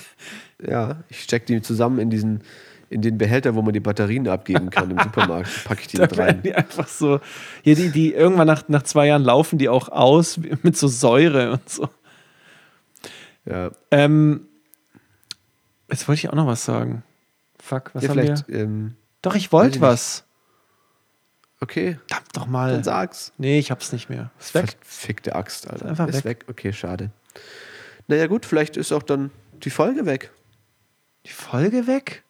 [0.65, 2.43] ja, ich stecke die zusammen in diesen
[2.89, 5.49] in den Behälter, wo man die Batterien abgeben kann im Supermarkt.
[5.65, 6.41] Packe ich die Da rein.
[6.43, 7.19] die einfach so.
[7.63, 11.53] Ja, die, die irgendwann nach, nach zwei Jahren laufen die auch aus mit so Säure
[11.53, 11.89] und so.
[13.45, 14.47] Ja, Ähm,
[15.89, 17.03] jetzt wollte ich auch noch was sagen.
[17.59, 18.35] Fuck, was ja haben wir?
[18.49, 20.24] Ähm, Doch, ich wollte was.
[21.65, 22.71] Okay, Verdammt doch mal.
[22.71, 23.33] dann sag's.
[23.37, 24.31] Nee, ich hab's nicht mehr.
[24.39, 24.77] Ist weg.
[24.81, 25.85] Verfickte Axt, Alter.
[25.87, 26.41] einfach ist weg.
[26.41, 26.45] weg.
[26.49, 27.09] Okay, schade.
[28.07, 29.31] Naja, gut, vielleicht ist auch dann
[29.63, 30.31] die Folge weg.
[31.25, 32.23] Die Folge weg?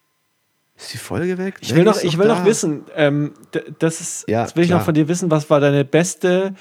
[0.77, 1.55] Ist die Folge weg?
[1.61, 2.39] Ich will noch, ist ich will da.
[2.39, 3.33] noch wissen, ähm,
[3.79, 4.79] das ist, Ja, jetzt will ich klar.
[4.79, 6.53] noch von dir wissen, was war deine beste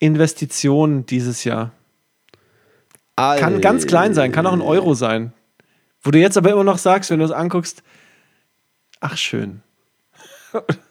[0.00, 1.70] Investition dieses Jahr?
[3.16, 5.32] Kann ganz klein sein, kann auch ein Euro sein.
[6.02, 7.82] Wo du jetzt aber immer noch sagst, wenn du es anguckst,
[9.00, 9.62] ach schön.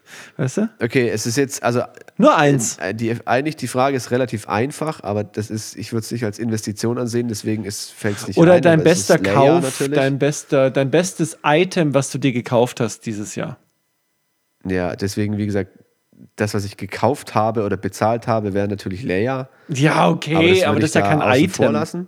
[0.41, 0.69] weißt du?
[0.81, 1.83] Okay, es ist jetzt, also
[2.17, 2.77] Nur eins.
[2.79, 6.25] äh, die, eigentlich die Frage ist relativ einfach, aber das ist, ich würde es nicht
[6.25, 9.93] als Investition ansehen, deswegen fällt es nicht Oder ein, dein aber bester Kauf, natürlich.
[9.93, 13.57] dein, bester, dein bestes Item, was du dir gekauft hast dieses Jahr.
[14.65, 15.71] Ja, deswegen, wie gesagt,
[16.35, 19.49] das, was ich gekauft habe oder bezahlt habe, wäre natürlich Layer.
[19.69, 21.71] Ja, okay, aber würde das, ist ja kein da vor Item.
[21.71, 22.07] Lassen.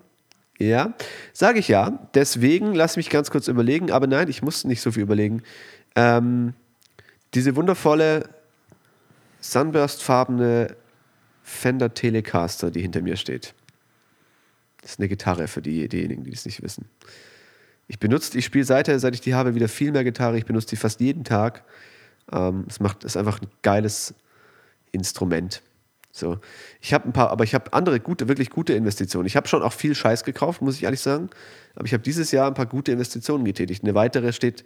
[0.60, 0.94] Ja,
[1.34, 2.00] sage ich ja.
[2.14, 5.42] Deswegen lass mich ganz kurz überlegen, aber nein, ich muss nicht so viel überlegen.
[5.96, 6.54] Ähm,
[7.34, 8.30] diese wundervolle
[9.42, 10.76] Sunburst-farbene
[11.44, 13.54] Fender Telecaster, die hinter mir steht.
[14.82, 16.86] Das ist eine Gitarre für die, diejenigen, die es nicht wissen.
[17.88, 20.38] Ich benutze, ich spiele seither, seit ich die habe, wieder viel mehr Gitarre.
[20.38, 21.64] Ich benutze die fast jeden Tag.
[22.32, 24.14] Ähm, es macht, ist einfach ein geiles
[24.92, 25.62] Instrument.
[26.12, 26.40] So,
[26.80, 29.26] ich habe ein paar, aber ich habe andere gute, wirklich gute Investitionen.
[29.26, 31.30] Ich habe schon auch viel Scheiß gekauft, muss ich ehrlich sagen.
[31.76, 33.84] Aber ich habe dieses Jahr ein paar gute Investitionen getätigt.
[33.84, 34.64] Eine weitere steht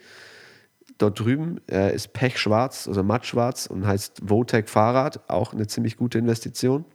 [0.97, 5.19] dort drüben, äh, ist Pechschwarz, also mattschwarz und heißt Votec Fahrrad.
[5.29, 6.85] Auch eine ziemlich gute Investition.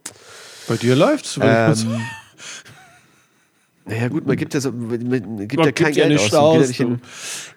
[0.67, 1.39] Bei dir läuft's.
[1.41, 1.73] Ähm,
[3.85, 6.31] naja, gut, man gibt ja, so, man gibt ja kein Geld aus.
[6.31, 7.01] Man geht ja in,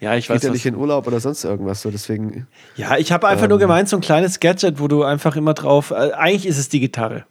[0.01, 0.55] Ja, ich geht weiß ja was.
[0.55, 1.83] nicht in Urlaub oder sonst irgendwas.
[1.83, 5.37] So, deswegen, Ja, ich habe einfach nur gemeint, so ein kleines Gadget, wo du einfach
[5.37, 5.91] immer drauf.
[5.91, 7.27] Äh, eigentlich ist es die Gitarre.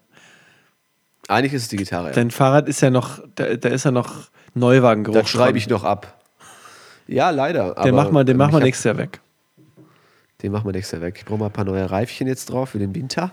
[1.28, 2.08] eigentlich ist es die Gitarre.
[2.08, 2.14] Ja.
[2.14, 5.20] Dein Fahrrad ist ja noch, da, da ist ja noch Neuwagengeruch.
[5.20, 5.58] Das schreibe dran.
[5.58, 6.15] ich noch ab.
[7.08, 7.74] Ja, leider.
[7.76, 9.20] Den machen wir, den ähm, machen wir nächstes Jahr weg.
[10.42, 11.16] Den machen wir nächstes Jahr weg.
[11.18, 13.32] Ich brauche mal ein paar neue Reifchen jetzt drauf für den Winter.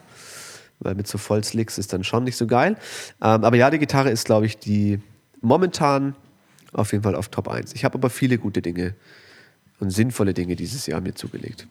[0.80, 2.76] Weil mit so Vollslicks ist dann schon nicht so geil.
[3.22, 5.00] Ähm, aber ja, die Gitarre ist, glaube ich, die
[5.40, 6.14] momentan
[6.72, 7.74] auf jeden Fall auf Top 1.
[7.74, 8.94] Ich habe aber viele gute Dinge
[9.78, 11.66] und sinnvolle Dinge dieses Jahr mir zugelegt.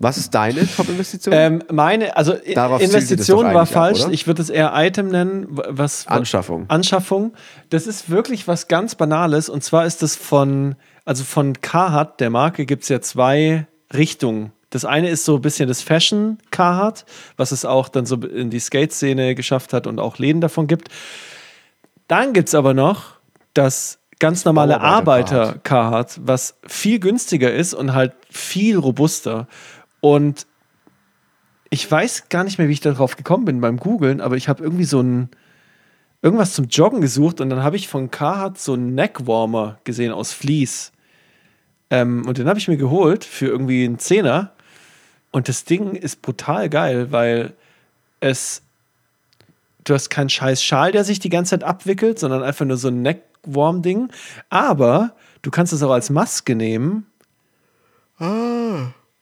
[0.00, 1.34] Was ist deine Top-Investition?
[1.36, 4.00] Ähm, meine, also Darauf das Investition war ab, falsch.
[4.04, 4.12] oder?
[4.12, 5.46] ich würde es eher Item nennen.
[5.50, 6.64] Was, Anschaffung.
[6.68, 7.34] Anschaffung.
[7.68, 9.50] Das ist wirklich was ganz Banales.
[9.50, 10.74] Und zwar ist es von,
[11.04, 14.52] also von Carhartt, der Marke, gibt es ja zwei Richtungen.
[14.70, 17.04] Das eine ist so ein bisschen das Fashion Carhartt,
[17.36, 20.88] was es auch dann so in die Skate-Szene geschafft hat und auch Läden davon gibt.
[22.08, 23.16] Dann gibt es aber noch
[23.52, 29.46] das ganz normale Arbeiter Carhartt, was viel günstiger ist und halt viel robuster.
[30.00, 30.46] Und
[31.70, 34.62] ich weiß gar nicht mehr, wie ich darauf gekommen bin beim Googlen, aber ich habe
[34.62, 35.30] irgendwie so ein
[36.22, 40.32] irgendwas zum Joggen gesucht und dann habe ich von Carhartt so einen Neckwarmer gesehen aus
[40.32, 40.92] Vlies.
[41.88, 44.52] Ähm, und den habe ich mir geholt für irgendwie einen Zehner.
[45.30, 47.54] Und das Ding ist brutal geil, weil
[48.20, 48.62] es
[49.84, 52.88] du hast keinen scheiß Schal, der sich die ganze Zeit abwickelt, sondern einfach nur so
[52.88, 54.10] ein Neckwarm-Ding.
[54.50, 57.06] Aber du kannst es auch als Maske nehmen.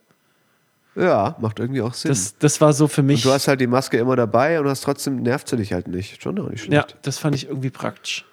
[0.96, 2.10] Ja, macht irgendwie auch Sinn.
[2.10, 3.18] Das, das war so für mich.
[3.26, 5.88] und du hast halt die Maske immer dabei und hast trotzdem nervt sie dich halt
[5.88, 6.22] nicht.
[6.24, 6.98] Schon auch nicht ja, schlecht.
[7.02, 8.26] das fand ich irgendwie praktisch.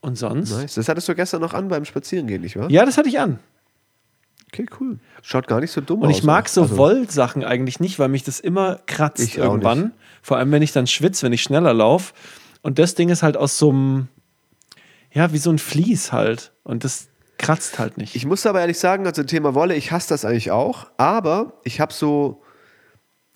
[0.00, 0.50] Und sonst?
[0.50, 0.74] Nice.
[0.74, 2.70] Das hattest du gestern noch an beim Spazierengehen, nicht wahr?
[2.70, 3.38] Ja, das hatte ich an.
[4.52, 4.98] Okay, cool.
[5.22, 6.18] Schaut gar nicht so dumm Und aus.
[6.18, 9.92] ich mag so Also, Wollsachen eigentlich nicht, weil mich das immer kratzt Ich irgendwann.
[10.22, 12.14] Vor allem, wenn ich dann schwitze, wenn ich schneller laufe.
[12.62, 14.08] Und das Ding ist halt aus so einem,
[15.12, 16.52] ja, wie so ein Vlies halt.
[16.62, 17.08] Und das
[17.38, 18.16] kratzt halt nicht.
[18.16, 21.80] Ich muss aber ehrlich sagen, also Thema Wolle, ich hasse das eigentlich auch, aber ich
[21.80, 22.42] habe so,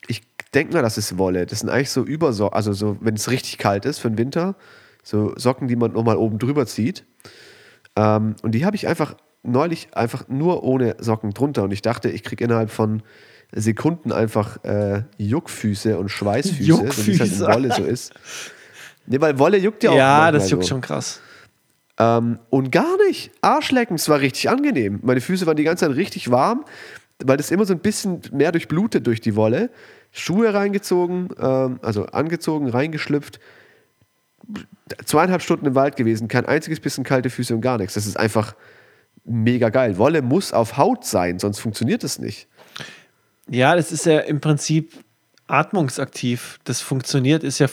[0.06, 0.22] ich
[0.54, 1.46] denke mal, das ist Wolle.
[1.46, 4.56] Das sind eigentlich so Übersocken, also so, wenn es richtig kalt ist für den Winter,
[5.02, 7.04] so Socken, die man nochmal oben drüber zieht.
[7.96, 12.10] Ähm, und die habe ich einfach neulich einfach nur ohne Socken drunter und ich dachte,
[12.10, 13.02] ich kriege innerhalb von
[13.52, 17.46] Sekunden einfach äh, Juckfüße und Schweißfüße, so wie es halt in Juckfüße.
[17.46, 18.12] Wolle so ist.
[19.06, 19.96] Nee, weil Wolle juckt ja auch.
[19.96, 20.68] ja, das juckt so.
[20.68, 21.20] schon krass.
[21.98, 23.30] Ähm, und gar nicht.
[23.40, 25.00] Arschlecken, es war richtig angenehm.
[25.02, 26.64] Meine Füße waren die ganze Zeit richtig warm,
[27.22, 29.70] weil das immer so ein bisschen mehr durchblutet durch die Wolle.
[30.12, 33.38] Schuhe reingezogen, ähm, also angezogen, reingeschlüpft.
[35.04, 37.94] Zweieinhalb Stunden im Wald gewesen, kein einziges bisschen kalte Füße und gar nichts.
[37.94, 38.54] Das ist einfach
[39.24, 39.98] mega geil.
[39.98, 42.48] Wolle muss auf Haut sein, sonst funktioniert es nicht.
[43.48, 44.92] Ja, das ist ja im Prinzip
[45.46, 46.58] atmungsaktiv.
[46.64, 47.68] Das funktioniert, ist ja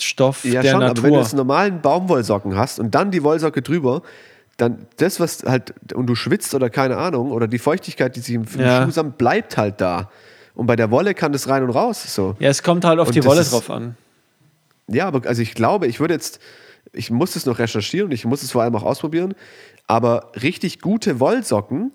[0.00, 1.18] Funktionsstoff Ja, der schon, aber wenn du Natur.
[1.22, 4.02] jetzt normalen Baumwollsocken hast und dann die Wollsocke drüber,
[4.56, 8.34] dann das, was halt, und du schwitzt oder keine Ahnung, oder die Feuchtigkeit, die sich
[8.34, 8.84] im, im Ja.
[8.84, 10.10] Schuh sammelt, bleibt halt da.
[10.54, 12.14] Und bei der Wolle kann das rein und raus.
[12.14, 12.36] So.
[12.40, 13.96] ja, es kommt halt auf Und die Wolle ist- drauf an.
[14.88, 16.40] Ja, aber also ich glaube, ich würde jetzt,
[16.92, 19.34] ich muss es noch recherchieren und ich muss es vor allem auch ausprobieren,
[19.86, 21.92] aber richtig gute Wollsocken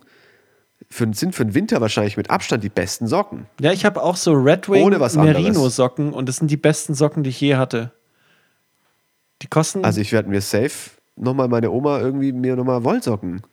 [0.89, 3.47] für, sind für den Winter wahrscheinlich mit Abstand die besten Socken.
[3.59, 4.89] Ja, ich habe auch so Red Wing.
[4.89, 7.91] Merino Socken und das sind die besten Socken, die ich je hatte.
[9.45, 13.43] Die kosten Also ich werde mir safe nochmal meine Oma irgendwie mir nochmal Wollsocken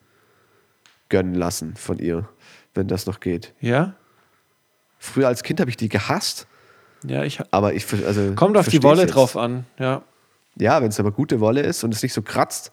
[1.11, 2.26] gönnen lassen von ihr,
[2.72, 3.53] wenn das noch geht.
[3.61, 3.95] ja,
[4.99, 6.47] Früher als Kind habe ich die gehasst,
[7.05, 9.66] ja, ich aber ich also kommt auf die Wolle drauf an.
[9.78, 10.03] Ja,
[10.57, 12.73] Ja, wenn es aber gute Wolle ist und es nicht so kratzt,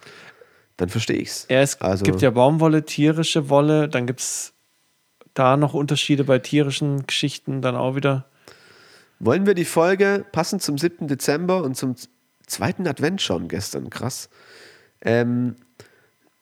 [0.77, 1.47] dann verstehe ich es.
[1.49, 4.53] ja es Also- gibt ja Baumwolle, tierische Wolle, dann gibt es
[5.33, 8.25] da noch Unterschiede bei tierischen Geschichten dann auch wieder.
[9.19, 11.07] Wollen wir die Folge passend zum 7.
[11.09, 11.95] Dezember und zum
[12.49, 14.29] zweiten Advent schon gestern, krass.
[15.01, 15.55] Ähm,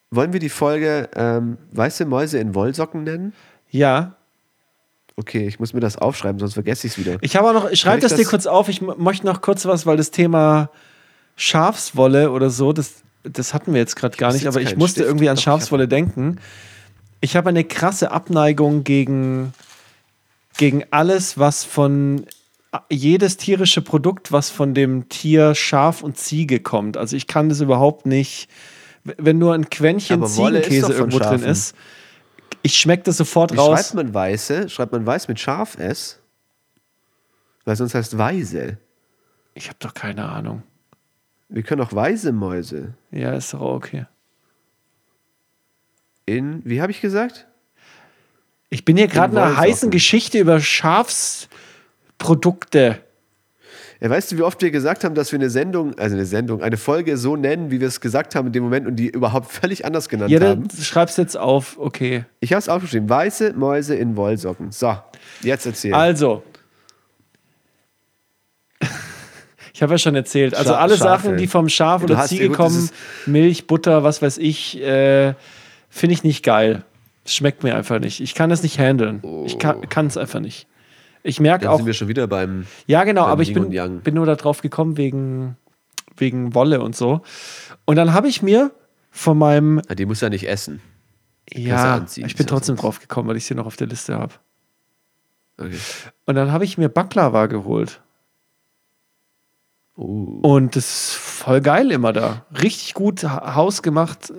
[0.10, 3.34] wollen wir die Folge ähm, Weiße Mäuse in Wollsocken nennen?
[3.70, 4.14] Ja,
[5.20, 7.18] Okay, ich muss mir das aufschreiben, sonst vergesse ich es wieder.
[7.22, 9.42] ich habe auch noch, ich schreibe ich das, dir das- kurz auf, ich möchte noch
[9.42, 10.70] kurz was, weil das Thema
[11.36, 15.08] Schafswolle oder so, das, das hatten wir jetzt gerade gar nicht, aber ich musste Stift.
[15.08, 16.40] irgendwie an Doch, ich Schafswolle denken.
[17.20, 19.54] Ich habe eine krasse Abneigung gegen,
[20.58, 22.26] gegen alles, was von
[22.90, 26.98] jedes tierische Produkt, was von dem Tier Schaf und Ziege kommt.
[26.98, 28.50] Also ich kann das überhaupt nicht.
[29.04, 31.44] Wenn nur ein Quäntchen Aber Ziegenkäse irgendwo drin Schafen.
[31.50, 31.76] ist,
[32.62, 33.80] ich schmecke das sofort Wie raus.
[33.80, 34.70] schreibt man Weiße?
[34.70, 36.20] Schreibt man Weiß mit Scharf S?
[37.64, 38.78] Weil sonst heißt Weise.
[39.54, 40.64] Ich habe doch keine Ahnung.
[41.50, 42.94] Wir können auch Weise Mäuse.
[43.12, 44.06] Ja, ist doch auch okay.
[46.26, 47.48] In, wie habe ich gesagt?
[48.70, 50.60] Ich bin hier gerade in einer heißen Geschichte über
[52.20, 53.00] Schafsprodukte.
[54.00, 56.62] Ja, weißt du, wie oft wir gesagt haben, dass wir eine Sendung, also eine Sendung,
[56.62, 59.52] eine Folge so nennen, wie wir es gesagt haben in dem Moment und die überhaupt
[59.52, 60.68] völlig anders genannt Ja, haben?
[60.68, 61.78] dann schreib's jetzt auf.
[61.80, 62.26] Okay.
[62.40, 63.10] Ich habe es aufgeschrieben.
[63.10, 64.72] Weiße Mäuse in Wollsocken.
[64.72, 64.96] So,
[65.42, 65.94] jetzt erzähl.
[65.94, 66.44] Also.
[69.74, 70.56] Ich habe ja schon erzählt.
[70.56, 71.24] Also Scha- alle Schafe.
[71.28, 72.90] Sachen, die vom Schaf oder Ziege ja gut, kommen,
[73.28, 75.36] Milch, Butter, was weiß ich, äh,
[75.88, 76.84] finde ich nicht geil.
[77.28, 78.20] Schmeckt mir einfach nicht.
[78.20, 79.22] Ich kann das nicht handeln.
[79.46, 80.66] Ich kann es einfach nicht.
[81.24, 81.78] Ich merke Dann auch.
[81.78, 82.66] sind wir schon wieder beim.
[82.86, 83.70] Ja, genau, beim aber ich bin,
[84.04, 85.58] bin nur darauf gekommen wegen,
[86.16, 87.22] wegen Wolle und so.
[87.86, 88.72] Und dann habe ich mir
[89.12, 89.82] von meinem.
[89.88, 90.82] Ah, Die muss ja nicht essen.
[91.52, 94.16] Ja, anziehen, ich bin ja trotzdem drauf gekommen, weil ich sie noch auf der Liste
[94.18, 94.34] habe.
[95.58, 95.78] Okay.
[96.26, 98.02] Und dann habe ich mir Baklava geholt.
[99.96, 100.40] Oh.
[100.44, 102.46] Und das ist voll geil immer da.
[102.62, 104.34] Richtig gut, ha- hausgemacht, äh,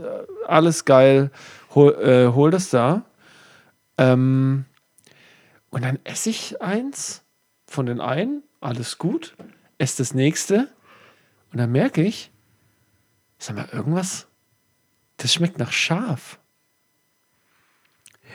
[0.46, 1.30] alles geil.
[1.74, 3.02] Hol, äh, hol das da.
[3.96, 4.66] Ähm,
[5.70, 7.22] und dann esse ich eins
[7.66, 9.36] von den einen, alles gut.
[9.78, 10.68] Esse das nächste.
[11.52, 12.30] Und dann merke ich,
[13.38, 14.26] sag mal, irgendwas,
[15.18, 16.38] das schmeckt nach Schaf.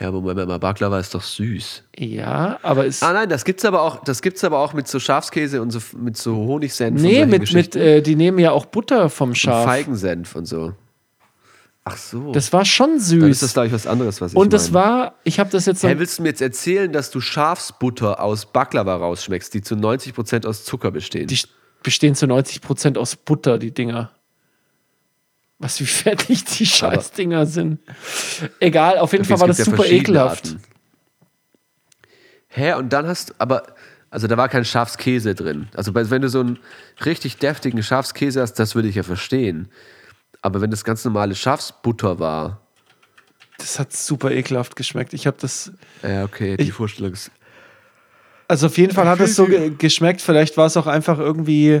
[0.00, 1.84] Ja, aber Moment mal, Baklava ist doch süß.
[1.96, 3.02] Ja, aber es.
[3.02, 5.80] Ah nein, das gibt's aber auch, das gibt's aber auch mit so Schafskäse und so
[5.96, 9.36] mit so Honigsenf und nee, mit, mit äh, die nehmen ja auch Butter vom und
[9.36, 9.64] Schaf.
[9.64, 10.74] Feigensenf und so.
[11.86, 12.32] Ach so.
[12.32, 13.24] Das war schon Dann süß.
[13.24, 14.86] ist das glaube ich was anderes, was ich Und das meine.
[14.86, 18.46] war, ich habe das jetzt Hey, willst du mir jetzt erzählen, dass du Schafsbutter aus
[18.46, 21.26] Baklava rausschmeckst, die zu 90% aus Zucker bestehen?
[21.26, 21.38] Die
[21.82, 24.10] bestehen zu 90% aus Butter, die Dinger.
[25.58, 27.80] Was wie fettig die Scheißdinger sind.
[28.60, 30.46] Egal, auf jeden Fall war das ja super ekelhaft.
[30.46, 30.62] Arten.
[32.48, 33.74] Hä, und dann hast aber,
[34.10, 35.68] also da war kein Schafskäse drin.
[35.74, 36.58] Also wenn du so einen
[37.04, 39.68] richtig deftigen Schafskäse hast, das würde ich ja verstehen.
[40.44, 42.60] Aber wenn das ganz normale Schafsbutter war,
[43.56, 45.14] Das hat super ekelhaft geschmeckt.
[45.14, 45.72] Ich habe das,
[46.02, 47.30] ja okay, die Ich- Vorstellung ist.
[48.46, 50.20] also auf jeden Fall hat es so ge geschmeckt.
[50.20, 51.80] Vielleicht war es auch einfach irgendwie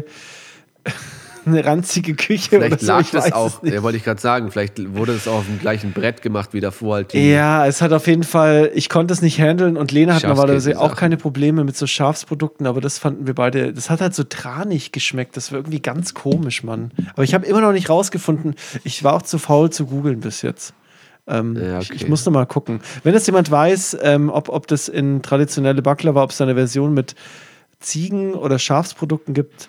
[1.46, 2.86] eine ranzige Küche Vielleicht oder so.
[2.86, 5.58] lag ich das auch, ja, wollte ich gerade sagen, vielleicht wurde es auch auf dem
[5.58, 7.14] gleichen Brett gemacht wie davor halt.
[7.14, 10.78] Ja, es hat auf jeden Fall, ich konnte es nicht handeln und Lena hat normalerweise
[10.80, 14.24] auch keine Probleme mit so Schafsprodukten, aber das fanden wir beide, das hat halt so
[14.24, 16.90] tranig geschmeckt, das war irgendwie ganz komisch, Mann.
[17.12, 18.54] Aber ich habe immer noch nicht rausgefunden,
[18.84, 20.74] ich war auch zu faul zu googeln bis jetzt.
[21.26, 22.10] Ähm, Ja, ich, ich okay.
[22.10, 22.80] muss noch mal gucken.
[23.02, 26.54] Wenn das jemand weiß, ähm, ob, ob das in traditionelle Baklava, ob es da eine
[26.54, 27.14] Version mit
[27.80, 29.68] Ziegen- oder Schafsprodukten gibt,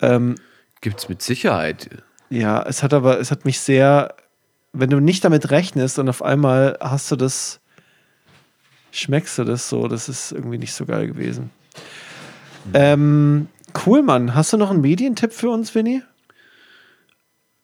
[0.00, 0.34] ähm,
[0.80, 1.88] Gibt's mit Sicherheit.
[2.30, 4.14] ja, es hat aber, es hat mich sehr,
[4.72, 7.60] wenn du nicht damit rechnest und auf einmal hast du das,
[8.92, 11.50] schmeckst du das so, das ist irgendwie nicht so geil gewesen.
[12.74, 13.48] Ähm,
[13.86, 14.34] cool, Mann.
[14.34, 16.02] Hast du noch einen Medientipp für uns, Vinny?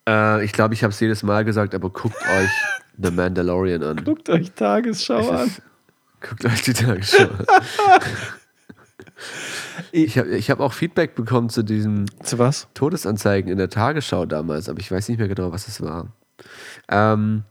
[0.08, 2.50] Äh, ich glaube, ich habe es jedes Mal gesagt, aber guckt euch
[2.98, 4.04] The Mandalorian an.
[4.04, 5.46] Guckt euch Tagesschau Es an.
[5.48, 5.62] ist-
[6.20, 7.46] Guckt euch die Tagesschau an.
[9.90, 12.68] Ich habe ich hab auch Feedback bekommen zu diesen Zu was?
[12.74, 16.08] Todesanzeigen in der Tagesschau damals, aber ich weiß nicht mehr genau, was es war.
[16.88, 17.44] Ähm,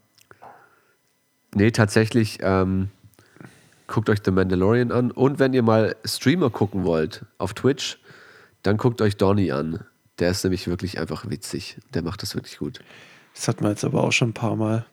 [1.55, 2.89] nee, tatsächlich, ähm,
[3.87, 7.99] guckt euch The Mandalorian an und wenn ihr mal Streamer gucken wollt auf Twitch,
[8.63, 9.83] dann guckt euch Donny an.
[10.19, 11.77] Der ist nämlich wirklich einfach witzig.
[11.93, 12.79] Der macht das wirklich gut.
[13.33, 14.85] Das hatten wir jetzt aber auch schon ein paar Mal.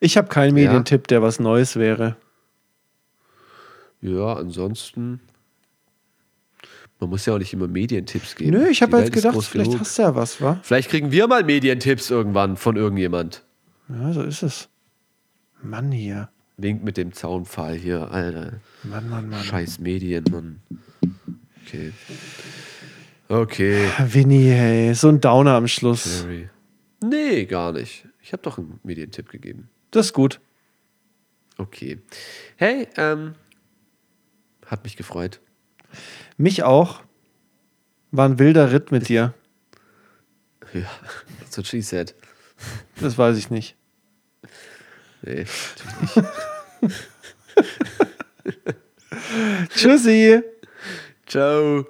[0.00, 2.16] Ich habe keinen Medientipp, der was Neues wäre.
[4.00, 5.20] Ja, ansonsten.
[7.04, 8.52] Man muss ja auch nicht immer Medientipps geben.
[8.52, 9.80] Nö, ich habe halt gedacht, vielleicht genug.
[9.80, 10.58] hast du ja was, wa?
[10.62, 13.44] Vielleicht kriegen wir mal Medientipps irgendwann von irgendjemand.
[13.90, 14.70] Ja, so ist es.
[15.62, 16.30] Mann hier.
[16.56, 18.54] Winkt mit dem Zaunpfahl hier, Alter.
[18.84, 19.42] Mann, Mann, Mann.
[19.42, 20.62] Scheiß Medien, Mann.
[21.66, 21.92] Okay.
[23.28, 23.86] Okay.
[24.06, 26.20] Vinny, hey, so ein Downer am Schluss.
[26.20, 26.48] Sorry.
[27.04, 28.08] Nee, gar nicht.
[28.22, 29.68] Ich habe doch einen Medientipp gegeben.
[29.90, 30.40] Das ist gut.
[31.58, 31.98] Okay.
[32.56, 33.34] Hey, ähm,
[34.64, 35.40] hat mich gefreut.
[36.36, 37.00] Mich auch.
[38.10, 39.34] War ein wilder Ritt mit dir.
[40.72, 40.88] Ja,
[41.40, 42.14] that's what she said.
[43.00, 43.76] Das weiß ich nicht.
[45.22, 45.82] Nee, nicht.
[49.74, 50.42] Tschüssi.
[51.26, 51.86] Ciao.